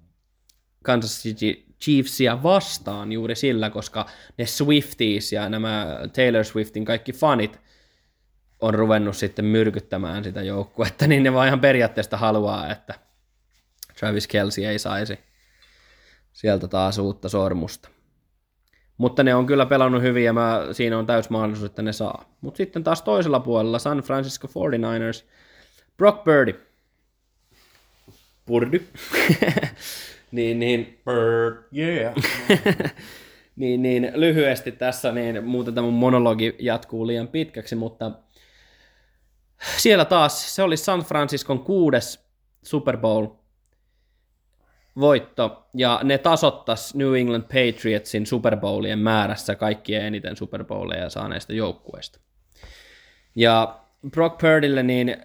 Kansas 0.84 1.24
City 1.24 1.64
Chiefsia 1.84 2.44
vastaan 2.44 3.12
juuri 3.12 3.36
sillä, 3.36 3.70
koska 3.70 4.06
ne 4.38 4.46
Swifties 4.46 5.34
ja 5.34 5.50
nämä 5.50 6.00
Taylor 6.16 6.44
Swiftin 6.44 6.86
kaikki 6.86 7.14
fanit 7.14 7.60
on 8.60 8.74
ruvennut 8.74 9.18
sitten 9.18 9.46
myrkyttämään 9.46 10.24
sitä 10.24 10.42
joukkuetta, 10.42 11.08
niin 11.08 11.24
ne 11.24 11.34
vaan 11.34 11.48
ihan 11.48 11.60
periaatteesta 11.60 12.18
haluaa, 12.18 12.72
että 12.72 12.94
Travis 14.00 14.28
Kelsey 14.28 14.66
ei 14.66 14.80
saisi 14.80 15.20
sieltä 16.34 16.68
taas 16.68 16.98
uutta 16.98 17.30
sormusta. 17.30 17.90
Mutta 18.98 19.24
ne 19.24 19.36
on 19.36 19.46
kyllä 19.46 19.66
pelannut 19.66 20.02
hyvin 20.02 20.26
ja 20.26 20.34
mä, 20.34 20.62
siinä 20.72 20.98
on 20.98 21.06
täys 21.06 21.30
mahdollisuus, 21.30 21.70
että 21.70 21.82
ne 21.82 21.94
saa. 21.94 22.36
Mutta 22.42 22.58
sitten 22.58 22.84
taas 22.84 23.02
toisella 23.02 23.40
puolella 23.40 23.80
San 23.80 23.98
Francisco 23.98 24.48
49ers, 24.48 25.26
Brock 25.98 26.24
Purdy, 26.24 26.73
Purdy. 28.46 28.88
niin, 30.32 30.60
niin, 30.60 31.00
Bird, 31.06 31.64
yeah. 31.78 32.14
niin, 33.56 33.82
niin, 33.82 34.12
lyhyesti 34.16 34.72
tässä, 34.72 35.12
niin 35.12 35.44
muuten 35.44 35.76
tämä 35.76 35.88
monologi 35.88 36.56
jatkuu 36.60 37.08
liian 37.08 37.28
pitkäksi, 37.28 37.76
mutta 37.76 38.12
siellä 39.78 40.06
taas 40.06 40.56
se 40.56 40.64
oli 40.64 40.78
San 40.78 41.00
Franciscon 41.00 41.60
kuudes 41.60 42.26
Super 42.64 42.98
Bowl 42.98 43.28
voitto, 45.00 45.68
ja 45.74 46.00
ne 46.04 46.18
tasottas 46.18 46.96
New 46.96 47.16
England 47.16 47.44
Patriotsin 47.44 48.26
Super 48.26 48.58
Bowlien 48.58 49.00
määrässä 49.00 49.56
kaikkien 49.56 50.06
eniten 50.06 50.36
Super 50.36 50.64
Bowleja 50.64 51.10
saaneista 51.10 51.54
joukkueista. 51.54 52.20
Ja 53.36 53.80
Brock 54.12 54.38
Purdylle, 54.38 54.84
niin 54.84 55.18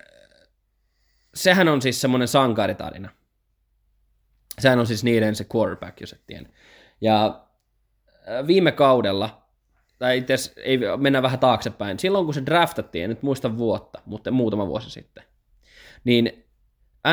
sehän 1.43 1.68
on 1.68 1.82
siis 1.82 2.01
semmoinen 2.01 2.28
sankaritarina. 2.28 3.09
Sehän 4.59 4.78
on 4.78 4.86
siis 4.86 5.05
niiden 5.05 5.34
se 5.34 5.47
quarterback, 5.55 6.01
jos 6.01 6.12
et 6.12 6.26
tiedä. 6.26 6.49
Ja 7.01 7.45
äh, 8.28 8.47
viime 8.47 8.72
kaudella, 8.72 9.49
tai 9.99 10.18
itse 10.18 10.34
ei 10.57 10.78
mennä 10.97 11.22
vähän 11.22 11.39
taaksepäin, 11.39 11.99
silloin 11.99 12.24
kun 12.24 12.34
se 12.34 12.47
draftattiin, 12.47 13.05
en 13.05 13.11
nyt 13.11 13.22
muista 13.22 13.57
vuotta, 13.57 14.03
mutta 14.07 14.30
muutama 14.30 14.66
vuosi 14.66 14.91
sitten, 14.91 15.24
niin 16.05 16.45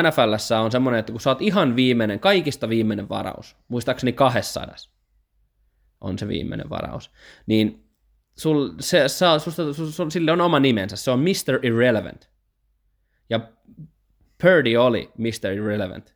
NFLssä 0.02 0.60
on 0.60 0.72
semmoinen, 0.72 0.98
että 0.98 1.12
kun 1.12 1.20
sä 1.20 1.30
oot 1.30 1.42
ihan 1.42 1.76
viimeinen, 1.76 2.20
kaikista 2.20 2.68
viimeinen 2.68 3.08
varaus, 3.08 3.56
muistaakseni 3.68 4.12
200 4.12 4.74
on 6.00 6.18
se 6.18 6.28
viimeinen 6.28 6.70
varaus, 6.70 7.10
niin 7.46 7.90
sul, 8.36 8.70
se, 8.80 9.08
saa, 9.08 9.38
susta, 9.38 9.72
sul, 9.72 10.10
sille 10.10 10.32
on 10.32 10.40
oma 10.40 10.60
nimensä, 10.60 10.96
se 10.96 11.10
on 11.10 11.20
Mr. 11.20 11.66
Irrelevant. 11.66 12.30
Ja 13.30 13.40
Purdy 14.42 14.76
oli 14.76 15.10
Mr. 15.18 15.52
Irrelevant 15.52 16.14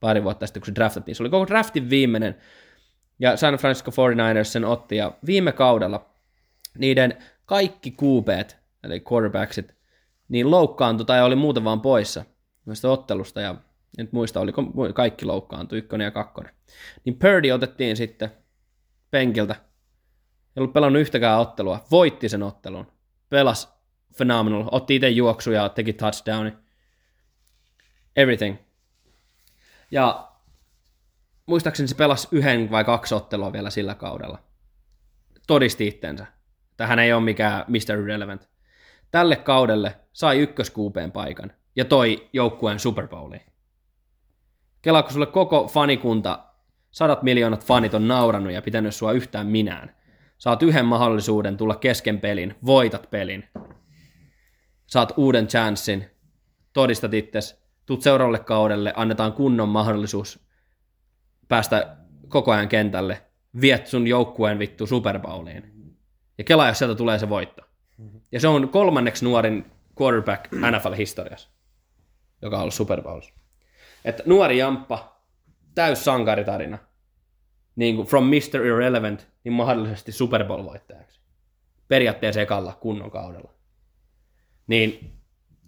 pari 0.00 0.24
vuotta 0.24 0.46
sitten, 0.46 0.60
kun 0.60 0.66
se 0.66 0.74
draftattiin. 0.74 1.14
Se 1.14 1.22
oli 1.22 1.30
koko 1.30 1.46
draftin 1.46 1.90
viimeinen, 1.90 2.36
ja 3.18 3.36
San 3.36 3.54
Francisco 3.54 3.90
49ers 3.90 4.44
sen 4.44 4.64
otti, 4.64 4.96
ja 4.96 5.12
viime 5.26 5.52
kaudella 5.52 6.10
niiden 6.78 7.18
kaikki 7.46 7.90
kuupeet 7.90 8.58
eli 8.82 9.02
quarterbacksit, 9.12 9.74
niin 10.28 10.50
loukkaantui 10.50 11.06
tai 11.06 11.22
oli 11.22 11.36
muuten 11.36 11.64
vaan 11.64 11.80
poissa 11.80 12.24
noista 12.66 12.90
ottelusta, 12.90 13.40
ja 13.40 13.54
nyt 13.98 14.12
muista, 14.12 14.40
oliko 14.40 14.62
kaikki 14.94 15.26
loukkaantui, 15.26 15.78
ykkönen 15.78 16.04
ja 16.04 16.10
kakkonen. 16.10 16.54
Niin 17.04 17.18
Purdy 17.18 17.50
otettiin 17.50 17.96
sitten 17.96 18.30
penkiltä, 19.10 19.54
ei 19.54 20.60
ollut 20.60 20.72
pelannut 20.72 21.00
yhtäkään 21.00 21.40
ottelua, 21.40 21.84
voitti 21.90 22.28
sen 22.28 22.42
ottelun, 22.42 22.86
pelas 23.28 23.74
phenomenal, 24.16 24.68
otti 24.70 24.94
itse 24.94 25.08
juoksuja, 25.08 25.68
teki 25.68 25.92
touchdowni, 25.92 26.52
everything. 28.16 28.56
Ja 29.90 30.32
muistaakseni 31.46 31.88
se 31.88 31.94
pelasi 31.94 32.28
yhden 32.32 32.70
vai 32.70 32.84
kaksi 32.84 33.14
ottelua 33.14 33.52
vielä 33.52 33.70
sillä 33.70 33.94
kaudella. 33.94 34.38
Todisti 35.46 35.86
itsensä, 35.86 36.26
että 36.70 36.86
hän 36.86 36.98
ei 36.98 37.12
ole 37.12 37.22
mikään 37.22 37.64
Mr. 37.68 37.98
Irrelevant. 37.98 38.48
Tälle 39.10 39.36
kaudelle 39.36 40.00
sai 40.12 40.38
ykköskuupeen 40.38 41.12
paikan 41.12 41.52
ja 41.76 41.84
toi 41.84 42.28
joukkueen 42.32 42.78
Super 42.78 43.08
Bowliin. 43.08 43.42
Kela, 44.82 45.02
kun 45.02 45.12
sulle 45.12 45.26
koko 45.26 45.68
fanikunta, 45.68 46.44
sadat 46.90 47.22
miljoonat 47.22 47.64
fanit 47.64 47.94
on 47.94 48.08
naurannut 48.08 48.52
ja 48.52 48.62
pitänyt 48.62 48.94
sua 48.94 49.12
yhtään 49.12 49.46
minään. 49.46 49.96
Saat 50.38 50.62
yhden 50.62 50.86
mahdollisuuden 50.86 51.56
tulla 51.56 51.76
kesken 51.76 52.20
pelin, 52.20 52.54
voitat 52.66 53.10
pelin. 53.10 53.48
Saat 54.86 55.12
uuden 55.16 55.46
chanssin, 55.46 56.10
todistat 56.72 57.14
itses, 57.14 57.63
tuut 57.86 58.02
seuraavalle 58.02 58.38
kaudelle, 58.38 58.92
annetaan 58.96 59.32
kunnon 59.32 59.68
mahdollisuus 59.68 60.46
päästä 61.48 61.96
koko 62.28 62.52
ajan 62.52 62.68
kentälle, 62.68 63.22
viet 63.60 63.86
sun 63.86 64.06
joukkueen 64.06 64.58
vittu 64.58 64.86
Super 64.86 65.18
Bowliin. 65.18 65.96
Ja 66.38 66.44
kelaa, 66.44 66.68
jos 66.68 66.78
sieltä 66.78 66.94
tulee 66.94 67.18
se 67.18 67.28
voitto. 67.28 67.62
Ja 68.32 68.40
se 68.40 68.48
on 68.48 68.68
kolmanneksi 68.68 69.24
nuorin 69.24 69.64
quarterback 70.00 70.52
NFL-historiassa, 70.52 71.50
joka 72.42 72.56
on 72.56 72.62
ollut 72.62 72.74
Super 72.74 73.02
Bowlissa. 73.02 73.34
Että 74.04 74.22
nuori 74.26 74.58
jamppa, 74.58 75.22
täys 75.74 76.04
sankaritarina, 76.04 76.78
niin 77.76 77.96
kuin 77.96 78.08
from 78.08 78.24
Mr. 78.24 78.66
Irrelevant, 78.66 79.28
niin 79.44 79.52
mahdollisesti 79.52 80.12
Super 80.12 80.44
Bowl-voittajaksi. 80.44 81.20
Periaatteessa 81.88 82.40
ekalla 82.40 82.78
kunnon 82.80 83.10
kaudella. 83.10 83.50
Niin, 84.66 85.13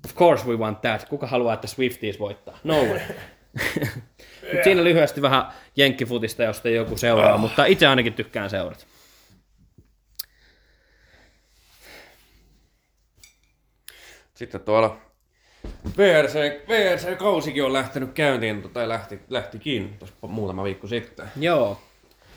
of 0.06 0.14
course 0.14 0.46
we 0.46 0.56
want 0.56 0.80
that. 0.80 1.08
Kuka 1.08 1.26
haluaa, 1.26 1.54
että 1.54 1.66
Swifties 1.66 2.18
voittaa? 2.18 2.58
No 2.64 2.80
one. 2.80 3.02
Mut 4.52 4.64
siinä 4.64 4.84
lyhyesti 4.84 5.22
vähän 5.22 5.52
jenkkifutista, 5.76 6.42
josta 6.42 6.68
joku 6.68 6.96
seuraa, 6.96 7.38
mutta 7.38 7.64
itse 7.64 7.86
ainakin 7.86 8.12
tykkään 8.12 8.50
seurata. 8.50 8.86
Sitten 14.34 14.60
tuolla 14.60 14.96
VRC, 15.98 16.34
VRC-kausikin 16.68 17.64
on 17.64 17.72
lähtenyt 17.72 18.12
käyntiin, 18.12 18.70
tai 18.72 18.88
lähti, 18.88 19.20
lähtikin 19.28 19.98
tuossa 19.98 20.16
muutama 20.26 20.64
viikko 20.64 20.86
sitten. 20.86 21.26
Joo. 21.36 21.80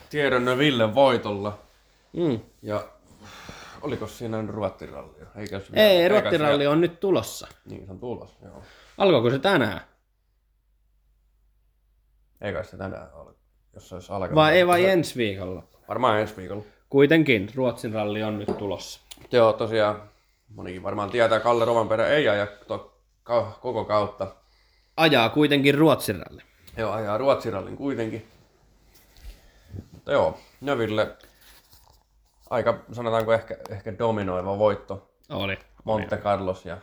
Tiedon 0.09 0.57
Ville 0.57 0.95
voitolla. 0.95 1.59
Mm. 2.13 2.39
Ja 2.61 2.88
oliko 3.82 4.07
siinä 4.07 4.41
nyt 4.41 4.51
ruottirallia? 4.51 5.25
Ei, 5.36 6.01
eikä 6.01 6.21
Rottiralli 6.21 6.67
on 6.67 6.82
nyt 6.82 6.99
tulossa. 6.99 7.47
Niin, 7.65 7.86
se 7.86 7.91
on 7.91 7.99
tulos, 7.99 8.38
joo. 8.43 8.63
Alkoiko 8.97 9.30
se 9.30 9.39
tänään? 9.39 9.82
Eikä 12.41 12.63
se 12.63 12.77
tänään 12.77 13.13
ole, 13.13 13.34
jos 13.73 13.89
se 13.89 13.95
olisi 13.95 14.11
alkanut. 14.11 14.36
Vai 14.36 14.55
ei 14.57 14.67
vai 14.67 14.86
ensi 14.86 15.15
viikolla? 15.15 15.63
Varmaan 15.88 16.19
ensi 16.19 16.38
viikolla. 16.38 16.63
Kuitenkin, 16.89 17.49
Ruotsin 17.55 17.93
ralli 17.93 18.23
on 18.23 18.39
nyt 18.39 18.57
tulossa. 18.57 18.99
Joo, 19.32 19.53
tosiaan 19.53 20.09
monikin 20.55 20.84
varmaan 20.84 21.09
tietää, 21.09 21.39
Kalle 21.39 21.65
Rovanperä 21.65 22.07
ei 22.07 22.30
aja 22.30 22.47
to, 22.67 22.99
ka, 23.23 23.57
koko 23.61 23.86
kautta. 23.86 24.36
Ajaa 24.97 25.30
kuitenkin 25.30 25.75
Ruotsin 25.75 26.15
ralli. 26.15 26.41
Joo, 26.77 26.91
ajaa 26.91 27.17
Ruotsirallin 27.17 27.77
kuitenkin. 27.77 28.27
Mutta 29.91 30.11
joo, 30.11 30.38
Növille 30.61 31.17
aika, 32.50 32.86
sanotaanko 32.91 33.34
ehkä, 33.34 33.58
ehkä 33.70 33.97
dominoiva 34.00 34.58
voitto 34.58 35.12
Oli. 35.30 35.58
Monte 35.84 36.18
Carlos 36.18 36.66
ja 36.66 36.78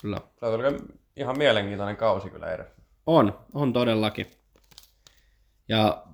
Kyllä. 0.00 0.20
se 0.40 0.46
oli 0.46 0.78
ihan 1.16 1.38
mielenkiintoinen 1.38 1.96
kausi 1.96 2.30
kyllä 2.30 2.52
edessä. 2.54 2.74
On, 3.06 3.38
on 3.54 3.72
todellakin. 3.72 4.26
Ja 5.68 6.04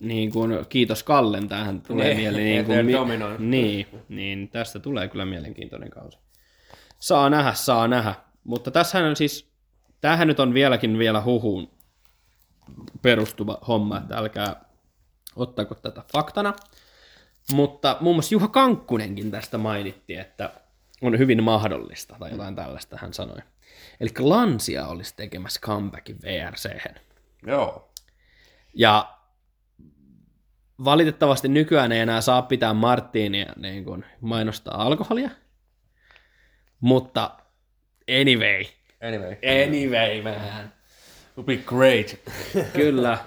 niin 0.00 0.32
kuin, 0.32 0.66
kiitos 0.68 1.02
Kallen, 1.02 1.48
tähän 1.48 1.82
tulee 1.82 2.06
Niin, 2.06 2.16
mieleen. 2.16 2.44
Niin, 2.46 2.66
kuin, 2.66 2.92
dominoi. 2.92 3.36
niin, 3.38 3.86
niin, 4.08 4.48
tästä 4.48 4.78
tulee 4.78 5.08
kyllä 5.08 5.24
mielenkiintoinen 5.24 5.90
kausi. 5.90 6.18
Saa 6.98 7.30
nähdä, 7.30 7.52
saa 7.54 7.88
nähdä. 7.88 8.14
Mutta 8.44 8.70
tässähän 8.70 9.08
on 9.08 9.16
siis, 9.16 9.52
tämähän 10.00 10.28
nyt 10.28 10.40
on 10.40 10.54
vieläkin 10.54 10.98
vielä 10.98 11.22
huhuun 11.22 11.70
perustuva 13.02 13.58
homma, 13.68 13.96
että 13.98 14.16
älkää 14.16 14.64
ottako 15.36 15.74
tätä 15.74 16.02
faktana. 16.12 16.54
Mutta 17.52 17.96
muun 18.00 18.16
muassa 18.16 18.34
Juha 18.34 18.48
Kankkunenkin 18.48 19.30
tästä 19.30 19.58
mainitti, 19.58 20.16
että 20.16 20.52
on 21.02 21.18
hyvin 21.18 21.42
mahdollista, 21.42 22.16
tai 22.18 22.30
jotain 22.30 22.56
tällaista 22.56 22.98
hän 23.00 23.14
sanoi. 23.14 23.38
Eli 24.00 24.10
Lansia 24.18 24.86
olisi 24.86 25.16
tekemässä 25.16 25.60
comebackin 25.60 26.18
VRChen. 26.22 26.94
Joo. 27.46 27.92
Ja 28.74 29.18
valitettavasti 30.84 31.48
nykyään 31.48 31.92
ei 31.92 32.00
enää 32.00 32.20
saa 32.20 32.42
pitää 32.42 32.74
Martinia 32.74 33.52
niin 33.56 33.84
kuin 33.84 34.04
mainostaa 34.20 34.82
alkoholia. 34.82 35.30
Mutta 36.80 37.30
anyway. 38.20 38.64
Anyway. 39.08 39.36
Anyway, 39.66 40.22
man. 40.22 40.72
Would 41.36 41.46
be 41.46 41.56
great. 41.56 42.16
Kyllä. 42.72 43.18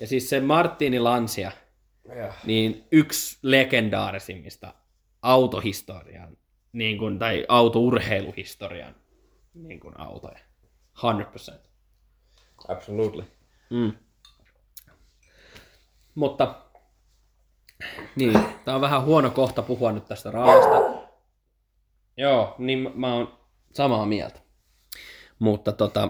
Ja 0.00 0.06
siis 0.06 0.28
se 0.28 0.40
Martini 0.40 0.98
Lansia, 0.98 1.52
yeah. 2.14 2.36
niin 2.46 2.84
yksi 2.92 3.38
legendaarisimmista 3.42 4.74
autohistorian, 5.22 6.36
niin 6.72 6.98
kuin, 6.98 7.18
tai 7.18 7.46
autourheiluhistorian 7.48 8.94
niin 9.54 9.80
kuin 9.80 10.00
autoja. 10.00 10.38
100%. 10.96 11.58
Absolutely. 12.68 13.24
Mm. 13.70 13.92
Mutta 16.14 16.62
niin, 18.16 18.38
tää 18.64 18.74
on 18.74 18.80
vähän 18.80 19.04
huono 19.04 19.30
kohta 19.30 19.62
puhua 19.62 19.92
nyt 19.92 20.04
tästä 20.04 20.30
raalista. 20.30 21.06
Joo, 22.16 22.54
niin 22.58 22.90
mä 22.94 23.14
oon 23.14 23.38
samaa 23.72 24.06
mieltä. 24.06 24.40
Mutta 25.38 25.72
tota, 25.72 26.08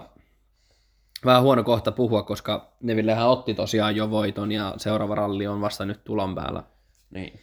vähän 1.25 1.43
huono 1.43 1.63
kohta 1.63 1.91
puhua, 1.91 2.23
koska 2.23 2.71
Nevillehän 2.81 3.27
otti 3.27 3.53
tosiaan 3.53 3.95
jo 3.95 4.09
voiton 4.09 4.51
ja 4.51 4.73
seuraava 4.77 5.15
ralli 5.15 5.47
on 5.47 5.61
vasta 5.61 5.85
nyt 5.85 6.03
tulon 6.03 6.35
päällä. 6.35 6.63
Niin. 7.09 7.39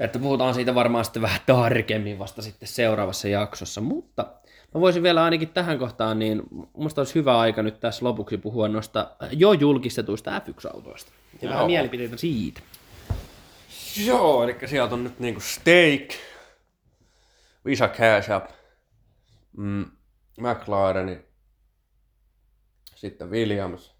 Että 0.00 0.18
puhutaan 0.18 0.54
siitä 0.54 0.74
varmaan 0.74 1.04
sitten 1.04 1.22
vähän 1.22 1.40
tarkemmin 1.46 2.18
vasta 2.18 2.42
sitten 2.42 2.68
seuraavassa 2.68 3.28
jaksossa, 3.28 3.80
mutta 3.80 4.26
mä 4.74 4.80
voisin 4.80 5.02
vielä 5.02 5.24
ainakin 5.24 5.48
tähän 5.48 5.78
kohtaan, 5.78 6.18
niin 6.18 6.42
musta 6.72 7.00
olisi 7.00 7.14
hyvä 7.14 7.38
aika 7.38 7.62
nyt 7.62 7.80
tässä 7.80 8.04
lopuksi 8.04 8.38
puhua 8.38 8.68
noista 8.68 9.10
jo 9.32 9.52
julkistetuista 9.52 10.38
F1-autoista. 10.38 11.12
Ja 11.42 11.48
vähän 11.48 11.60
Joo. 11.60 11.66
mielipiteitä 11.66 12.16
siitä. 12.16 12.60
Joo, 14.06 14.42
eli 14.42 14.56
sieltä 14.66 14.94
on 14.94 15.04
nyt 15.04 15.20
niinku 15.20 15.40
Steak, 15.40 16.08
Visa 17.64 17.88
Cash 17.88 18.30
App, 18.30 18.50
mm, 19.56 19.84
McLaren, 20.40 21.24
sitten 23.00 23.30
Williams, 23.30 23.94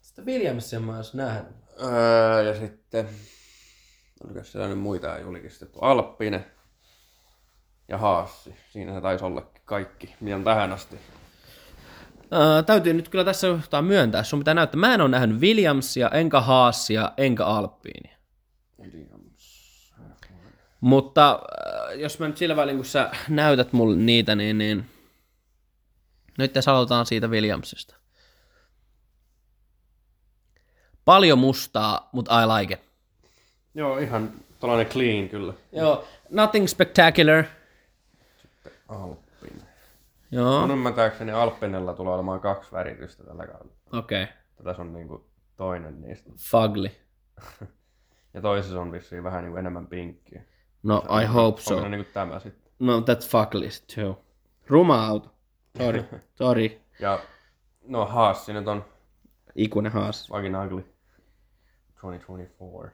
Sitä 0.00 0.22
Williamsia 0.22 0.80
mä 0.80 0.96
ois 0.96 1.14
nähnyt. 1.14 1.52
öö, 1.82 2.42
ja 2.42 2.54
sitten, 2.58 3.08
oliko 4.24 4.44
siellä 4.44 4.68
nyt 4.68 4.78
muita 4.78 5.18
julkistettu, 5.18 5.78
Alppinen 5.78 6.46
ja 7.88 7.98
Haassi. 7.98 8.54
Siinä 8.70 8.94
se 8.94 9.00
taisi 9.00 9.24
olla 9.24 9.50
kaikki, 9.64 10.14
mitä 10.20 10.36
on 10.36 10.44
tähän 10.44 10.72
asti. 10.72 10.96
Ää, 12.30 12.62
täytyy 12.62 12.92
nyt 12.92 13.08
kyllä 13.08 13.24
tässä 13.24 13.46
kohtaa 13.48 13.82
myöntää, 13.82 14.22
sun 14.22 14.38
pitää 14.38 14.54
näyttää. 14.54 14.80
Mä 14.80 14.94
en 14.94 15.00
ole 15.00 15.08
nähnyt 15.08 15.40
Williamsia, 15.40 16.08
enkä 16.08 16.40
Haasia, 16.40 17.12
enkä 17.16 17.46
Alppiinia. 17.46 18.16
Williams. 18.82 19.48
Mutta 20.80 21.30
äh, 21.92 21.98
jos 22.00 22.18
mä 22.18 22.26
nyt 22.26 22.36
sillä 22.36 22.56
välin, 22.56 22.76
kun 22.76 22.84
sä 22.84 23.10
näytät 23.28 23.72
mulle 23.72 23.96
niitä, 23.96 24.34
niin, 24.34 24.58
niin 24.58 24.84
nyt 26.38 26.52
tässä 26.52 26.72
aloitetaan 26.72 27.06
siitä 27.06 27.28
Williamsista. 27.28 27.97
Paljon 31.08 31.38
mustaa, 31.38 32.08
mutta 32.12 32.42
I 32.42 32.46
like 32.46 32.74
it. 32.74 32.80
Joo, 33.74 33.98
ihan 33.98 34.32
tällainen 34.60 34.86
clean 34.86 35.28
kyllä. 35.28 35.52
Joo, 35.72 36.04
nothing 36.30 36.66
spectacular. 36.66 37.44
Alppinen. 38.88 39.68
Joo, 40.30 40.60
Mun 40.60 40.70
ymmärtääkseni 40.70 41.32
Alppinella 41.32 41.94
tulee 41.94 42.14
olemaan 42.14 42.40
kaksi 42.40 42.72
väritystä 42.72 43.24
tällä 43.24 43.46
kaudella. 43.46 43.72
okei. 43.92 44.22
Okay. 44.22 44.34
Tässä 44.64 44.82
on 44.82 44.92
niinku 44.92 45.26
toinen 45.56 46.00
niistä. 46.00 46.30
Fugly. 46.50 46.90
Ja 48.34 48.40
toisessa 48.40 48.80
on 48.80 48.92
vissiin 48.92 49.24
vähän 49.24 49.42
niinku 49.42 49.56
enemmän 49.58 49.86
pinkkiä. 49.86 50.42
No, 50.82 51.02
I 51.22 51.24
hope 51.24 51.60
so. 51.60 51.74
Onko 51.74 51.84
se 51.84 51.88
niinku 51.88 52.10
tämä 52.12 52.38
sitten? 52.40 52.72
No, 52.78 53.00
that's 53.00 53.58
list 53.58 53.84
too. 53.94 54.24
Ruma 54.66 55.06
auto. 55.06 55.34
Sorry, 55.78 56.04
sorry. 56.38 56.80
Ja 57.00 57.18
no 57.86 58.06
Haassi 58.06 58.52
nyt 58.52 58.68
on 58.68 58.84
Ikuinen 59.54 59.92
haas. 59.92 60.28
fucking 60.28 60.64
ugly. 60.64 60.97
2024. 61.98 62.90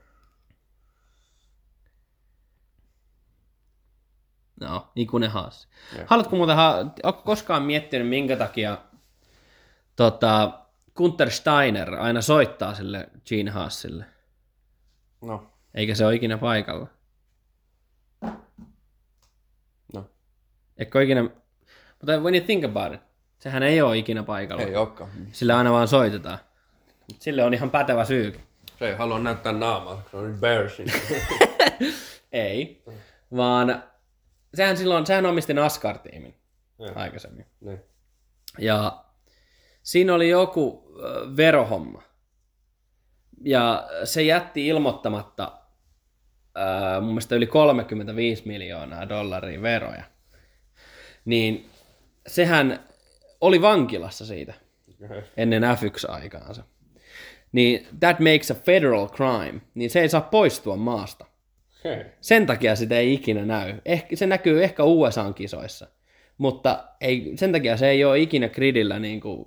No, 4.61 4.89
ikuinen 4.97 5.31
haas. 5.31 5.69
Joo. 5.97 6.05
Haluatko 6.07 6.37
muuten, 6.37 6.57
ha- 6.57 7.13
koskaan 7.25 7.63
miettinyt, 7.63 8.09
minkä 8.09 8.37
takia 8.37 8.79
tota, 9.97 10.61
Gunther 10.97 11.31
Steiner 11.31 11.95
aina 11.95 12.23
soittaa 12.23 12.75
sille 12.75 13.09
Gene 13.29 13.51
Haasille? 13.51 14.05
No, 15.23 15.51
Eikä 15.75 15.95
se 15.95 16.07
ole 16.07 16.15
ikinä 16.15 16.39
paikalla. 16.39 16.87
no. 19.95 20.11
Eikö 20.77 21.03
ikinä... 21.03 21.23
Mutta 21.99 22.19
when 22.21 22.35
you 22.35 22.45
think 22.47 22.65
about 22.65 22.93
it, 22.95 23.01
sehän 23.39 23.63
ei 23.63 23.83
ole 23.83 23.99
ikinä 23.99 24.23
paikalla. 24.23 24.63
Ei 24.63 24.77
olekaan. 24.77 25.11
Sille 25.33 25.53
aina 25.53 25.73
vaan 25.73 25.89
soitetaan. 25.89 26.39
Sille 27.19 27.45
on 27.45 27.55
ihan 27.55 27.71
pätevä 27.71 28.05
syy. 28.05 28.41
Se 28.85 28.89
ei 28.91 28.97
halua 28.97 29.19
näyttää 29.19 29.53
naamaa, 29.53 30.03
se 30.11 30.17
on 30.17 30.27
embarrassing. 30.27 30.89
Ei, 32.33 32.83
vaan 33.37 33.85
sehän 34.55 34.77
silloin, 34.77 35.07
sehän 35.07 35.27
omisti 35.27 35.55
NASCAR-tiimin 35.55 36.35
Joo. 36.79 36.93
aikaisemmin. 36.95 37.47
niin. 37.61 37.81
Ja 38.59 39.05
siinä 39.83 40.15
oli 40.15 40.29
joku 40.29 40.95
ö, 41.05 41.37
verohomma. 41.37 42.03
Ja 43.45 43.89
se 44.05 44.23
jätti 44.23 44.67
ilmoittamatta 44.67 45.53
ö, 46.57 47.01
mun 47.01 47.11
mielestä 47.11 47.35
yli 47.35 47.47
35 47.47 48.43
miljoonaa 48.47 49.09
dollaria 49.09 49.63
veroja. 49.63 50.05
Niin 51.25 51.71
sehän 52.27 52.89
oli 53.41 53.63
vankilassa 53.63 54.27
siitä 54.27 54.55
ennen 55.37 55.63
F1-aikaansa. 55.63 56.63
Niin 57.55 57.87
that 58.01 58.21
makes 58.21 58.51
a 58.51 58.55
federal 58.55 59.09
crime, 59.09 59.61
niin 59.75 59.91
se 59.91 60.01
ei 60.01 60.09
saa 60.09 60.21
poistua 60.21 60.77
maasta. 60.77 61.27
Hei. 61.85 62.05
Sen 62.21 62.47
takia 62.47 62.77
sitä 62.77 62.99
ei 62.99 63.15
ikinä 63.15 63.45
näy. 63.45 63.75
Ehkä, 63.85 64.17
se 64.17 64.27
näkyy 64.27 64.65
ehkä 64.65 64.85
USA-kisoissa, 64.85 65.87
mutta 66.39 66.85
ei, 67.01 67.33
sen 67.37 67.53
takia 67.53 67.77
se 67.77 67.89
ei 67.89 68.05
ole 68.05 68.19
ikinä 68.19 68.49
gridillä 68.49 68.99
niin 68.99 69.21
kuin 69.21 69.45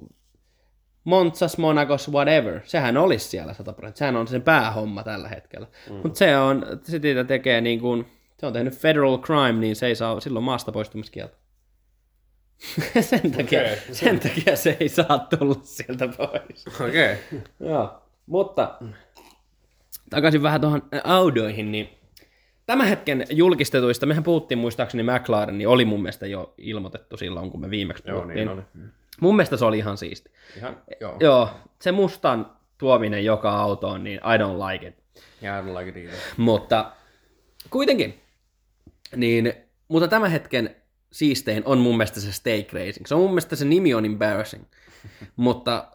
Montsas, 1.04 1.58
Monacos, 1.58 2.12
whatever. 2.12 2.62
Sehän 2.64 2.98
olisi 2.98 3.28
siellä 3.28 3.54
100 3.54 3.74
prosenttia. 3.74 4.00
Sehän 4.00 4.16
on 4.16 4.28
sen 4.28 4.42
päähomma 4.42 5.04
tällä 5.04 5.28
hetkellä. 5.28 5.68
Mm. 5.90 5.96
Mutta 5.96 6.18
se 6.18 6.38
on, 6.38 6.66
se 6.84 7.00
siitä 7.00 7.24
tekee 7.24 7.62
niin 7.62 7.80
kuin, 7.80 8.06
se 8.40 8.46
on 8.46 8.54
tehnyt 8.54 8.78
federal 8.78 9.18
crime, 9.18 9.60
niin 9.60 9.76
se 9.76 9.88
ei 9.88 9.96
saa 9.96 10.20
silloin 10.20 10.46
maasta 10.46 10.72
poistumiskieltä. 10.72 11.38
sen, 13.02 13.32
takia, 13.32 13.62
Okei. 13.62 13.78
sen 13.92 14.20
takia 14.20 14.56
se 14.56 14.78
ei 14.80 14.90
saa 14.90 15.20
tulla 15.20 15.56
sieltä 15.64 16.08
pois. 16.08 16.66
Okei. 16.82 17.14
Okay. 17.14 17.42
Joo, 17.60 18.02
mutta 18.26 18.78
takaisin 20.10 20.44
vähän 20.44 20.62
tuohon 20.62 20.82
Audoihin, 21.04 21.72
niin 21.72 21.90
tämän 22.66 22.88
hetken 22.88 23.26
julkistetuista, 23.30 24.06
mehän 24.06 24.24
puhuttiin 24.24 24.58
muistaakseni 24.58 25.04
McLaren, 25.04 25.58
niin 25.58 25.68
oli 25.68 25.86
mun 25.86 26.02
mielestä 26.02 26.28
jo 26.28 26.54
ilmoitettu 26.58 27.18
silloin, 27.18 27.52
kun 27.52 27.62
me 27.62 27.70
viimeksi 27.70 28.04
Joo, 28.08 28.16
puhuttiin. 28.16 28.48
niin 28.48 28.50
oli. 28.50 28.62
Mun 29.22 29.36
mielestä 29.36 29.58
se 29.58 29.66
oli 29.66 29.78
ihan 29.78 29.98
siisti. 29.98 30.32
Ihan, 30.58 30.78
joo. 31.02 31.18
Joo, 31.20 31.50
se 31.82 31.92
mustan 31.92 32.52
tuominen 32.78 33.26
joka 33.26 33.50
autoon, 33.50 34.04
niin 34.04 34.18
I 34.18 34.38
don't 34.38 34.72
like 34.72 34.88
it. 34.88 34.96
Yeah, 35.44 35.66
I 35.66 35.70
don't 35.70 35.80
like 35.80 35.90
it 35.90 35.98
either. 35.98 36.20
Mutta 36.38 36.92
kuitenkin, 37.70 38.22
niin, 39.16 39.54
mutta 39.88 40.08
tämän 40.08 40.32
hetken 40.32 40.76
siistein 41.12 41.64
on 41.66 41.78
mun 41.78 41.98
mielestä 41.98 42.20
se 42.20 42.32
Stake 42.32 42.68
Racing. 42.74 43.06
Se 43.06 43.16
on 43.16 43.22
mun 43.22 43.30
mielestä 43.30 43.56
se 43.56 43.66
nimi 43.66 43.94
on 43.94 44.06
embarrassing, 44.06 44.64
mutta 45.36 45.88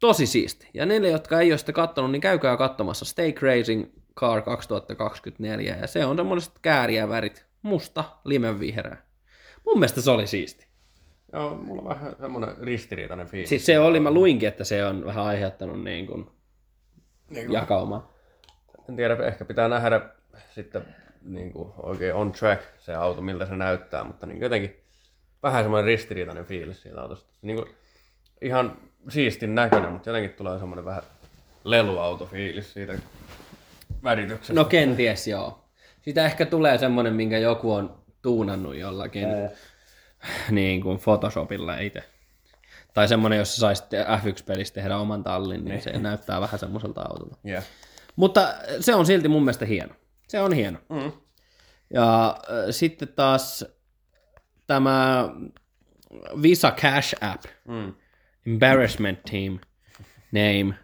tosi 0.00 0.26
siisti. 0.26 0.68
Ja 0.74 0.86
niille, 0.86 1.08
jotka 1.08 1.40
ei 1.40 1.52
ole 1.52 1.58
sitä 1.58 1.72
kattonut, 1.72 2.10
niin 2.10 2.20
käykää 2.20 2.56
katsomassa 2.56 3.04
Stake 3.04 3.34
Racing 3.42 3.84
Car 4.16 4.42
2024. 4.42 5.76
Ja 5.80 5.86
se 5.86 6.04
on 6.04 6.16
semmoiset 6.16 6.52
kääriä 6.62 7.08
värit, 7.08 7.46
musta, 7.62 8.04
limenvihreä. 8.24 8.96
Mun 9.66 9.78
mielestä 9.78 10.00
se 10.00 10.10
oli 10.10 10.26
siisti. 10.26 10.66
Joo, 11.32 11.54
mulla 11.54 11.82
on 11.82 11.88
vähän 11.88 12.16
semmonen 12.20 12.54
ristiriitainen 12.62 13.26
fiilis. 13.26 13.48
Siis 13.48 13.66
se 13.66 13.78
oli, 13.78 14.00
mä 14.00 14.10
luinkin, 14.10 14.48
että 14.48 14.64
se 14.64 14.84
on 14.84 15.04
vähän 15.06 15.24
aiheuttanut 15.24 15.84
niin 15.84 16.06
kuin 16.06 16.26
Niin 17.30 17.46
kuin- 17.46 17.54
jakaumaa. 17.54 18.14
En 18.88 18.96
tiedä, 18.96 19.16
ehkä 19.26 19.44
pitää 19.44 19.68
nähdä 19.68 20.00
sitten 20.54 20.94
niin 21.24 21.52
kuin 21.52 21.72
oikein 21.82 22.14
on 22.14 22.32
track 22.32 22.62
se 22.78 22.94
auto, 22.94 23.20
miltä 23.20 23.46
se 23.46 23.56
näyttää, 23.56 24.04
mutta 24.04 24.26
niin 24.26 24.40
jotenkin 24.40 24.76
vähän 25.42 25.64
semmoinen 25.64 25.86
ristiriitainen 25.86 26.44
fiilis 26.44 26.82
siitä 26.82 27.02
autosta. 27.02 27.30
Niin 27.42 27.56
kuin 27.56 27.68
ihan 28.40 28.76
siistin 29.08 29.54
näköinen, 29.54 29.92
mutta 29.92 30.08
jotenkin 30.10 30.30
tulee 30.30 30.58
semmoinen 30.58 30.84
vähän 30.84 31.02
leluautofiilis 31.64 32.72
siitä 32.72 32.94
värityksestä. 34.02 34.52
No 34.52 34.64
kenties 34.64 35.28
joo. 35.28 35.64
Sitä 36.02 36.24
ehkä 36.24 36.46
tulee 36.46 36.78
semmonen, 36.78 37.14
minkä 37.14 37.38
joku 37.38 37.72
on 37.72 37.98
tuunannut 38.22 38.76
jollakin 38.76 39.28
niin 40.50 40.80
kuin 40.80 40.98
Photoshopilla 40.98 41.78
itse. 41.78 42.02
Tai 42.94 43.08
semmonen, 43.08 43.38
jos 43.38 43.54
sä 43.54 43.60
saisit 43.60 43.86
F1-pelissä 44.22 44.74
tehdä 44.74 44.96
oman 44.96 45.24
tallin, 45.24 45.64
niin 45.64 45.82
se 45.82 45.98
näyttää 45.98 46.40
vähän 46.40 46.58
semmoiselta 46.58 47.02
autolta. 47.02 47.36
Yeah. 47.48 47.64
Mutta 48.16 48.54
se 48.80 48.94
on 48.94 49.06
silti 49.06 49.28
mun 49.28 49.42
mielestä 49.42 49.66
hieno. 49.66 49.94
Se 50.28 50.40
on 50.40 50.52
hieno. 50.52 50.78
Mm. 50.88 51.12
Ja 51.90 52.26
äh, 52.28 52.36
sitten 52.70 53.08
taas 53.08 53.64
tämä 54.66 55.28
Visa 56.42 56.70
Cash 56.70 57.14
App, 57.20 57.44
Mm. 57.68 57.94
Embarrassment 58.46 59.18
Team 59.30 59.58
name, 60.32 60.74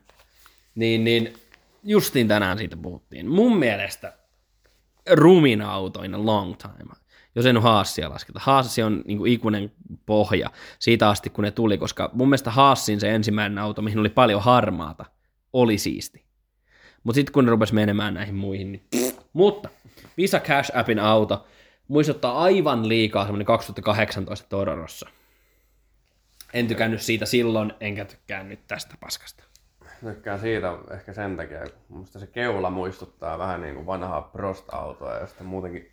niin, 0.74 1.04
niin 1.04 1.34
justiin 1.84 2.28
tänään 2.28 2.58
siitä 2.58 2.76
puhuttiin. 2.76 3.28
Mun 3.28 3.56
mielestä 3.58 4.18
rumin 5.12 5.62
auto 5.62 6.02
in 6.02 6.14
a 6.14 6.26
long 6.26 6.54
time. 6.56 6.94
Jos 7.34 7.46
en 7.46 7.62
Haassia 7.62 8.10
lasketa. 8.10 8.40
Haassi 8.42 8.82
on 8.82 9.02
niin 9.06 9.18
kuin 9.18 9.32
ikuinen 9.32 9.72
pohja 10.06 10.50
siitä 10.78 11.08
asti, 11.08 11.30
kun 11.30 11.44
ne 11.44 11.50
tuli, 11.50 11.78
koska 11.78 12.10
mun 12.12 12.28
mielestä 12.28 12.50
Haassin 12.50 13.00
se 13.00 13.14
ensimmäinen 13.14 13.58
auto, 13.58 13.82
mihin 13.82 13.98
oli 13.98 14.08
paljon 14.08 14.42
harmaata, 14.42 15.04
oli 15.52 15.78
siisti. 15.78 16.24
Mutta 17.04 17.14
sitten 17.14 17.32
kun 17.32 17.44
ne 17.44 17.50
rupesi 17.50 17.74
menemään 17.74 18.14
näihin 18.14 18.34
muihin, 18.34 18.72
niin. 18.72 19.09
Mutta 19.32 19.68
Visa 20.16 20.40
Cash 20.40 20.78
Appin 20.78 20.98
auto 20.98 21.46
muistuttaa 21.88 22.42
aivan 22.42 22.88
liikaa 22.88 23.24
semmoinen 23.24 23.46
2018 23.46 24.48
Todorossa. 24.48 25.08
En 26.52 26.68
tykännyt 26.68 27.02
siitä 27.02 27.26
silloin, 27.26 27.72
enkä 27.80 28.04
tykkää 28.04 28.42
nyt 28.42 28.60
tästä 28.68 28.94
paskasta. 29.00 29.44
Tykkään 30.00 30.40
siitä 30.40 30.72
ehkä 30.90 31.12
sen 31.12 31.36
takia, 31.36 31.60
kun 31.88 31.98
musta 31.98 32.18
se 32.18 32.26
keula 32.26 32.70
muistuttaa 32.70 33.38
vähän 33.38 33.60
niin 33.62 33.74
kuin 33.74 33.86
vanhaa 33.86 34.22
Prost-autoa 34.22 35.14
ja 35.14 35.26
sitten 35.26 35.46
muutenkin 35.46 35.92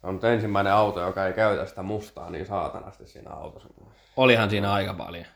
se 0.00 0.06
on 0.06 0.14
nyt 0.14 0.24
ensimmäinen 0.24 0.72
auto, 0.72 1.00
joka 1.00 1.26
ei 1.26 1.32
käytä 1.32 1.66
sitä 1.66 1.82
mustaa 1.82 2.30
niin 2.30 2.46
saatanasti 2.46 3.06
siinä 3.06 3.30
autossa. 3.30 3.68
Olihan 4.16 4.50
siinä 4.50 4.72
aika 4.72 4.94
paljon. 4.94 5.26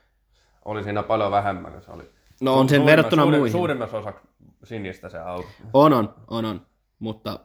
Oli 0.64 0.85
siinä 0.85 1.03
paljon 1.03 1.30
vähemmän, 1.30 1.82
se 1.82 1.91
oli 1.91 2.11
No 2.41 2.59
on 2.59 2.68
sen 2.68 2.87
verrattuna 2.87 3.26
muihin. 3.26 3.53
Suurimmassa 3.53 3.97
osaksi 3.97 4.28
sinistä 4.64 5.09
se 5.09 5.18
auto. 5.18 5.49
On, 5.72 5.93
on, 5.93 6.14
on, 6.28 6.45
on. 6.45 6.66
Mutta 6.99 7.40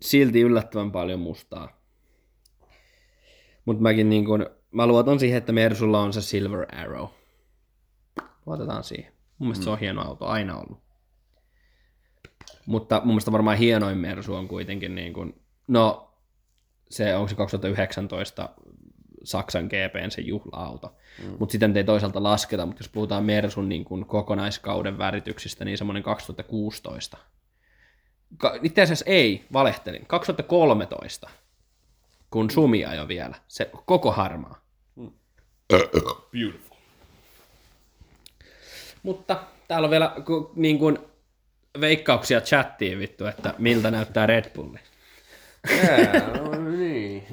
silti 0.00 0.40
yllättävän 0.40 0.92
paljon 0.92 1.20
mustaa. 1.20 1.80
Mutta 3.64 3.82
mäkin 3.82 4.10
niin 4.10 4.24
kun, 4.24 4.46
mä 4.70 4.86
luotan 4.86 5.20
siihen, 5.20 5.38
että 5.38 5.52
Mersulla 5.52 6.00
on 6.00 6.12
se 6.12 6.20
Silver 6.20 6.66
Arrow. 6.74 7.08
Luotetaan 8.46 8.84
siihen. 8.84 9.12
Mun 9.38 9.48
mielestä 9.48 9.62
mm. 9.62 9.64
se 9.64 9.70
on 9.70 9.78
hieno 9.78 10.02
auto, 10.02 10.26
aina 10.26 10.58
ollut. 10.58 10.78
Mutta 12.66 12.98
mun 12.98 13.08
mielestä 13.08 13.32
varmaan 13.32 13.58
hienoin 13.58 13.98
Mersu 13.98 14.34
on 14.34 14.48
kuitenkin 14.48 14.94
niin 14.94 15.12
kuin, 15.12 15.40
no 15.68 16.14
se 16.90 17.16
onko 17.16 17.28
se 17.28 17.34
2019 17.34 18.48
Saksan 19.24 19.64
GPn 19.64 20.10
se 20.10 20.20
juhla-auto. 20.20 20.96
Mm. 21.22 21.36
Mutta 21.38 21.52
sitten 21.52 21.76
ei 21.76 21.84
toisaalta 21.84 22.22
lasketa, 22.22 22.66
mutta 22.66 22.80
jos 22.80 22.88
puhutaan 22.88 23.24
Mersun 23.24 23.68
niin 23.68 23.84
kuin 23.84 24.06
kokonaiskauden 24.06 24.98
värityksistä, 24.98 25.64
niin 25.64 25.78
semmoinen 25.78 26.02
2016. 26.02 27.18
Itse 28.62 28.82
asiassa 28.82 29.04
ei, 29.08 29.44
valehtelin. 29.52 30.06
2013, 30.06 31.30
kun 32.30 32.50
Sumi 32.50 32.84
ajoi 32.84 33.08
vielä. 33.08 33.34
Se 33.48 33.70
koko 33.86 34.12
harmaa. 34.12 34.60
Beautiful. 36.32 36.76
Mutta 39.02 39.42
täällä 39.68 39.86
on 39.86 39.90
vielä 39.90 40.14
niin 40.56 40.78
kuin 40.78 40.98
veikkauksia 41.80 42.40
chattiin 42.40 42.98
vittu, 42.98 43.26
että 43.26 43.54
miltä 43.58 43.90
näyttää 43.90 44.26
Red 44.26 44.50
Bulli. 44.54 44.78
Yeah, 45.70 46.32
no 46.32 46.70
niin. 46.70 47.26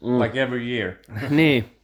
Like 0.00 0.42
every 0.42 0.78
year. 0.78 0.94
niin. 1.30 1.81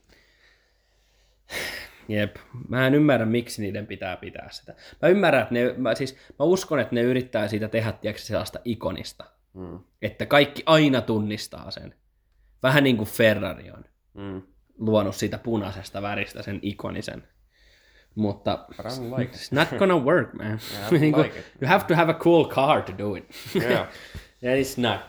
Jep. 2.09 2.35
Mä 2.69 2.87
en 2.87 2.95
ymmärrä, 2.95 3.25
miksi 3.25 3.61
niiden 3.61 3.87
pitää 3.87 4.17
pitää 4.17 4.47
sitä. 4.51 4.75
Mä 5.01 5.09
ymmärrän, 5.09 5.41
että 5.41 5.53
ne, 5.53 5.73
mä, 5.77 5.95
siis, 5.95 6.13
mä 6.39 6.45
uskon, 6.45 6.79
että 6.79 6.95
ne 6.95 7.01
yrittää 7.01 7.47
siitä 7.47 7.67
tehdä 7.67 7.91
tiedätkö, 7.91 8.21
sellaista 8.23 8.59
ikonista. 8.65 9.23
Mm. 9.53 9.79
Että 10.01 10.25
kaikki 10.25 10.63
aina 10.65 11.01
tunnistaa 11.01 11.71
sen. 11.71 11.95
Vähän 12.63 12.83
niin 12.83 12.97
kuin 12.97 13.09
Ferrari 13.09 13.71
on 13.71 13.85
Mm. 14.13 14.41
luonut 14.77 15.15
siitä 15.15 15.37
punaisesta 15.37 16.01
väristä 16.01 16.41
sen 16.41 16.59
ikonisen. 16.61 17.23
Mutta 18.15 18.65
like 19.17 19.23
it. 19.23 19.41
it's 19.41 19.47
not 19.51 19.67
gonna 19.79 19.97
work, 20.11 20.33
man. 20.33 20.59
Don't 20.89 20.99
Niin 20.99 21.13
kuin, 21.13 21.23
like 21.25 21.39
it. 21.39 21.45
you 21.61 21.69
have 21.69 21.83
to 21.87 21.95
have 21.95 22.11
a 22.11 22.15
cool 22.15 22.45
car 22.49 22.81
to 22.81 22.93
do 22.97 23.15
it. 23.15 23.25
Yeah. 23.55 23.71
yeah, 24.43 24.59
it's 24.59 24.81
not. 24.81 24.99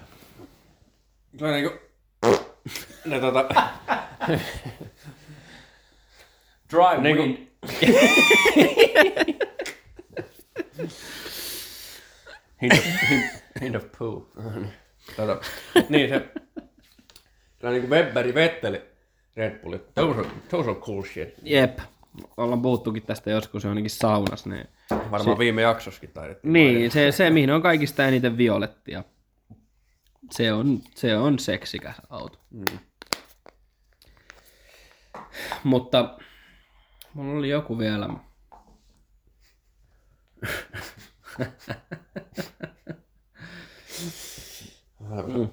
Se 1.38 1.44
on 1.44 1.52
niinku... 1.52 1.78
Ne 3.04 3.20
tota... 3.20 3.48
Dry 6.70 7.02
Niinku- 7.02 7.22
wind. 7.22 7.46
Hint 12.62 12.72
of, 12.72 12.84
hint, 13.10 13.24
hint 13.60 13.76
of 13.76 13.84
poo. 13.98 14.32
tota, 15.16 15.40
niin 15.88 16.08
se... 16.08 16.28
Se 17.60 17.66
on 17.66 17.72
niinku 17.72 17.90
Webberi 17.90 18.34
Vetteli 18.34 18.82
Red 19.36 19.58
Bullit. 19.62 19.94
Those 19.94 20.28
those 20.48 20.70
are 20.70 20.80
cool 20.80 21.02
shit. 21.04 21.34
Jep. 21.42 21.78
Ollaan 22.36 22.62
puhuttukin 22.62 23.02
tästä 23.02 23.30
joskus 23.30 23.64
ainakin 23.64 23.90
saunassa. 23.90 24.50
Niin, 24.50 24.66
Varmaan 25.10 25.38
viime 25.38 25.62
jaksoskin 25.62 26.10
taidettiin. 26.10 26.52
niin 26.52 26.90
se, 26.90 27.12
se, 27.12 27.30
mihin 27.30 27.50
on 27.50 27.62
kaikista 27.62 28.08
eniten 28.08 28.38
violettia. 28.38 29.04
Se 30.30 30.52
on, 30.52 30.80
se 30.94 31.16
on 31.16 31.38
seksikäs 31.38 31.96
auto. 32.10 32.38
Mm. 32.50 32.64
Mutta 35.64 36.18
mulla 37.14 37.38
oli 37.38 37.48
joku 37.48 37.78
vielä. 37.78 38.08
Mm. 45.26 45.48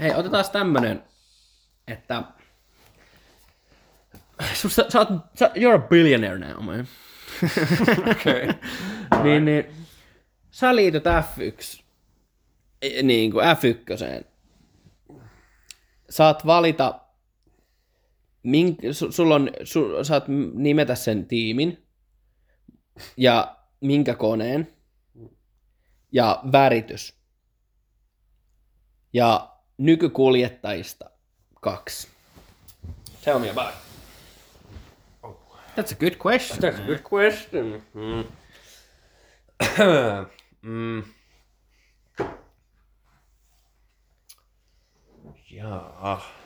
Hei, 0.00 0.14
otetaan 0.14 0.44
tämmönen, 0.52 1.04
että 1.86 2.22
Susta, 4.54 4.84
sä 4.88 4.98
oot, 4.98 5.08
sä, 5.34 5.50
you're 5.54 5.74
a 5.74 5.88
billionaire 5.88 6.38
now, 6.38 6.64
man. 6.64 6.88
Okei. 8.10 8.46
niin, 9.22 9.44
niin, 9.44 9.66
sä 10.50 10.76
liityt 10.76 11.04
F1, 11.04 11.82
eh, 12.82 13.02
niin 13.02 13.30
kuin 13.30 13.44
F1. 13.44 14.24
Saat 16.10 16.46
valita, 16.46 17.00
mink, 18.46 18.78
su, 18.92 19.12
sulla 19.12 19.34
on, 19.34 19.50
su, 19.64 20.04
saat 20.04 20.24
nimetä 20.54 20.94
sen 20.94 21.26
tiimin 21.26 21.86
ja 23.16 23.56
minkä 23.80 24.14
koneen 24.14 24.68
ja 26.12 26.40
väritys. 26.52 27.16
Ja 29.12 29.56
nykykuljettajista 29.78 31.10
kaksi. 31.60 32.08
Tell 33.24 33.38
me 33.38 33.50
about 33.50 33.68
it. 33.68 33.86
That's 35.76 35.92
a 35.92 35.96
good 36.00 36.16
question. 36.16 36.58
That's 36.58 36.80
a 36.80 36.86
good 36.86 37.02
question. 37.12 37.82
Mm. 37.94 38.24
mm. 40.62 41.02
Jaa. 45.50 46.45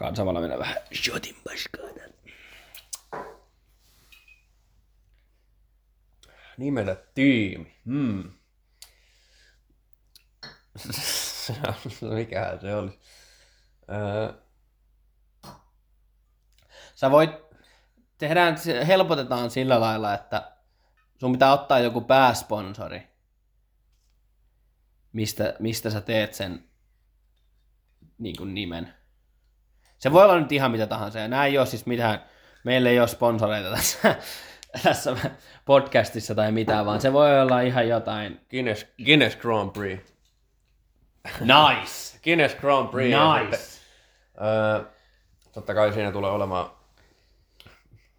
Kaan 0.00 0.16
samalla 0.16 0.40
mennä 0.40 0.58
vähän 0.58 0.76
shotin 1.04 1.36
paskaan. 1.44 1.90
Nimetä 6.58 6.96
tiimi. 7.14 7.76
Hmm. 7.86 8.32
Mikähän 12.14 12.60
se 12.60 12.74
oli? 12.74 13.00
Öö, 13.90 14.32
Sä 16.94 17.10
voit, 17.10 17.30
tehdään, 18.18 18.56
helpotetaan 18.86 19.50
sillä 19.50 19.80
lailla, 19.80 20.14
että 20.14 20.56
sun 21.18 21.32
pitää 21.32 21.52
ottaa 21.52 21.78
joku 21.78 22.00
pääsponsori, 22.00 23.08
mistä, 25.12 25.54
mistä 25.58 25.90
sä 25.90 26.00
teet 26.00 26.34
sen 26.34 26.70
niin 28.18 28.36
kuin 28.36 28.54
nimen. 28.54 28.99
Se 30.00 30.12
voi 30.12 30.24
olla 30.24 30.40
nyt 30.40 30.52
ihan 30.52 30.70
mitä 30.70 30.86
tahansa, 30.86 31.18
ja 31.18 31.28
nämä 31.28 31.46
ei 31.46 31.58
ole 31.58 31.66
siis 31.66 31.86
mitään, 31.86 32.24
meillä 32.64 32.90
ei 32.90 33.00
ole 33.00 33.08
sponsoreita 33.08 33.70
tässä, 33.70 34.16
tässä 34.82 35.16
podcastissa 35.64 36.34
tai 36.34 36.52
mitään, 36.52 36.86
vaan 36.86 37.00
se 37.00 37.12
voi 37.12 37.40
olla 37.40 37.60
ihan 37.60 37.88
jotain. 37.88 38.40
Guinness, 38.50 38.86
Guinness 39.04 39.36
Grand 39.36 39.70
Prix. 39.70 40.00
Nice! 41.40 42.18
Guinness 42.24 42.54
Grand 42.54 42.88
Prix. 42.88 43.16
Nice! 43.16 43.56
sitten, 43.56 43.82
öö, 44.46 44.84
totta 45.52 45.74
kai 45.74 45.92
siinä 45.92 46.12
tulee 46.12 46.30
olemaan 46.30 46.70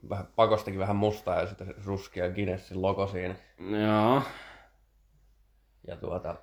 vähän 0.09 0.27
pakostakin 0.35 0.79
vähän 0.79 0.95
mustaa 0.95 1.39
ja 1.39 1.47
sitten 1.47 1.75
ruskea 1.85 2.29
Guinnessin 2.29 2.81
logo 2.81 3.07
siinä. 3.07 3.35
Joo. 3.59 4.21
Ja 5.87 5.95
tuota... 5.95 6.35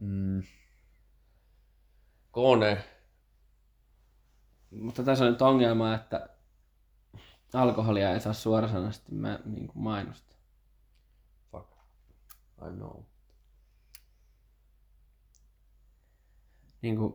Mm, 0.00 0.42
kone. 2.32 2.84
Mutta 4.70 5.02
tässä 5.02 5.24
on 5.24 5.30
nyt 5.30 5.42
ongelma, 5.42 5.94
että 5.94 6.28
alkoholia 7.54 8.10
ei 8.10 8.20
saa 8.20 8.32
suorasanaisesti 8.32 9.14
mä, 9.14 9.38
niin 9.44 9.66
kuin 9.68 9.82
mainostaa. 9.82 10.38
Fuck. 11.50 11.72
I 12.68 12.70
know. 12.76 13.02
Niin 16.82 16.96
kuin... 16.96 17.14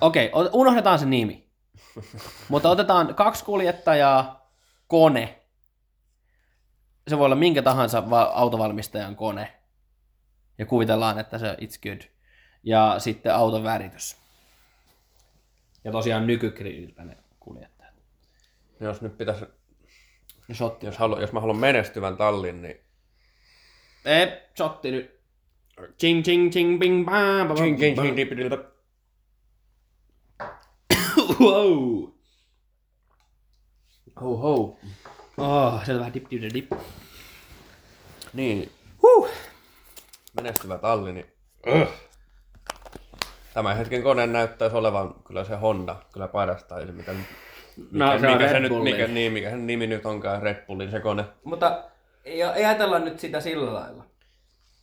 Okei, 0.00 0.30
okay, 0.32 0.50
unohdetaan 0.52 0.98
se 0.98 1.06
nimi. 1.06 1.50
Mutta 2.48 2.70
otetaan 2.70 3.14
kaksi 3.14 3.44
kuljettajaa, 3.44 4.50
kone. 4.86 5.40
Se 7.08 7.18
voi 7.18 7.24
olla 7.24 7.36
minkä 7.36 7.62
tahansa 7.62 8.10
va- 8.10 8.22
autovalmistajan 8.22 9.16
kone. 9.16 9.60
Ja 10.58 10.66
kuvitellaan, 10.66 11.18
että 11.18 11.38
se 11.38 11.56
it's 11.60 11.78
good. 11.82 12.13
Ja 12.64 12.94
sitten 12.98 13.34
auton 13.34 13.64
väritys. 13.64 14.16
Ja 15.84 15.92
tosiaan 15.92 16.26
nykygrilliltä 16.26 17.04
ne 17.04 17.16
kuljettajat. 17.40 17.94
Jos 18.80 19.00
nyt 19.02 19.18
pitäisi, 19.18 19.44
shotti. 20.52 20.86
jos, 20.86 20.98
halu, 20.98 21.20
jos 21.20 21.32
mä 21.32 21.40
haluan 21.40 21.58
menestyvän 21.58 22.16
tallin, 22.16 22.62
niin 22.62 22.80
Ei, 24.04 24.26
shotti 24.56 24.90
nyt. 24.90 25.20
Ching 25.98 26.22
ching 26.24 26.50
ching 26.52 26.78
bing 26.78 27.06
bang 27.06 27.48
bang 27.48 27.58
Ching, 27.58 27.78
ching, 27.78 27.98
ching, 27.98 28.16
dipidilda. 28.16 28.58
wow. 31.40 32.08
Ho 34.20 34.36
ho. 34.36 34.78
Oh, 35.36 35.84
sieltä 35.84 35.98
vähän 36.00 36.14
dip 36.14 36.30
dip 36.30 36.54
dip. 36.54 36.72
Niin, 38.32 38.70
Huh. 39.02 39.28
menestyvä 40.36 40.78
talli, 40.78 41.12
niin... 41.12 41.26
Tämän 43.54 43.76
hetken 43.76 44.02
kone 44.02 44.26
näyttäisi 44.26 44.76
olevan 44.76 45.14
kyllä 45.26 45.44
se 45.44 45.56
Honda, 45.56 45.96
kyllä 46.12 46.28
parasta, 46.28 46.78
ei 46.78 46.86
se 46.86 46.92
mitä, 46.92 47.12
mikä, 47.12 47.34
No, 47.92 48.18
se 48.18 48.26
mikä, 48.26 48.48
se 48.48 48.60
nyt, 48.60 48.72
mikä, 48.82 49.06
niin, 49.06 49.32
mikä 49.32 49.50
sen 49.50 49.66
nimi 49.66 49.86
nyt 49.86 50.06
onkaan, 50.06 50.42
Red 50.42 50.66
Bullin 50.66 50.90
se 50.90 51.00
kone. 51.00 51.24
Mutta 51.44 51.84
ei, 52.24 52.42
ei 52.42 52.64
ajatella 52.64 52.98
nyt 52.98 53.20
sitä 53.20 53.40
sillä 53.40 53.74
lailla. 53.74 54.04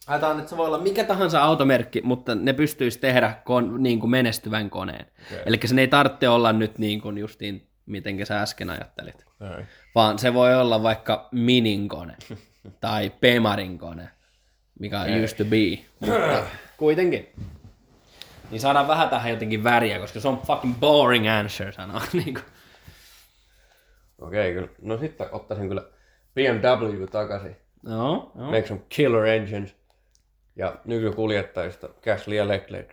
Ajatellaan, 0.07 0.39
että 0.39 0.49
se 0.49 0.57
voi 0.57 0.67
olla 0.67 0.78
mikä 0.78 1.03
tahansa 1.03 1.43
automerkki, 1.43 2.01
mutta 2.01 2.36
ne 2.36 2.53
pystyisi 2.53 2.99
tehdä 2.99 3.34
kon, 3.43 3.84
niin 3.84 3.99
kuin 3.99 4.09
menestyvän 4.09 4.69
koneen. 4.69 5.05
Okei. 5.26 5.43
Eli 5.45 5.59
sen 5.65 5.80
ei 5.80 5.88
tarvitse 5.88 6.30
olla 6.30 6.53
nyt 6.53 6.78
niin 6.78 7.01
kuin 7.01 7.17
justiin, 7.17 7.67
miten 7.86 8.26
sä 8.26 8.41
äsken 8.41 8.69
ajattelit. 8.69 9.26
Ei. 9.57 9.65
Vaan 9.95 10.19
se 10.19 10.34
voi 10.34 10.55
olla 10.55 10.84
vaikka 10.84 11.30
Minin 11.32 11.88
kone 11.88 12.15
tai 12.82 13.11
Pemarin 13.19 13.78
kone, 13.78 14.09
mikä 14.80 15.03
Ei. 15.03 15.24
used 15.24 15.38
to 15.38 15.45
be. 15.45 15.86
Mutta 15.99 16.43
kuitenkin. 16.78 17.28
Niin 18.52 18.62
saadaan 18.62 18.88
vähän 18.88 19.10
tähän 19.10 19.32
jotenkin 19.32 19.64
väriä, 19.64 19.99
koska 19.99 20.20
se 20.20 20.28
on 20.28 20.41
fucking 20.47 20.80
boring 20.80 21.30
answer 21.30 21.74
sanoa. 21.74 22.02
Niin. 22.14 22.38
Okei, 24.22 24.54
kyllä. 24.54 24.68
No 24.82 24.97
sitten 24.97 25.28
ottaisin 25.32 25.68
kyllä 25.68 25.84
BMW 26.36 27.06
takaisin. 27.06 27.58
No, 27.84 28.32
no. 28.36 28.45
Make 28.45 28.68
some 28.68 28.82
killer 28.89 29.26
engines. 29.26 29.76
Ja 30.56 30.76
nykykuljettajista 30.86 31.89
Gasly 32.04 32.36
ja 32.36 32.47
Leclerc. 32.47 32.89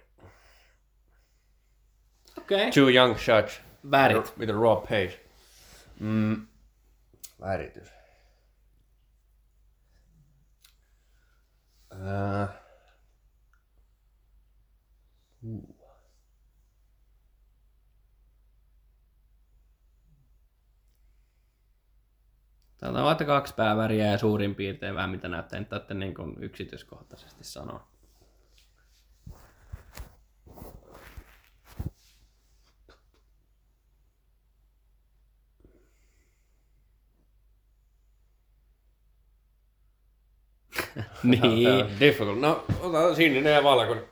Okei. 2.39 2.71
Two 2.71 2.89
young 2.89 3.17
shots. 3.17 3.61
Värit. 3.91 4.39
With 4.39 4.53
a 4.53 4.61
raw 4.61 4.81
pace. 4.81 5.21
Mm. 6.01 6.47
Väritys. 7.41 7.93
Äh. 11.93 11.99
Uh. 12.43 12.68
Täällä 22.79 22.99
on 22.99 23.05
vaikka 23.05 23.25
kaksi 23.25 23.55
pääväriä 23.55 24.07
ja 24.07 24.19
suurin 24.19 24.55
piirtein 24.55 24.95
vähän 24.95 25.11
mitä 25.11 25.29
näyttää, 25.29 25.59
nyt 25.61 25.69
täytyy 25.69 25.97
niin 25.97 26.15
kuin 26.15 26.35
yksityiskohtaisesti 26.43 27.45
sanoa. 27.45 27.89
Niin. 41.23 41.69
on 41.69 41.91
difficult. 42.01 42.41
No, 42.41 42.65
otetaan 42.81 43.17
sininen 43.17 43.55
ja 43.55 43.65
valkoinen. 43.65 44.05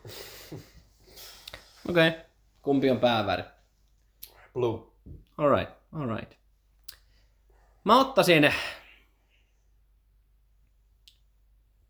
Okei. 1.89 2.09
Okay. 2.09 2.21
Kumpi 2.63 2.91
on 2.91 3.01
pääväri? 3.01 3.43
Blue. 4.53 4.93
Alright, 5.39 5.73
alright. 5.93 6.33
Mä 7.85 8.01
ottaisin... 8.01 8.43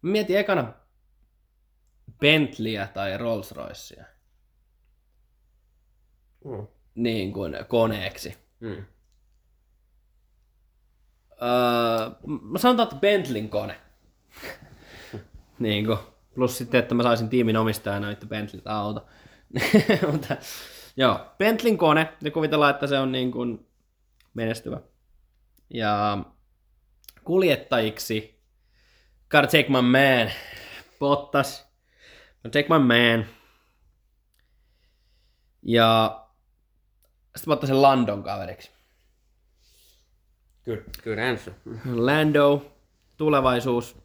Mä 0.02 0.10
mietin 0.10 0.38
ekana 0.38 0.72
Bentleyä 2.20 2.86
tai 2.86 3.18
Rolls 3.18 3.52
Roycea. 3.52 4.04
Mm. 6.44 6.66
Niin 6.94 7.32
kuin 7.32 7.56
koneeksi. 7.68 8.38
Mm. 8.60 8.84
Öö, 11.42 12.10
mä 12.42 12.58
sanotaan, 12.58 12.88
että 12.88 13.00
Bentleyn 13.00 13.48
kone. 13.48 13.80
niin 15.58 15.86
kuin. 15.86 15.98
Plus 16.34 16.58
sitten, 16.58 16.80
että 16.80 16.94
mä 16.94 17.02
saisin 17.02 17.28
tiimin 17.28 17.56
omistajana 17.56 18.08
nyt 18.08 18.28
Bentleyltä 18.28 18.76
auto. 18.76 19.06
Mutta 20.12 20.36
joo, 20.96 21.20
Bentleyn 21.38 21.78
kone, 21.78 22.12
ja 22.22 22.30
kuvitellaan, 22.30 22.74
että 22.74 22.86
se 22.86 22.98
on 22.98 23.12
niin 23.12 23.32
kuin 23.32 23.66
menestyvä. 24.34 24.80
Ja 25.70 26.18
kuljettajiksi 27.24 28.42
gotta 29.30 29.46
take 29.46 29.68
my 29.68 29.82
man, 29.82 30.30
Bottas, 30.98 31.66
gotta 32.42 32.58
take 32.58 32.78
my 32.78 32.78
man. 32.78 33.26
Ja 35.62 36.20
sitten 37.36 37.50
mä 37.50 37.52
ottaisin 37.52 37.82
Landon 37.82 38.22
kaveriksi. 38.22 38.70
Good, 40.64 40.78
good 41.04 41.18
answer. 41.18 41.54
Lando, 41.94 42.72
tulevaisuus, 43.16 43.96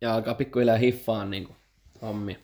ja 0.00 0.14
alkaa 0.14 0.34
pikkuhiljaa 0.34 0.76
hiffaa 0.76 1.24
niin 1.24 1.44
kuin, 1.44 1.56
hommia. 2.02 2.36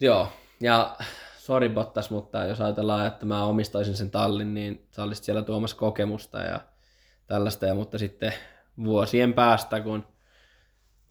Joo, 0.00 0.32
ja 0.62 0.96
sori 1.38 1.68
Bottas, 1.68 2.10
mutta 2.10 2.44
jos 2.44 2.60
ajatellaan, 2.60 3.06
että 3.06 3.26
mä 3.26 3.44
omistaisin 3.44 3.96
sen 3.96 4.10
tallin, 4.10 4.54
niin 4.54 4.86
sä 4.90 5.02
olisit 5.02 5.24
siellä 5.24 5.42
tuomassa 5.42 5.76
kokemusta 5.76 6.40
ja 6.40 6.60
tällaista, 7.26 7.66
ja, 7.66 7.74
mutta 7.74 7.98
sitten 7.98 8.32
vuosien 8.84 9.34
päästä, 9.34 9.80
kun 9.80 10.06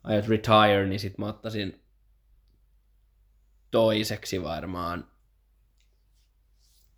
aiot 0.04 0.28
retire, 0.28 0.88
niin 0.88 1.00
sit 1.00 1.18
mä 1.18 1.28
ottaisin 1.28 1.84
toiseksi 3.72 4.44
varmaan 4.44 5.12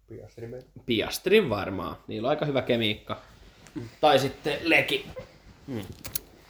Piastri 0.08 0.47
meillä. 0.47 0.68
Piastrin 0.86 1.49
varmaan. 1.49 1.97
Niillä 2.08 2.26
on 2.26 2.30
aika 2.30 2.45
hyvä 2.45 2.62
kemiikka. 2.62 3.22
Tai 4.01 4.20
sitten 4.20 4.60
Leki. 4.64 5.10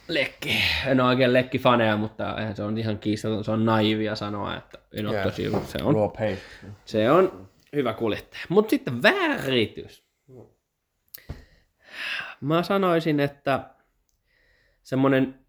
Lekki. 0.08 0.56
En 0.86 1.00
ole 1.00 1.08
oikein 1.08 1.32
Lekki-faneja, 1.32 1.96
mutta 1.96 2.36
se 2.54 2.62
on 2.62 2.78
ihan 2.78 2.98
kiistaton. 2.98 3.44
Se 3.44 3.50
on 3.50 3.64
naivia 3.64 4.14
sanoa, 4.14 4.56
että 4.56 4.78
en 4.92 5.06
ole 5.06 5.14
Yeah. 5.14 5.26
tosi 5.26 5.50
Se 5.50 5.82
on, 5.82 5.96
se 6.84 7.10
on 7.10 7.48
hyvä 7.76 7.92
kuljettaja. 7.92 8.42
Mutta 8.48 8.70
sitten 8.70 9.02
väritys. 9.02 10.04
Mä 12.40 12.62
sanoisin, 12.62 13.20
että 13.20 13.70
semmonen 14.82 15.46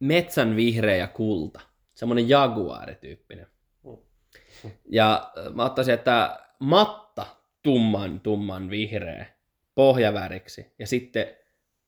metsän 0.00 0.56
vihreä 0.56 0.96
ja 0.96 1.06
kulta. 1.06 1.60
Semmonen 1.94 2.28
jaguaarityyppinen. 2.28 3.46
Ja 4.84 5.32
mä 5.54 5.64
ottaisin, 5.64 5.94
että 5.94 6.38
matta 6.58 7.26
tumman, 7.62 8.20
tumman 8.20 8.70
vihreä 8.70 9.26
pohjaväriksi 9.74 10.74
ja 10.78 10.86
sitten 10.86 11.26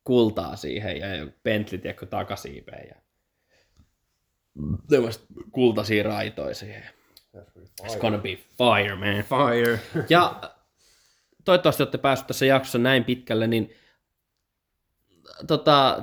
kultaa 0.05 0.57
siihen 0.57 0.97
ja 0.99 1.07
Bentley 1.43 1.81
tiedätkö, 1.81 2.07
takasiipeen 2.07 2.89
ja 2.89 3.03
tämmöistä 4.89 5.25
kultaisia 5.53 6.03
raitoja 6.03 6.55
siihen. 6.55 6.85
It's 7.83 7.99
gonna 8.01 8.19
be 8.19 8.37
fire, 8.37 8.95
man. 8.95 9.25
Fire. 9.25 9.81
Ja 10.09 10.41
toivottavasti 11.45 11.83
olette 11.83 11.99
päässeet 11.99 12.27
tässä 12.27 12.47
jaksossa 12.47 12.79
näin 12.79 13.05
pitkälle, 13.05 13.47
niin 13.47 13.75
tota, 15.47 16.03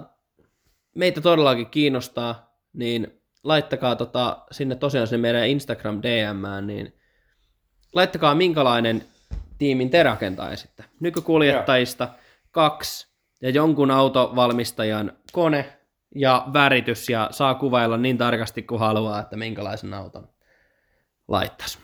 meitä 0.95 1.21
todellakin 1.21 1.69
kiinnostaa, 1.69 2.59
niin 2.73 3.21
laittakaa 3.43 3.95
tota, 3.95 4.45
sinne 4.51 4.75
tosiaan 4.75 5.07
sinne 5.07 5.21
meidän 5.21 5.47
Instagram 5.47 6.01
DM, 6.01 6.65
niin 6.65 6.93
laittakaa 7.93 8.35
minkälainen 8.35 9.05
tiimin 9.57 9.89
te 9.89 10.03
rakentaisitte. 10.03 10.83
Nykykuljettajista 10.99 12.09
kaksi 12.51 13.08
ja 13.41 13.49
jonkun 13.49 13.91
autovalmistajan 13.91 15.17
kone 15.31 15.79
ja 16.15 16.47
väritys 16.53 17.09
ja 17.09 17.27
saa 17.31 17.55
kuvailla 17.55 17.97
niin 17.97 18.17
tarkasti 18.17 18.63
kuin 18.63 18.79
haluaa, 18.79 19.19
että 19.19 19.37
minkälaisen 19.37 19.93
auton 19.93 20.29
laittaisi. 21.27 21.79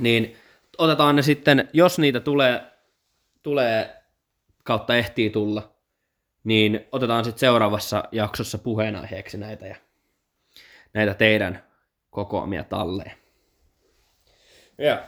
Niin 0.00 0.36
otetaan 0.78 1.16
ne 1.16 1.22
sitten, 1.22 1.68
jos 1.72 1.98
niitä 1.98 2.20
tulee, 2.20 2.62
tulee 3.42 4.02
kautta 4.64 4.96
ehtii 4.96 5.30
tulla, 5.30 5.76
niin 6.44 6.88
otetaan 6.92 7.24
sitten 7.24 7.40
seuraavassa 7.40 8.04
jaksossa 8.12 8.58
puheenaiheeksi 8.58 9.38
näitä 9.38 9.66
ja 9.66 9.76
näitä 10.94 11.14
teidän 11.14 11.64
kokoamia 12.10 12.64
talleja. 12.64 13.12
Yeah. 14.80 14.98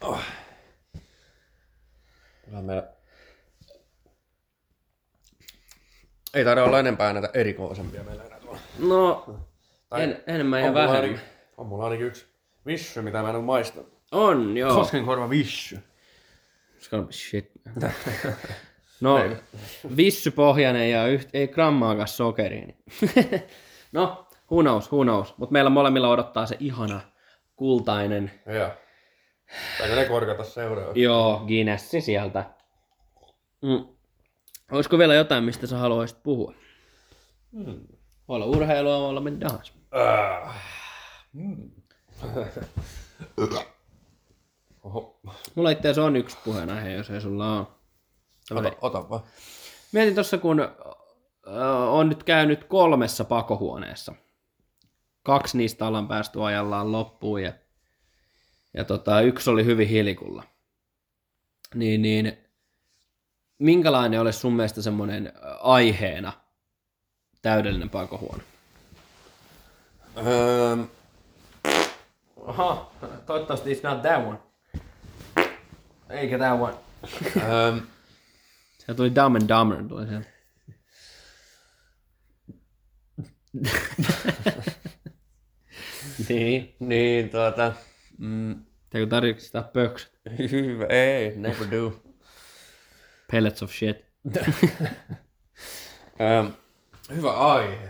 Oh. 0.00 0.20
Meillä... 2.62 2.93
Ei 6.34 6.44
taida 6.44 6.64
olla 6.64 6.78
enempää 6.80 7.12
näitä 7.12 7.30
erikoisempia 7.34 8.02
meillä 8.04 8.24
enää 8.24 8.40
tuolla. 8.40 8.58
No, 8.78 9.36
Tai 9.90 10.02
en, 10.02 10.22
enemmän 10.26 10.62
ja 10.62 10.74
vähemmän. 10.74 10.96
ainakin- 11.02 11.20
On 11.56 11.66
mulla 11.66 11.84
ainakin 11.84 12.06
yksi 12.06 12.26
vissy, 12.66 13.02
mitä 13.02 13.22
mä 13.22 13.30
en 13.30 13.36
ole 13.36 13.44
maistanut. 13.44 13.92
On, 14.12 14.56
joo. 14.56 14.74
Koskenkorva 14.74 15.30
vissy. 15.30 15.76
It's 16.78 16.90
gonna 16.90 17.06
be 17.06 17.12
shit. 17.12 17.50
No, 19.00 19.18
vissypohjainen 19.96 20.90
ja 20.90 21.06
yht, 21.06 21.28
ei 21.34 21.48
grammaakaan 21.48 22.08
sokeria. 22.08 22.66
Niin. 22.66 22.78
no, 23.92 24.26
who 24.50 24.62
knows, 24.62 24.92
who 24.92 25.02
knows. 25.02 25.34
Mutta 25.38 25.52
meillä 25.52 25.70
molemmilla 25.70 26.08
odottaa 26.08 26.46
se 26.46 26.56
ihana 26.60 27.00
kultainen, 27.56 28.30
Joo. 28.46 28.70
Taitaa 29.78 29.96
ne 29.96 30.04
korkata 30.04 30.44
seuraavaksi. 30.44 31.02
joo, 31.02 31.42
Guinness 31.46 31.90
sieltä. 32.00 32.44
Mm. 33.62 33.93
Olisiko 34.74 34.98
vielä 34.98 35.14
jotain, 35.14 35.44
mistä 35.44 35.66
sä 35.66 35.78
haluaisit 35.78 36.22
puhua? 36.22 36.54
Hmm. 37.52 37.80
Voi 38.28 38.36
olla 38.36 38.46
urheilua, 38.46 38.98
voi 38.98 39.08
olla 39.08 39.20
mitä 39.20 39.46
tahansa. 39.46 39.72
Ah. 39.90 40.56
Mm. 41.32 41.70
Oho. 44.82 45.20
Mulla 45.54 45.70
itse 45.70 45.88
asiassa 45.88 46.04
on 46.04 46.16
yksi 46.16 46.36
puheenaihe, 46.44 46.92
jos 46.92 47.10
ei 47.10 47.20
sulla 47.20 47.58
ole. 47.58 47.66
Ota, 48.50 48.72
ota 48.80 49.10
vaan. 49.10 49.22
Mietin 49.92 50.14
tuossa, 50.14 50.38
kun 50.38 50.60
äh, 50.60 50.68
on 51.88 52.08
nyt 52.08 52.22
käynyt 52.22 52.64
kolmessa 52.64 53.24
pakohuoneessa. 53.24 54.14
Kaksi 55.22 55.58
niistä 55.58 55.86
ollaan 55.86 56.08
päästy 56.08 56.42
ajallaan 56.44 56.92
loppuun 56.92 57.42
ja, 57.42 57.52
ja 58.74 58.84
tota, 58.84 59.20
yksi 59.20 59.50
oli 59.50 59.64
hyvin 59.64 59.88
hilikulla. 59.88 60.44
Niin, 61.74 62.02
niin 62.02 62.43
minkälainen 63.64 64.20
olisi 64.20 64.38
sun 64.38 64.52
mielestä 64.52 64.82
semmoinen 64.82 65.32
aiheena 65.60 66.32
täydellinen 67.42 67.90
pakohuone? 67.90 68.42
Öö, 70.26 70.76
Aha, 72.46 72.92
toivottavasti 73.26 73.74
it's 73.74 73.80
not 73.82 74.02
that 74.02 74.26
one. 74.26 74.38
Eikä 76.10 76.38
that 76.38 76.60
one. 76.60 76.74
öö, 77.36 77.76
Se 78.78 78.94
tuli 78.94 79.14
Dumb 79.14 79.36
and 79.36 79.48
Dumber. 79.48 79.84
Tuli 79.88 80.06
sieltä. 80.06 80.28
niin. 86.28 86.76
niin, 86.80 87.30
tuota... 87.30 87.72
Mm, 88.18 88.64
Teikö 88.90 89.06
tarvitsetko 89.06 89.46
sitä 89.46 89.62
pöksyt? 89.72 90.12
hyvä, 90.38 90.86
ei, 91.16 91.36
never 91.36 91.70
do. 91.70 92.13
Pellets 93.34 93.62
of 93.62 93.70
shit. 93.72 93.96
Öö, 96.20 96.44
hyvä 97.16 97.32
aihe. 97.32 97.88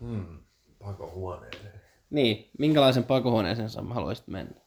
Mm, 0.00 0.38
pakohuoneeseen. 0.78 1.80
Niin, 2.10 2.50
minkälaisen 2.58 3.04
pakohuoneeseen 3.04 3.70
sä 3.70 3.82
haluaisit 3.82 4.26
mennä? 4.28 4.60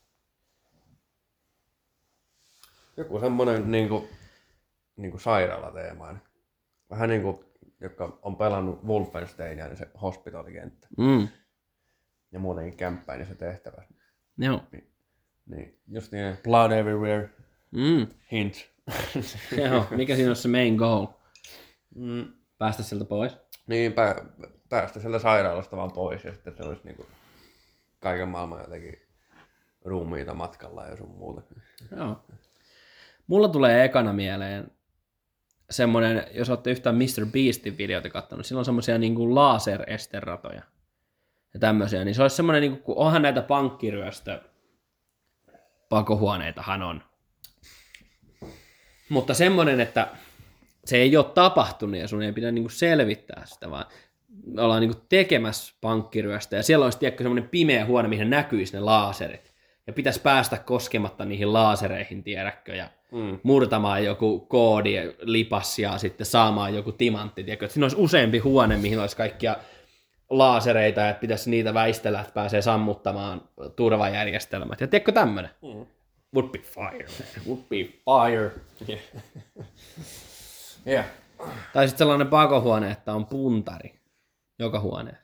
Joku 2.98 3.20
semmonen 3.20 3.72
niinku, 3.72 4.08
niinku 4.96 5.20
sairaalateemainen. 5.20 6.22
Vähän 6.90 7.10
niin 7.10 7.22
kuin, 7.22 7.40
jotka 7.80 8.20
on 8.22 8.36
pelannut 8.36 8.84
Wolfensteinia, 8.84 9.68
niin 9.68 9.78
se 9.78 9.88
hospitalikenttä. 10.02 10.88
Mm. 10.98 11.28
Ja 12.32 12.40
muutenkin 12.40 12.78
kämppäin, 12.78 13.20
niin 13.20 13.28
se 13.28 13.36
tehtävä. 13.36 13.84
Joo. 14.38 14.64
Niin, 15.46 15.80
just 15.88 16.12
niin, 16.12 16.38
blood 16.44 16.72
everywhere, 16.72 17.30
Mm. 17.72 18.08
hint. 18.32 18.72
Joo. 19.66 19.86
Mikä 19.92 20.16
siinä 20.16 20.30
on 20.30 20.36
se 20.36 20.48
main 20.48 20.76
goal? 20.76 21.08
mm, 21.96 22.26
Päästä 22.58 22.84
sieltä 22.84 23.06
pois? 23.06 23.38
niin, 23.68 23.94
pää, 23.94 24.16
päästä 24.70 25.00
sieltä 25.00 25.20
sairaalasta 25.20 25.78
vaan 25.78 25.92
pois 25.92 26.24
ja 26.24 26.34
sitten 26.34 26.58
se 26.58 26.64
olisi 26.64 26.82
niinku 26.84 27.06
kaiken 28.00 28.28
maailman 28.30 28.62
jotenkin 28.62 28.94
ruumiita 29.86 30.34
matkalla 30.34 30.86
ja 30.86 30.96
sun 30.98 31.10
muuta. 31.18 31.42
Joo. 31.98 32.26
Mulla 33.28 33.48
tulee 33.48 33.86
ekana 33.86 34.14
mieleen 34.14 34.72
semmonen, 35.70 36.24
jos 36.32 36.50
olette 36.50 36.72
yhtään 36.72 36.96
Mr. 36.96 37.26
Beastin 37.32 37.78
videoita 37.78 38.10
kattonut, 38.10 38.46
sillä 38.46 38.60
on 38.60 38.66
semmosia 38.66 38.98
niinku 38.98 39.36
laser-esteratoja 39.36 40.62
ja 41.54 41.60
tämmöisiä, 41.60 42.06
niin 42.06 42.16
se 42.16 42.22
olisi 42.22 42.36
semmonen, 42.36 42.62
niinku, 42.62 42.78
kun 42.84 42.98
onhan 42.98 43.22
näitä 43.22 43.42
pankkiryöstö 43.42 44.42
pakohuoneitahan 45.90 46.82
on. 46.82 47.04
Mutta 49.12 49.34
semmonen, 49.34 49.80
että 49.80 50.08
se 50.86 50.98
ei 50.98 51.18
ole 51.18 51.26
tapahtunut 51.26 52.00
ja 52.00 52.08
sun 52.08 52.22
ei 52.24 52.32
pidä 52.34 52.52
niinku 52.52 52.70
selvittää 52.70 53.44
sitä, 53.46 53.72
vaan 53.72 53.86
me 54.46 54.62
ollaan 54.62 54.82
niinku 54.82 55.02
tekemässä 55.10 55.74
pankkiryöstä 55.82 56.56
ja 56.56 56.64
siellä 56.64 56.86
olisi 56.86 57.00
tiedätkö 57.00 57.24
semmoinen 57.24 57.50
pimeä 57.50 57.86
huone, 57.86 58.08
mihin 58.08 58.30
näkyisi 58.30 58.74
ne 58.74 58.80
laaserit. 58.80 59.54
Ja 59.88 59.94
pitäisi 59.94 60.22
päästä 60.22 60.58
koskematta 60.58 61.26
niihin 61.26 61.54
laasereihin, 61.54 62.24
tiedätkö, 62.24 62.76
ja 62.76 62.90
Mm. 63.12 63.40
murtamaan 63.44 64.06
joku 64.06 64.40
koodi 64.40 64.96
lipas 65.22 65.80
ja 65.80 65.98
sitten 65.98 66.26
saamaan 66.26 66.76
joku 66.76 66.92
timantti. 66.92 67.44
Tiedätkö? 67.44 67.66
Että 67.66 67.74
siinä 67.74 67.86
olisi 67.86 67.98
useampi 68.00 68.40
huone, 68.40 68.78
mihin 68.78 69.00
olisi 69.00 69.18
kaikkia 69.18 69.56
laasereita, 70.30 71.10
että 71.10 71.20
pitäisi 71.20 71.50
niitä 71.50 71.74
väistellä, 71.74 72.22
että 72.22 72.34
pääsee 72.34 72.62
sammuttamaan 72.62 73.42
turvajärjestelmät. 73.76 74.82
Ja 74.82 74.88
tiedätkö 74.88 75.12
tämmöinen? 75.12 75.52
Mm. 75.62 75.86
Would 76.36 76.52
be 76.52 76.60
fire. 76.60 77.08
man. 77.08 77.46
Would 77.48 77.64
be 77.70 77.84
fire. 78.06 78.52
Yeah. 80.88 81.06
Tai 81.74 81.88
sitten 81.88 81.98
sellainen 81.98 82.28
pakohuone, 82.28 82.92
että 82.92 83.14
on 83.14 83.26
puntari 83.26 84.00
joka 84.60 84.80
huoneessa. 84.80 85.22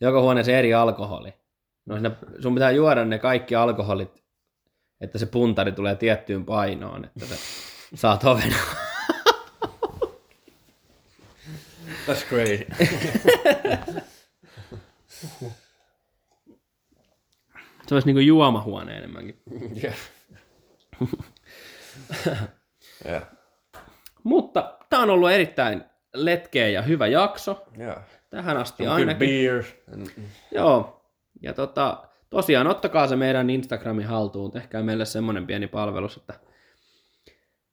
Joka 0.00 0.20
huoneessa 0.20 0.52
eri 0.52 0.74
alkoholi. 0.74 1.34
No 1.86 1.94
siinä, 1.94 2.10
sun 2.42 2.54
pitää 2.54 2.70
juoda 2.70 3.04
ne 3.04 3.18
kaikki 3.18 3.54
alkoholit, 3.54 4.24
että 5.00 5.18
se 5.18 5.26
puntari 5.26 5.72
tulee 5.72 5.94
tiettyyn 5.94 6.44
painoon, 6.44 7.04
että 7.04 7.26
sä 7.26 7.36
saat 7.94 8.24
oven. 8.24 8.54
That's 12.06 12.24
crazy. 12.28 12.66
Se 17.88 17.94
olisi 17.94 18.06
niinku 18.08 18.20
juomahuone 18.20 18.96
enemmänkin. 18.96 19.42
yeah. 19.84 19.96
yeah. 23.06 23.22
Mutta 24.24 24.78
tämä 24.90 25.02
on 25.02 25.10
ollut 25.10 25.30
erittäin 25.30 25.84
letkeä 26.14 26.68
ja 26.68 26.82
hyvä 26.82 27.06
jakso. 27.06 27.64
Yeah. 27.78 28.04
Tähän 28.30 28.56
asti 28.56 28.84
Good 28.84 28.92
ainakin. 28.92 29.28
beers. 29.28 29.74
Joo. 30.52 31.02
Ja 31.42 31.54
tota, 31.54 32.02
tosiaan 32.30 32.66
ottakaa 32.66 33.06
se 33.06 33.16
meidän 33.16 33.50
Instagramin 33.50 34.06
haltuun. 34.06 34.50
Tehkää 34.50 34.82
meille 34.82 35.04
semmonen 35.04 35.46
pieni 35.46 35.66
palvelus, 35.66 36.16
että 36.16 36.34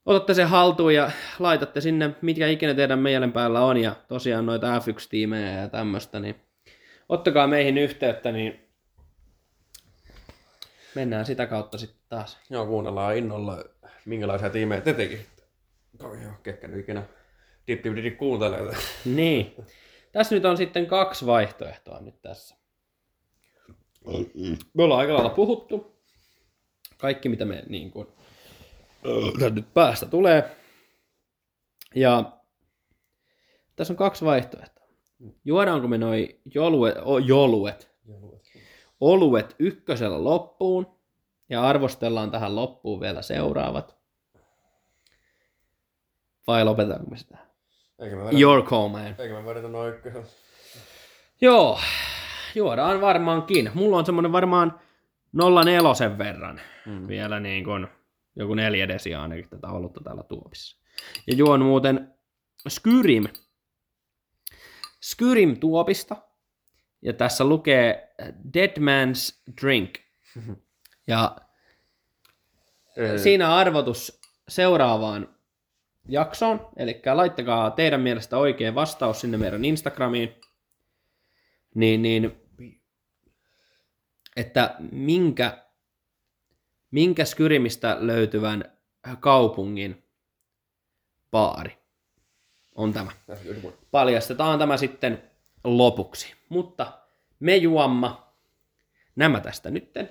otatte 0.05 0.33
sen 0.33 0.47
haltuun 0.47 0.93
ja 0.93 1.11
laitatte 1.39 1.81
sinne, 1.81 2.15
mitkä 2.21 2.47
ikinä 2.47 2.73
teidän 2.73 2.99
mielen 2.99 3.31
päällä 3.31 3.61
on. 3.65 3.77
Ja 3.77 3.95
tosiaan 4.07 4.45
noita 4.45 4.79
F1-tiimejä 4.79 5.61
ja 5.61 5.69
tämmöistä, 5.69 6.19
niin 6.19 6.35
ottakaa 7.09 7.47
meihin 7.47 7.77
yhteyttä, 7.77 8.31
niin 8.31 8.64
mennään 10.95 11.25
sitä 11.25 11.45
kautta 11.45 11.77
sitten 11.77 12.01
taas. 12.09 12.37
Joo, 12.49 12.65
kuunnellaan 12.65 13.17
innolla, 13.17 13.63
minkälaisia 14.05 14.49
tiimejä 14.49 14.81
te 14.81 14.93
tekisitte. 14.93 15.43
Oi 16.03 16.23
joo, 16.23 16.33
kekkä 16.43 16.67
nyt 16.67 16.79
ikinä 16.79 17.03
dippi 17.67 18.11
kuuntelee. 18.11 18.75
Niin. 19.05 19.55
Tässä 20.11 20.35
nyt 20.35 20.45
on 20.45 20.57
sitten 20.57 20.85
kaksi 20.85 21.25
vaihtoehtoa 21.25 21.99
nyt 21.99 22.21
tässä. 22.21 22.55
Me 24.73 24.83
ollaan 24.83 24.99
aika 24.99 25.13
lailla 25.13 25.29
puhuttu. 25.29 25.95
Kaikki, 26.97 27.29
mitä 27.29 27.45
me 27.45 27.63
niin 27.69 27.91
kuin, 27.91 28.07
nyt 29.53 29.73
päästä 29.73 30.05
tulee. 30.05 30.55
Ja 31.95 32.31
tässä 33.75 33.93
on 33.93 33.97
kaksi 33.97 34.25
vaihtoehtoa. 34.25 34.87
Juodaanko 35.45 35.87
me 35.87 35.97
noi 35.97 36.39
joluet, 36.55 36.95
o, 37.03 37.17
joluet, 37.17 37.91
oluet 38.99 39.55
ykkösellä 39.59 40.23
loppuun 40.23 40.95
ja 41.49 41.63
arvostellaan 41.63 42.31
tähän 42.31 42.55
loppuun 42.55 42.99
vielä 42.99 43.21
seuraavat. 43.21 43.97
Vai 46.47 46.65
lopetaanko 46.65 47.09
me 47.09 47.17
sitä? 47.17 47.37
Eikä 47.99 48.15
me 48.15 48.25
vedä, 48.25 48.37
Your 48.39 48.63
call, 48.63 48.87
man. 48.87 49.15
eikä 49.19 49.33
me 49.33 49.45
vedetä 49.45 49.67
noin 49.67 49.93
ykkösellä. 49.93 50.25
Joo, 51.41 51.79
juodaan 52.55 53.01
varmaankin. 53.01 53.71
Mulla 53.73 53.97
on 53.97 54.05
semmonen 54.05 54.31
varmaan 54.31 54.79
04 55.65 56.17
verran 56.17 56.61
mm. 56.85 57.07
vielä 57.07 57.39
niin 57.39 57.63
kuin 57.63 57.87
joku 58.35 58.53
neljä 58.53 58.87
desiä 58.87 59.21
ainakin 59.21 59.49
tätä 59.49 59.67
olutta 59.67 60.01
täällä 60.03 60.23
tuopissa. 60.23 60.77
Ja 61.27 61.35
juon 61.35 61.61
muuten 61.61 62.13
Skyrim. 62.67 63.23
Skyrim 65.01 65.59
tuopista. 65.59 66.15
Ja 67.01 67.13
tässä 67.13 67.43
lukee 67.43 68.15
Dead 68.53 68.77
Man's 68.79 69.41
Drink. 69.61 69.95
Ja 71.07 71.35
Ei. 72.97 73.19
siinä 73.19 73.55
arvotus 73.55 74.21
seuraavaan 74.47 75.35
jaksoon. 76.07 76.69
Eli 76.77 77.01
laittakaa 77.13 77.71
teidän 77.71 78.01
mielestä 78.01 78.37
oikea 78.37 78.75
vastaus 78.75 79.21
sinne 79.21 79.37
meidän 79.37 79.65
Instagramiin. 79.65 80.35
Niin, 81.75 82.01
niin 82.01 82.41
että 84.35 84.75
minkä, 84.91 85.65
minkä 86.91 87.25
Skyrimistä 87.25 87.97
löytyvän 87.99 88.77
kaupungin 89.19 90.03
baari 91.31 91.77
on 92.75 92.93
tämä. 92.93 93.11
Paljastetaan 93.91 94.59
tämä 94.59 94.77
sitten 94.77 95.31
lopuksi. 95.65 96.33
Mutta 96.49 96.91
me 97.39 97.55
juomma 97.55 98.33
nämä 99.15 99.39
tästä 99.39 99.71
nytten. 99.71 100.09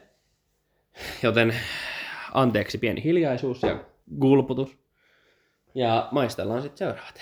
Joten 1.23 1.57
anteeksi 2.35 2.79
pieni 2.79 3.05
hiljaisuus 3.05 3.63
ja 3.63 3.85
gulputus. 4.21 4.79
Ja 5.75 6.09
maistellaan 6.11 6.63
sitten 6.63 6.79
seuraavat. 6.79 7.21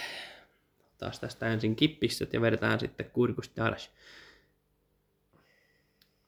Taas 0.99 1.21
tästä 1.21 1.47
ensin 1.47 1.77
kippisset 1.77 2.33
ja 2.33 2.41
vedetään 2.41 2.81
sitten 2.81 3.11
kurkusta 3.13 3.67
alas. 3.67 3.91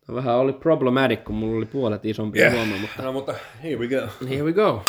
Tämä 0.07 0.17
vähän 0.17 0.37
oli 0.37 0.53
problematic, 0.53 1.25
kun 1.25 1.35
mulla 1.35 1.57
oli 1.57 1.67
puolet 1.67 2.05
isompi 2.05 2.39
yeah. 2.39 2.53
Huoma, 2.55 2.77
mutta 2.77 3.03
No 3.03 3.13
mutta 3.13 3.35
here 3.63 3.77
we 3.77 3.89
go. 3.89 4.27
here 4.29 4.43
we 4.43 4.53
go. 4.53 4.83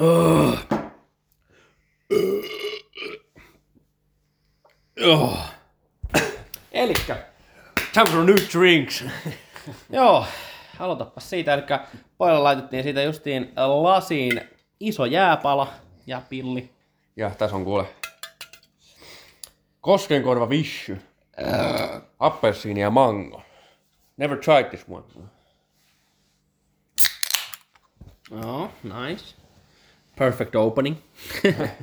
Oh. 0.00 0.58
Oh. 5.06 5.38
Elikkä, 6.72 7.26
Time 7.92 8.10
for 8.10 8.24
new 8.24 8.36
drinks. 8.52 9.04
Joo, 9.90 10.26
aloitapa 10.78 11.20
siitä. 11.20 11.54
Eli 11.54 11.62
pojalla 12.18 12.44
laitettiin 12.44 12.82
siitä 12.82 13.02
justiin 13.02 13.52
lasiin 13.56 14.40
iso 14.80 15.04
jääpala 15.04 15.72
ja 16.06 16.22
pilli. 16.28 16.70
Ja 17.16 17.30
tässä 17.30 17.56
on 17.56 17.64
kuule 17.64 17.86
Koskenkorva 19.80 20.48
vishy. 20.48 21.00
Appelsiini 22.18 22.80
ja 22.80 22.90
mango. 22.90 23.42
Never 24.16 24.38
tried 24.38 24.64
this 24.64 24.84
one. 24.88 25.04
Joo, 28.30 28.70
nice. 28.82 29.43
Perfect 30.16 30.54
opening. 30.54 30.96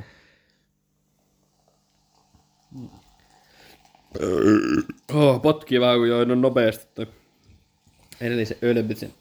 oh, 5.13 5.41
potkii 5.41 5.81
vähän 5.81 5.97
kun 5.97 6.09
join 6.09 6.41
nopeasti 6.41 6.87
toi 6.95 7.07
edellisen 8.21 8.57
ölbitsen. 8.61 9.13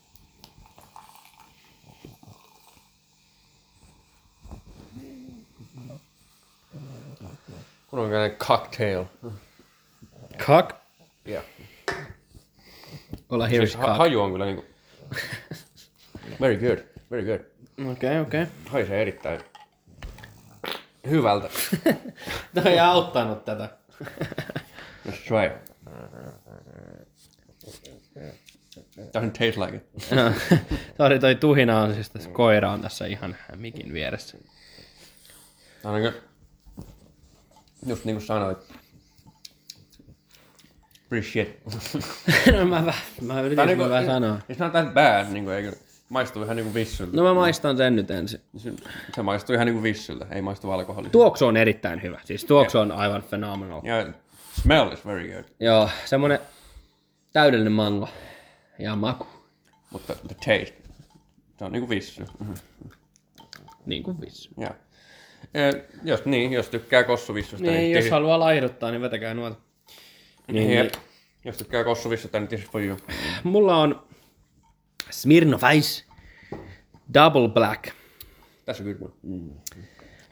Punakainen 7.90 8.36
cocktail. 8.36 9.04
Cock. 10.38 10.70
Yeah. 11.28 11.44
Olla 13.28 13.46
here's 13.46 13.72
Siis 13.72 13.74
ha- 13.76 13.94
haju 13.94 14.20
on 14.20 14.32
kyllä 14.32 14.44
niinku... 14.44 14.64
Very 16.40 16.56
good, 16.56 16.78
very 17.10 17.24
good. 17.24 17.40
Okei, 17.88 18.20
okei. 18.20 18.46
Haisee 18.66 19.02
erittäin 19.02 19.40
hyvältä. 21.10 21.48
Tämä 22.54 22.70
ei 22.70 22.78
auttanut 22.78 23.44
tätä. 23.44 23.68
Let's 25.08 25.28
try. 25.28 25.50
Doesn't 28.96 29.30
taste 29.30 29.60
like 29.60 29.76
it. 29.76 30.08
Sori, 30.96 31.18
toi 31.18 31.34
tuhina 31.34 31.80
on 31.80 31.94
siis 31.94 32.10
tässä 32.10 32.30
koira 32.30 32.72
on 32.72 32.80
tässä 32.80 33.06
ihan 33.06 33.36
mikin 33.56 33.92
vieressä. 33.92 34.38
Niinku... 35.84 36.18
Just 37.86 38.04
niinku 38.04 38.20
sanoit. 38.22 38.58
Pretty 41.08 41.28
shit. 41.28 41.60
no 42.58 42.64
mä, 42.64 42.92
mä 43.20 43.40
yritin 43.40 43.60
on 43.60 43.66
niinku, 43.66 43.88
vähän 43.88 44.06
sanoa. 44.06 44.38
It's 44.52 44.58
not 44.58 44.72
that 44.72 44.94
bad, 44.94 45.26
niinku 45.32 45.50
eikö... 45.50 45.89
Maistuu 46.10 46.42
ihan 46.42 46.56
niinku 46.56 46.74
vissyltä. 46.74 47.16
No 47.16 47.22
mä 47.22 47.34
maistan 47.34 47.76
sen 47.76 47.96
nyt 47.96 48.10
ensin. 48.10 48.40
Se, 48.56 48.72
se 49.14 49.22
maistuu 49.22 49.54
ihan 49.54 49.66
niinku 49.66 49.82
vissyltä, 49.82 50.26
ei 50.30 50.42
maistu 50.42 50.70
alkoholilta. 50.70 51.12
Tuoksu 51.12 51.46
on 51.46 51.56
erittäin 51.56 52.02
hyvä. 52.02 52.20
Siis 52.24 52.44
tuoksu 52.44 52.78
on 52.78 52.92
aivan 52.92 53.22
phenomenal. 53.22 53.80
Ja 53.84 54.06
smell 54.62 54.92
is 54.92 55.06
very 55.06 55.32
good. 55.32 55.44
Joo, 55.60 55.88
semmonen 56.04 56.38
täydellinen 57.32 57.72
mango. 57.72 58.08
Ja 58.78 58.96
maku. 58.96 59.26
Mutta 59.90 60.14
the 60.14 60.34
taste, 60.34 60.74
se 61.58 61.64
on 61.64 61.72
niinku 61.72 61.88
vissy. 61.88 62.24
Niin 63.86 64.02
kuin 64.02 64.20
vissu. 64.20 64.50
Ja. 64.58 64.70
Ja, 65.54 65.82
jos 66.04 66.24
niin, 66.24 66.52
jos 66.52 66.68
tykkää 66.68 67.02
kossuvissusta, 67.04 67.66
Niin, 67.66 67.74
niin, 67.78 67.92
jos 67.92 68.04
this- 68.04 68.10
haluaa 68.10 68.38
laihduttaa, 68.40 68.90
niin 68.90 69.00
vetäkää 69.02 69.34
nuota. 69.34 69.56
niin, 70.52 70.68
niin. 70.68 70.78
jep. 70.78 70.92
jos 71.44 71.56
tykkää 71.56 71.84
kossuvissusta, 71.84 72.38
niin 72.40 72.48
this 72.48 72.60
is 72.60 72.70
for 72.70 72.82
you. 72.82 72.96
Mulla 73.44 73.76
on 73.76 74.02
Smirnoff 75.10 75.64
Ice 75.74 76.04
Double 77.14 77.48
Black. 77.48 77.88
Tässä 78.64 78.84
on 78.84 78.90
good 78.90 79.10
one. 79.10 79.42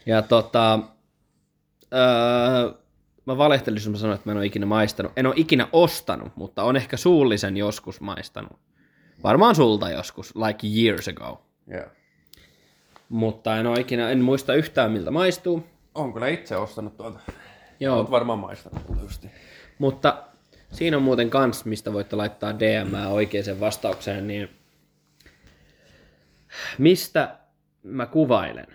Ja 0.07 0.23
tota, 0.23 0.79
öö, 1.95 2.73
mä 3.27 3.39
valehtelin, 3.39 3.77
jos 3.77 3.89
mä 3.89 3.97
sanoin, 3.97 4.15
että 4.15 4.29
mä 4.29 4.33
en 4.33 4.39
ole 4.39 4.47
ikinä 4.47 4.67
maistanut. 4.67 5.13
En 5.17 5.27
ole 5.27 5.35
ikinä 5.37 5.69
ostanut, 5.73 6.37
mutta 6.37 6.63
on 6.63 6.77
ehkä 6.77 6.97
suullisen 6.97 7.57
joskus 7.57 8.01
maistanut. 8.01 8.59
Varmaan 9.23 9.55
sulta 9.55 9.91
joskus, 9.91 10.37
like 10.37 10.67
years 10.67 11.09
ago. 11.09 11.45
Yeah. 11.73 11.91
Mutta 13.09 13.57
en 13.57 13.67
ole 13.67 13.81
ikinä, 13.81 14.11
en 14.11 14.21
muista 14.21 14.55
yhtään 14.55 14.93
miltä 14.93 15.11
maistuu. 15.11 15.67
On 15.95 16.13
kyllä 16.13 16.29
itse 16.29 16.57
ostanut 16.57 16.97
tuolta. 16.97 17.21
Joo, 17.81 17.99
Olet 17.99 18.11
varmaan 18.11 18.39
maistanut 18.39 18.87
tuolta 18.87 19.29
mutta 19.79 20.25
siinä 20.73 20.97
on 20.97 21.03
muuten 21.03 21.31
kans, 21.31 21.65
mistä 21.65 21.93
voitte 21.93 22.17
laittaa 22.17 22.59
DM 22.59 23.11
oikeaan 23.11 23.61
vastaukseen, 23.61 24.27
niin 24.27 24.49
mistä 26.79 27.39
mä 27.83 28.07
kuvailen? 28.07 28.67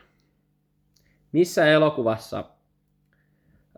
Missä 1.31 1.65
elokuvassa 1.65 2.43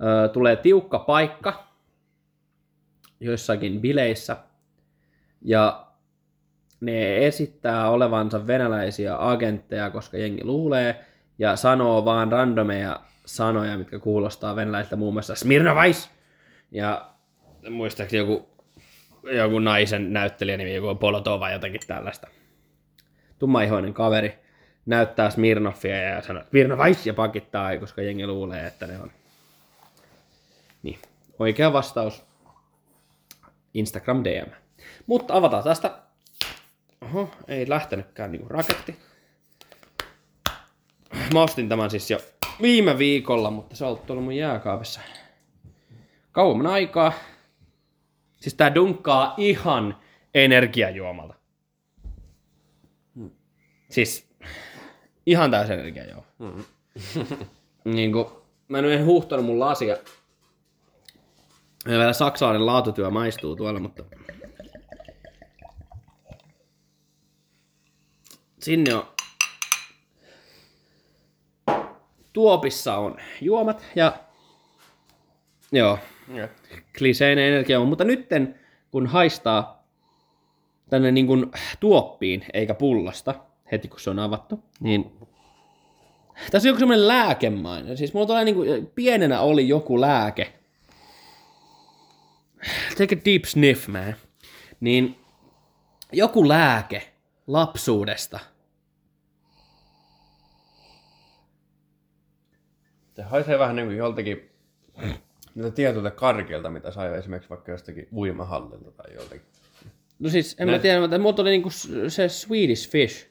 ö, 0.02 0.30
tulee 0.30 0.56
tiukka 0.56 1.00
paikka 1.00 1.68
joissakin 3.20 3.82
bileissä 3.82 4.38
ja 5.42 5.88
ne 6.80 7.26
esittää 7.26 7.90
olevansa 7.90 8.48
venäläisiä 8.48 9.16
agentteja, 9.20 9.90
koska 9.90 10.18
jengi 10.18 10.44
luulee 10.44 11.06
ja 11.40 11.56
sanoo 11.56 12.06
vaan 12.06 12.32
randomeja 12.32 13.00
sanoja, 13.26 13.78
mitkä 13.78 14.00
kuulostaa 14.00 14.56
venäläisiltä 14.56 14.96
muun 14.96 15.14
muassa 15.14 15.36
Smirnovais 15.36 16.10
ja 16.72 17.10
muistaakseni 17.70 18.20
joku, 18.20 18.50
joku 19.24 19.60
naisen 19.60 20.14
näyttelijä 20.14 20.58
nimi, 20.58 20.76
joku 20.76 20.96
Polotova 20.96 21.52
jotakin 21.52 21.82
tällaista. 21.88 22.28
Tummaihoinen 23.46 23.94
kaveri 23.94 24.40
näyttää 24.86 25.30
Smirnoffia 25.30 26.02
ja 26.02 26.22
sanoo 26.22 26.44
Smirnovais 26.50 27.08
ja 27.08 27.14
pakittaa, 27.14 27.78
koska 27.78 28.02
jengi 28.02 28.28
luulee, 28.28 28.68
että 28.68 28.88
ne 28.88 29.00
on. 29.00 29.12
Niin, 30.84 31.00
oikea 31.40 31.74
vastaus. 31.74 32.26
Instagram 33.74 34.24
DM. 34.24 34.52
Mutta 35.06 35.34
avataan 35.34 35.64
tästä. 35.64 35.98
Oho, 37.02 37.30
ei 37.48 37.70
lähtenytkään 37.70 38.32
niinku 38.32 38.50
raketti. 38.50 39.00
Mä 41.34 41.42
ostin 41.44 41.70
tämän 41.70 41.90
siis 41.90 42.12
jo 42.12 42.20
viime 42.62 42.98
viikolla, 42.98 43.52
mutta 43.52 43.76
se 43.76 43.86
on 43.86 44.00
ollut 44.10 44.24
mun 44.24 44.36
jääkaapissa 44.36 45.02
kauemman 46.32 46.68
aikaa. 46.68 47.14
Siis 48.40 48.54
tää 48.54 48.76
dunkkaa 48.76 49.34
ihan 49.38 49.98
energiajuomalta. 50.34 51.35
Siis 53.90 54.28
ihan 55.26 55.52
täys 55.52 55.70
energiajuoma. 55.70 56.26
niin 57.86 58.12
kuin, 58.12 58.26
mä 58.68 58.80
en 58.80 59.06
huhtonut 59.06 59.46
mun 59.46 59.60
lasia. 59.60 59.98
Ja 61.86 61.98
vielä 61.98 62.14
saksalainen 62.14 62.66
laatutyö 62.66 63.10
maistuu 63.10 63.56
tuolla, 63.56 63.80
mutta... 63.80 64.04
Sinne 68.60 68.96
on... 68.96 69.08
Tuopissa 72.34 72.98
on 72.98 73.18
juomat 73.42 73.86
ja... 73.96 74.14
Joo, 75.72 76.00
Yeah. 76.34 76.50
kliseinen 76.98 77.46
energiajuoma, 77.46 77.90
mutta 77.90 78.04
nytten 78.04 78.60
kun 78.92 79.08
haistaa 79.08 79.84
tänne 80.90 81.12
niin 81.12 81.28
kuin 81.28 81.52
tuoppiin 81.80 82.46
eikä 82.54 82.74
pullasta 82.74 83.36
heti 83.72 83.88
kun 83.88 84.00
se 84.00 84.10
on 84.10 84.20
avattu, 84.20 84.64
niin 84.80 85.12
tässä 86.52 86.68
on 86.68 86.70
joku 86.70 86.80
semmoinen 86.80 87.08
lääkemainen. 87.08 87.98
Siis 87.98 88.14
mulla 88.14 88.28
tulee 88.28 88.44
niin 88.46 88.56
kuin, 88.56 88.88
pienenä 88.96 89.42
oli 89.42 89.68
joku 89.68 90.02
lääke. 90.02 90.54
Take 92.98 93.16
a 93.16 93.26
deep 93.26 93.44
sniff, 93.46 93.88
man. 93.88 94.16
Niin 94.80 95.20
joku 96.12 96.48
lääke 96.48 97.14
lapsuudesta. 97.48 98.40
Se 103.16 103.22
haisee 103.24 103.60
vähän 103.60 103.76
niin 103.76 103.88
kuin 103.88 103.98
joltakin 103.98 104.50
niiltä 105.56 105.72
tietyiltä 105.76 106.12
karkeilta, 106.12 106.70
mitä 106.70 106.92
sai 106.92 107.18
esimerkiksi 107.18 107.50
vaikka 107.50 107.72
jostakin 107.72 108.08
uimahallilta 108.14 108.92
tai 108.92 109.14
joltakin. 109.14 109.48
No 110.20 110.30
siis, 110.30 110.56
en 110.60 110.68
Ne- 110.68 110.74
mä 110.74 110.80
tiedä, 110.80 111.02
mutta 111.02 111.20
mulla 111.20 111.34
tuli 111.34 111.50
niinku 111.50 111.70
se 112.08 112.30
Swedish 112.30 112.90
fish. 112.90 113.28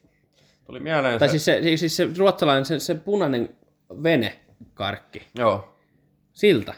Tuli 0.66 0.80
mieleen 0.80 1.18
Tai 1.18 1.28
se... 1.28 1.30
siis 1.30 1.44
se, 1.44 1.62
siis- 1.62 1.80
siis 1.80 1.96
se 1.96 2.08
ruotsalainen, 2.18 2.64
se, 2.64 2.78
se 2.78 2.94
punainen 2.94 3.56
venekarkki. 4.02 5.22
Joo. 5.38 5.74
Siltä. 6.32 6.74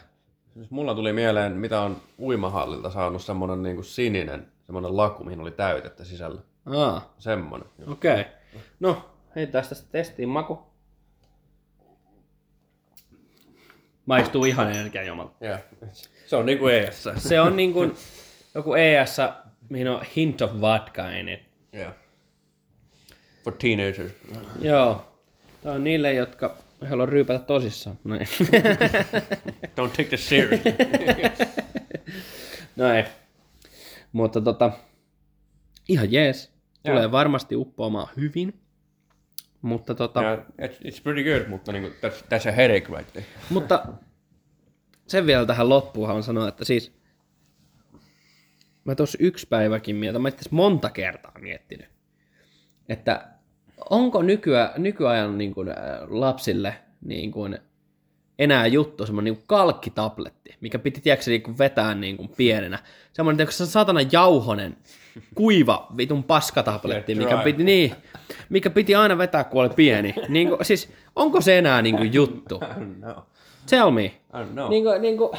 Siis 0.53 0.71
mulla 0.71 0.95
tuli 0.95 1.13
mieleen, 1.13 1.51
mitä 1.51 1.81
on 1.81 2.01
uimahallilta 2.19 2.89
saanut 2.89 3.21
semmonen 3.21 3.63
niinku 3.63 3.83
sininen, 3.83 4.47
semmonen 4.65 4.97
laku, 4.97 5.23
mihin 5.23 5.39
oli 5.39 5.51
täytettä 5.51 6.05
sisällä. 6.05 6.41
Aa, 6.65 7.13
Semmonen. 7.19 7.67
okei. 7.87 8.21
Okay. 8.21 8.25
No, 8.79 9.09
heitetään 9.35 9.65
tästä 9.69 9.87
testiin 9.91 10.29
maku. 10.29 10.59
Maistuu 14.05 14.45
ihan 14.45 14.71
energiajuomalta. 14.71 15.33
Yeah. 15.45 15.59
Se 16.25 16.35
on 16.35 16.45
niinku 16.45 16.67
ES. 16.67 17.09
Se 17.17 17.41
on 17.41 17.55
niin 17.55 17.73
kuin 17.73 17.95
joku 18.55 18.73
ES, 18.73 19.17
mihin 19.69 19.87
on 19.87 20.01
hint 20.15 20.41
of 20.41 20.51
vodka 20.61 21.09
in 21.09 21.29
it. 21.29 21.39
Yeah. 21.75 21.93
For 23.47 23.53
teenagers. 23.53 24.11
Joo. 24.61 25.13
Tämä 25.63 25.75
on 25.75 25.83
niille, 25.83 26.13
jotka 26.13 26.57
haluaa 26.89 27.05
ryypätä 27.05 27.39
tosissaan. 27.39 27.99
Noin. 28.03 28.21
Don't 29.77 29.89
take 29.89 30.03
this 30.03 30.29
serious. 30.29 30.61
no 32.75 32.93
ei. 32.93 33.03
Mutta 34.11 34.41
tota, 34.41 34.71
ihan 35.89 36.11
jees. 36.11 36.53
Tulee 36.85 37.01
Joo. 37.01 37.11
varmasti 37.11 37.55
uppoamaan 37.55 38.07
hyvin. 38.17 38.59
Mutta 39.61 39.95
tota, 39.95 40.21
yeah, 40.21 40.39
it's, 40.39 40.87
it's 40.87 41.03
pretty 41.03 41.23
good, 41.23 41.49
mutta 41.49 41.71
niinku, 41.71 41.89
that's, 41.89 42.21
that's 42.21 42.49
a 42.49 42.51
headache 42.51 42.97
right 42.97 43.13
there. 43.13 43.25
Mutta 43.49 43.87
sen 45.07 45.25
vielä 45.25 45.45
tähän 45.45 45.69
loppuun 45.69 46.07
haluan 46.07 46.23
sanoa, 46.23 46.47
että 46.47 46.65
siis 46.65 46.95
mä 48.83 48.95
tuossa 48.95 49.17
yksi 49.21 49.47
päiväkin 49.47 49.95
mietin, 49.95 50.21
mä 50.21 50.29
itse 50.29 50.49
monta 50.51 50.89
kertaa 50.89 51.39
miettinyt, 51.39 51.89
että 52.89 53.36
onko 53.89 54.21
nykyä, 54.21 54.71
nykyajan 54.77 55.37
niin 55.37 55.53
kuin, 55.53 55.69
lapsille 56.09 56.73
niin 57.01 57.31
kuin, 57.31 57.59
enää 58.39 58.67
juttu, 58.67 59.05
semmoinen 59.05 59.33
niin 59.33 59.43
kalkkitabletti, 59.47 60.55
mikä 60.61 60.79
piti 60.79 61.01
tiedätkö, 61.01 61.29
niin 61.31 61.43
kuin 61.43 61.57
vetää 61.57 61.95
niin 61.95 62.17
kuin 62.17 62.29
pienenä. 62.37 62.79
Semmoinen 63.13 63.37
tiedätkö, 63.37 63.55
se 63.55 63.65
satana 63.65 63.99
jauhonen, 64.11 64.77
kuiva 65.35 65.87
vitun 65.97 66.23
paskatabletti, 66.23 67.15
mikä 67.15 67.37
piti, 67.37 67.63
niin, 67.63 67.95
mikä 68.49 68.69
piti 68.69 68.95
aina 68.95 69.17
vetää, 69.17 69.43
kun 69.43 69.61
oli 69.61 69.69
pieni. 69.69 70.15
Niin 70.27 70.47
kuin, 70.47 70.65
siis, 70.65 70.89
onko 71.15 71.41
se 71.41 71.57
enää 71.57 71.81
niin 71.81 71.97
kuin 71.97 72.13
juttu? 72.13 72.59
Tell 73.69 73.91
me. 73.91 74.03
I 74.03 74.11
don't 74.33 74.51
know. 74.51 74.69
Niin 74.69 74.83
kuin, 74.83 75.01
niin 75.01 75.17
kuin, 75.17 75.31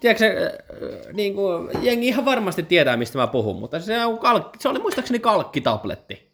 tiedätkö, 0.00 0.26
äh, 0.26 1.12
niin 1.12 1.34
kuin, 1.34 1.68
jengi 1.82 2.08
ihan 2.08 2.24
varmasti 2.24 2.62
tietää, 2.62 2.96
mistä 2.96 3.18
mä 3.18 3.26
puhun, 3.26 3.56
mutta 3.56 3.80
se, 3.80 4.04
on 4.04 4.18
kalkki, 4.18 4.58
se 4.60 4.68
oli 4.68 4.78
muistaakseni 4.78 5.18
kalkkitabletti, 5.18 6.25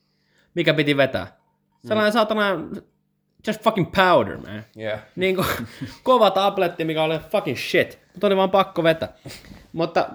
mikä 0.54 0.74
piti 0.74 0.96
vetää. 0.96 1.36
Sellainen 1.86 2.12
saatana, 2.12 2.44
just 3.46 3.62
fucking 3.62 3.92
powder, 3.96 4.36
man. 4.36 4.64
Yeah. 4.78 5.00
Niin 5.16 5.36
kuin, 5.36 5.46
kova 6.02 6.30
tabletti, 6.30 6.84
mikä 6.84 7.02
oli 7.02 7.18
fucking 7.18 7.58
shit, 7.58 7.98
mutta 8.12 8.26
oli 8.26 8.36
vaan 8.36 8.50
pakko 8.50 8.82
vetää. 8.82 9.08
Mutta 9.72 10.08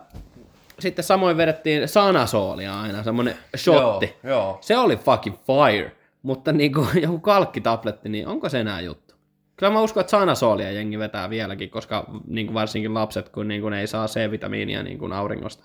sitten 0.80 1.06
samoin 1.06 1.38
vedettiin 1.38 1.88
sanasoolia 1.88 2.82
aina, 2.82 3.04
semmonen 3.04 3.36
shotti. 3.58 4.16
Joo, 4.24 4.34
joo. 4.34 4.58
Se 4.62 4.78
oli 4.78 4.98
fucking 4.98 5.36
fire, 5.36 5.92
mutta 6.22 6.52
niin 6.52 6.74
kuin, 6.74 6.88
joku 7.04 7.20
kalkkitabletti, 7.20 8.10
niin 8.10 8.28
onko 8.28 8.50
se 8.50 8.60
enää 8.60 8.82
juttu? 8.82 9.16
Kyllä 9.56 9.74
mä 9.74 9.82
uskon, 9.82 10.02
että 10.02 10.12
sanasoolia 10.12 10.72
jengi 10.72 11.00
vetää 11.00 11.30
vieläkin, 11.30 11.70
koska 11.70 12.06
niin 12.28 12.48
kuin 12.48 12.54
varsinkin 12.54 12.94
lapset, 12.94 13.30
kun 13.30 13.48
niin 13.48 13.62
kuin 13.62 13.74
ei 13.74 13.88
saa 13.88 14.08
C-vitamiinia 14.08 14.84
niin 14.84 14.98
kuin 14.98 15.14
auringosta 15.14 15.64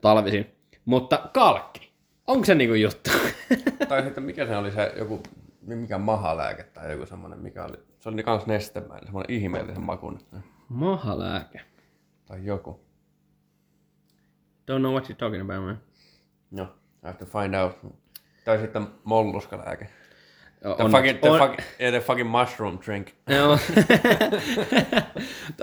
talvisin. 0.00 0.46
Mutta 0.84 1.30
kalkki, 1.32 1.92
onko 2.26 2.44
se 2.44 2.54
niin 2.54 2.70
kuin 2.70 2.82
juttu? 2.82 3.10
Tai 3.88 4.02
sitten 4.02 4.24
mikä 4.24 4.46
se 4.46 4.56
oli 4.56 4.70
se 4.70 4.92
joku, 4.98 5.22
mikä 5.66 5.98
mahalääke 5.98 6.62
tai 6.62 6.92
joku 6.92 7.06
semmoinen, 7.06 7.38
mikä 7.38 7.64
oli, 7.64 7.76
se 8.00 8.08
oli 8.08 8.22
kans 8.22 8.46
nestemäinen, 8.46 9.04
semmoinen 9.04 9.36
ihmeellisen 9.36 9.82
makun. 9.82 10.18
Mahalääke. 10.68 11.60
Tai 12.26 12.44
joku. 12.44 12.80
Don't 14.70 14.78
know 14.78 14.92
what 14.92 15.08
you're 15.10 15.14
talking 15.16 15.42
about, 15.50 15.64
man. 15.64 15.80
No, 16.50 16.62
I 16.62 17.06
have 17.06 17.18
to 17.18 17.26
find 17.26 17.54
out. 17.54 17.72
Tai 18.44 18.58
sitten 18.58 18.86
molluskalääke. 19.04 19.88
The 20.60 20.68
On- 20.84 20.90
fucking, 20.90 21.18
the, 21.20 21.30
on- 21.30 21.38
fucking, 21.38 21.60
yeah, 21.80 21.92
the 21.92 22.00
fucking 22.00 22.30
mushroom 22.30 22.78
drink. 22.86 23.08
Joo. 23.28 23.58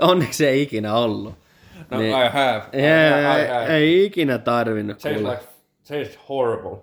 Onneksi 0.00 0.46
ei 0.46 0.62
ikinä 0.62 0.94
ollut. 0.94 1.34
No, 1.90 1.98
Niin. 1.98 2.10
I 2.10 2.28
have. 2.32 2.62
I, 2.72 2.80
Yeah, 2.82 3.40
I 3.42 3.46
have. 3.48 3.66
ei 3.76 4.04
ikinä 4.04 4.38
tarvinnut. 4.38 4.98
Tastes 4.98 5.22
like, 5.22 5.42
tastes 5.88 6.18
horrible. 6.28 6.78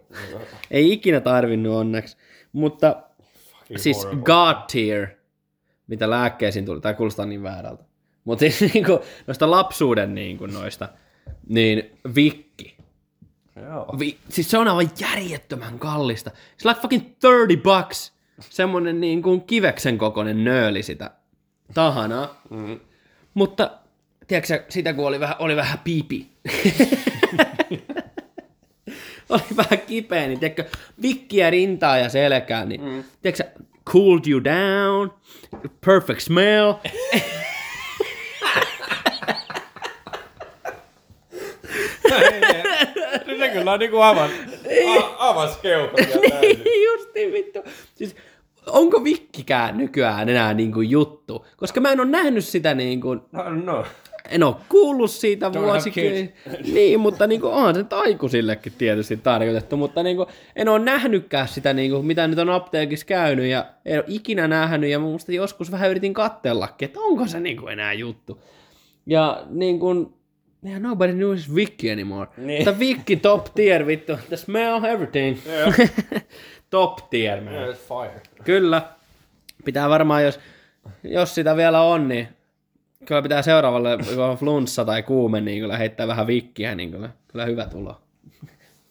Ei 0.72 0.94
ikinä 0.94 1.20
tarvinnut 1.22 1.76
onneksi. 1.76 2.18
Mutta 2.54 2.96
Fucking 3.52 3.80
siis 3.80 4.04
horrible. 4.04 4.24
God 4.24 4.56
tier, 4.72 5.08
mitä 5.88 6.10
lääkkeisiin 6.10 6.66
tuli, 6.66 6.82
tämä 6.82 6.94
kuulostaa 6.94 7.26
niin 7.26 7.44
väärältä. 7.44 7.84
Mutta 8.24 8.40
siis 8.40 8.62
niinku, 8.74 9.00
noista 9.28 9.52
lapsuuden 9.52 10.16
niinku 10.16 10.46
noista, 10.46 10.90
niin 11.48 12.00
vikki. 12.16 12.78
Joo. 13.56 13.96
Vi, 14.00 14.18
siis 14.30 14.52
se 14.52 14.58
on 14.58 14.68
aivan 14.68 14.92
järjettömän 15.00 15.80
kallista. 15.80 16.30
It's 16.30 16.68
like 16.68 16.82
fucking 16.82 17.04
30 17.22 17.64
bucks. 17.64 18.14
Semmonen 18.40 19.02
niin 19.02 19.22
kuin 19.22 19.42
kiveksen 19.42 19.98
kokoinen 19.98 20.44
nööli 20.44 20.84
sitä 20.84 21.12
tahanaa. 21.74 22.42
Mm. 22.50 22.80
Mutta, 23.34 23.72
tiedätkö 24.28 24.64
sitä 24.70 24.94
kun 24.94 25.08
oli 25.08 25.20
vähän, 25.20 25.36
oli 25.40 25.56
vähän 25.56 25.80
pipi. 25.84 26.28
oli 29.34 29.58
vähän 29.58 29.80
kipeä, 29.88 30.28
niin 30.28 30.40
tiedätkö, 30.40 30.66
vikkiä 31.02 31.50
rintaa 31.50 31.98
ja 31.98 32.10
selkää, 32.10 32.66
niin 32.66 32.82
mm. 32.82 33.04
tiedätkö 33.22 33.62
cooled 33.90 34.28
you 34.28 34.44
down, 34.44 35.14
perfect 35.86 36.20
smell. 36.20 36.74
Se 43.40 43.50
kyllä 43.50 43.72
on 43.72 43.80
niinku 43.80 44.02
avas, 44.02 44.32
a, 44.88 45.30
avas 45.30 45.58
keuhkot 45.58 46.00
niin 46.42 46.62
justi 46.86 47.32
vittu. 47.32 47.60
Siis, 47.96 48.16
onko 48.68 49.04
vikkikään 49.04 49.78
nykyään 49.78 50.30
enää 50.30 50.54
niinku 50.54 50.82
juttu? 50.82 51.46
Koska 51.58 51.82
mä 51.82 51.92
en 51.92 52.00
ole 52.00 52.10
nähnyt 52.10 52.46
sitä 52.46 52.74
niinku, 52.74 53.10
No, 53.32 53.50
no. 53.50 53.86
En 54.34 54.44
ole 54.44 54.56
kuullut 54.70 55.12
siitä 55.12 55.54
vuosikin. 55.54 56.34
Niin, 56.74 57.00
mutta 57.00 57.28
niinku, 57.28 57.48
onhan 57.48 57.76
se 57.76 57.86
aikuisillekin 57.92 58.74
tietysti 58.78 59.18
tarkoitettu, 59.18 59.78
mutta 59.78 60.04
niinku, 60.04 60.28
en 60.56 60.70
ole 60.70 60.80
nähnytkään 60.80 61.48
sitä, 61.48 61.74
niinku, 61.74 62.04
mitä 62.04 62.28
nyt 62.28 62.40
on 62.40 62.50
apteekissa 62.50 63.06
käynyt 63.06 63.46
ja 63.46 63.66
en 63.86 63.98
ole 63.98 64.06
ikinä 64.08 64.48
nähnyt 64.48 64.90
ja 64.90 65.00
muista 65.00 65.32
joskus 65.32 65.72
vähän 65.72 65.90
yritin 65.90 66.14
kattellakin, 66.14 66.86
että 66.86 67.00
onko 67.00 67.28
se 67.28 67.40
niinku 67.40 67.68
enää 67.68 67.94
juttu. 67.94 68.42
Ja 69.06 69.44
niin 69.50 69.80
kuin, 69.80 70.14
yeah, 70.66 70.82
nobody 70.82 71.14
knows 71.14 71.56
Vicky 71.56 71.92
anymore. 71.92 72.30
Niin. 72.38 72.60
Mutta 72.60 72.80
Vicky 72.80 73.16
top 73.16 73.46
tier, 73.56 73.88
vittu. 73.88 74.18
The 74.30 74.38
smell 74.38 74.84
everything. 74.84 75.38
Joo. 75.46 75.88
top 76.70 77.10
tier, 77.10 77.42
man. 77.42 77.54
Yeah, 77.54 77.76
fire. 77.76 78.22
Kyllä. 78.44 78.82
Pitää 79.66 79.90
varmaan, 79.90 80.24
jos, 80.24 80.40
jos 81.04 81.36
sitä 81.36 81.56
vielä 81.56 81.82
on, 81.82 82.08
niin 82.08 82.28
kyllä 83.06 83.22
pitää 83.22 83.42
seuraavalle, 83.42 83.98
on 84.18 84.38
flunssa 84.38 84.86
tai 84.86 85.04
kuume, 85.04 85.42
niin 85.42 85.62
kyllä 85.62 85.78
heittää 85.78 86.08
vähän 86.08 86.28
vikkiä, 86.28 86.76
niin 86.76 86.92
kyllä, 86.92 87.10
kyllä 87.28 87.46
hyvä 87.46 87.66
tulo. 87.66 88.02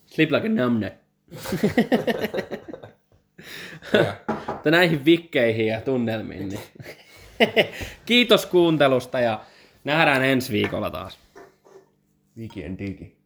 Sleep 0.06 0.30
like 0.30 0.48
a. 0.48 0.90
Yeah. 3.94 4.16
Mutta 4.47 4.70
näihin 4.70 5.05
vikkeihin 5.05 5.66
ja 5.66 5.80
tunnelmiin, 5.80 6.48
niin 6.48 6.60
kiitos 8.06 8.47
kuuntelusta 8.47 9.20
ja 9.20 9.40
nähdään 9.84 10.24
ensi 10.24 10.52
viikolla 10.52 10.90
taas. 10.90 11.18
Viki 12.36 12.66
and 12.66 12.78
digi. 12.78 13.16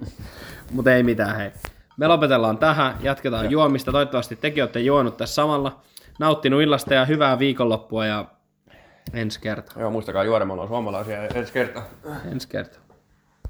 Mutta 0.72 0.94
ei 0.94 1.02
mitään, 1.02 1.36
hei. 1.36 1.50
Me 1.96 2.06
lopetellaan 2.06 2.58
tähän, 2.58 2.96
jatketaan 3.02 3.50
juomista. 3.50 3.92
Toivottavasti 3.92 4.36
tekin 4.36 4.62
olette 4.62 4.80
juonut 4.80 5.16
tässä 5.16 5.34
samalla. 5.34 5.80
Nauttinut 6.18 6.62
illasta 6.62 6.94
ja 6.94 7.04
hyvää 7.04 7.38
viikonloppua 7.38 8.06
ja 8.06 8.24
ensi 9.12 9.40
kertaa. 9.40 9.80
Joo, 9.80 9.90
muistakaa 9.90 10.24
juoda, 10.24 10.44
me 10.44 10.52
ollaan 10.52 10.68
suomalaisia 10.68 11.22
ensi 11.26 11.52
kertaa. 11.52 11.84
Ensi 12.32 12.48
kertaa. 12.48 12.82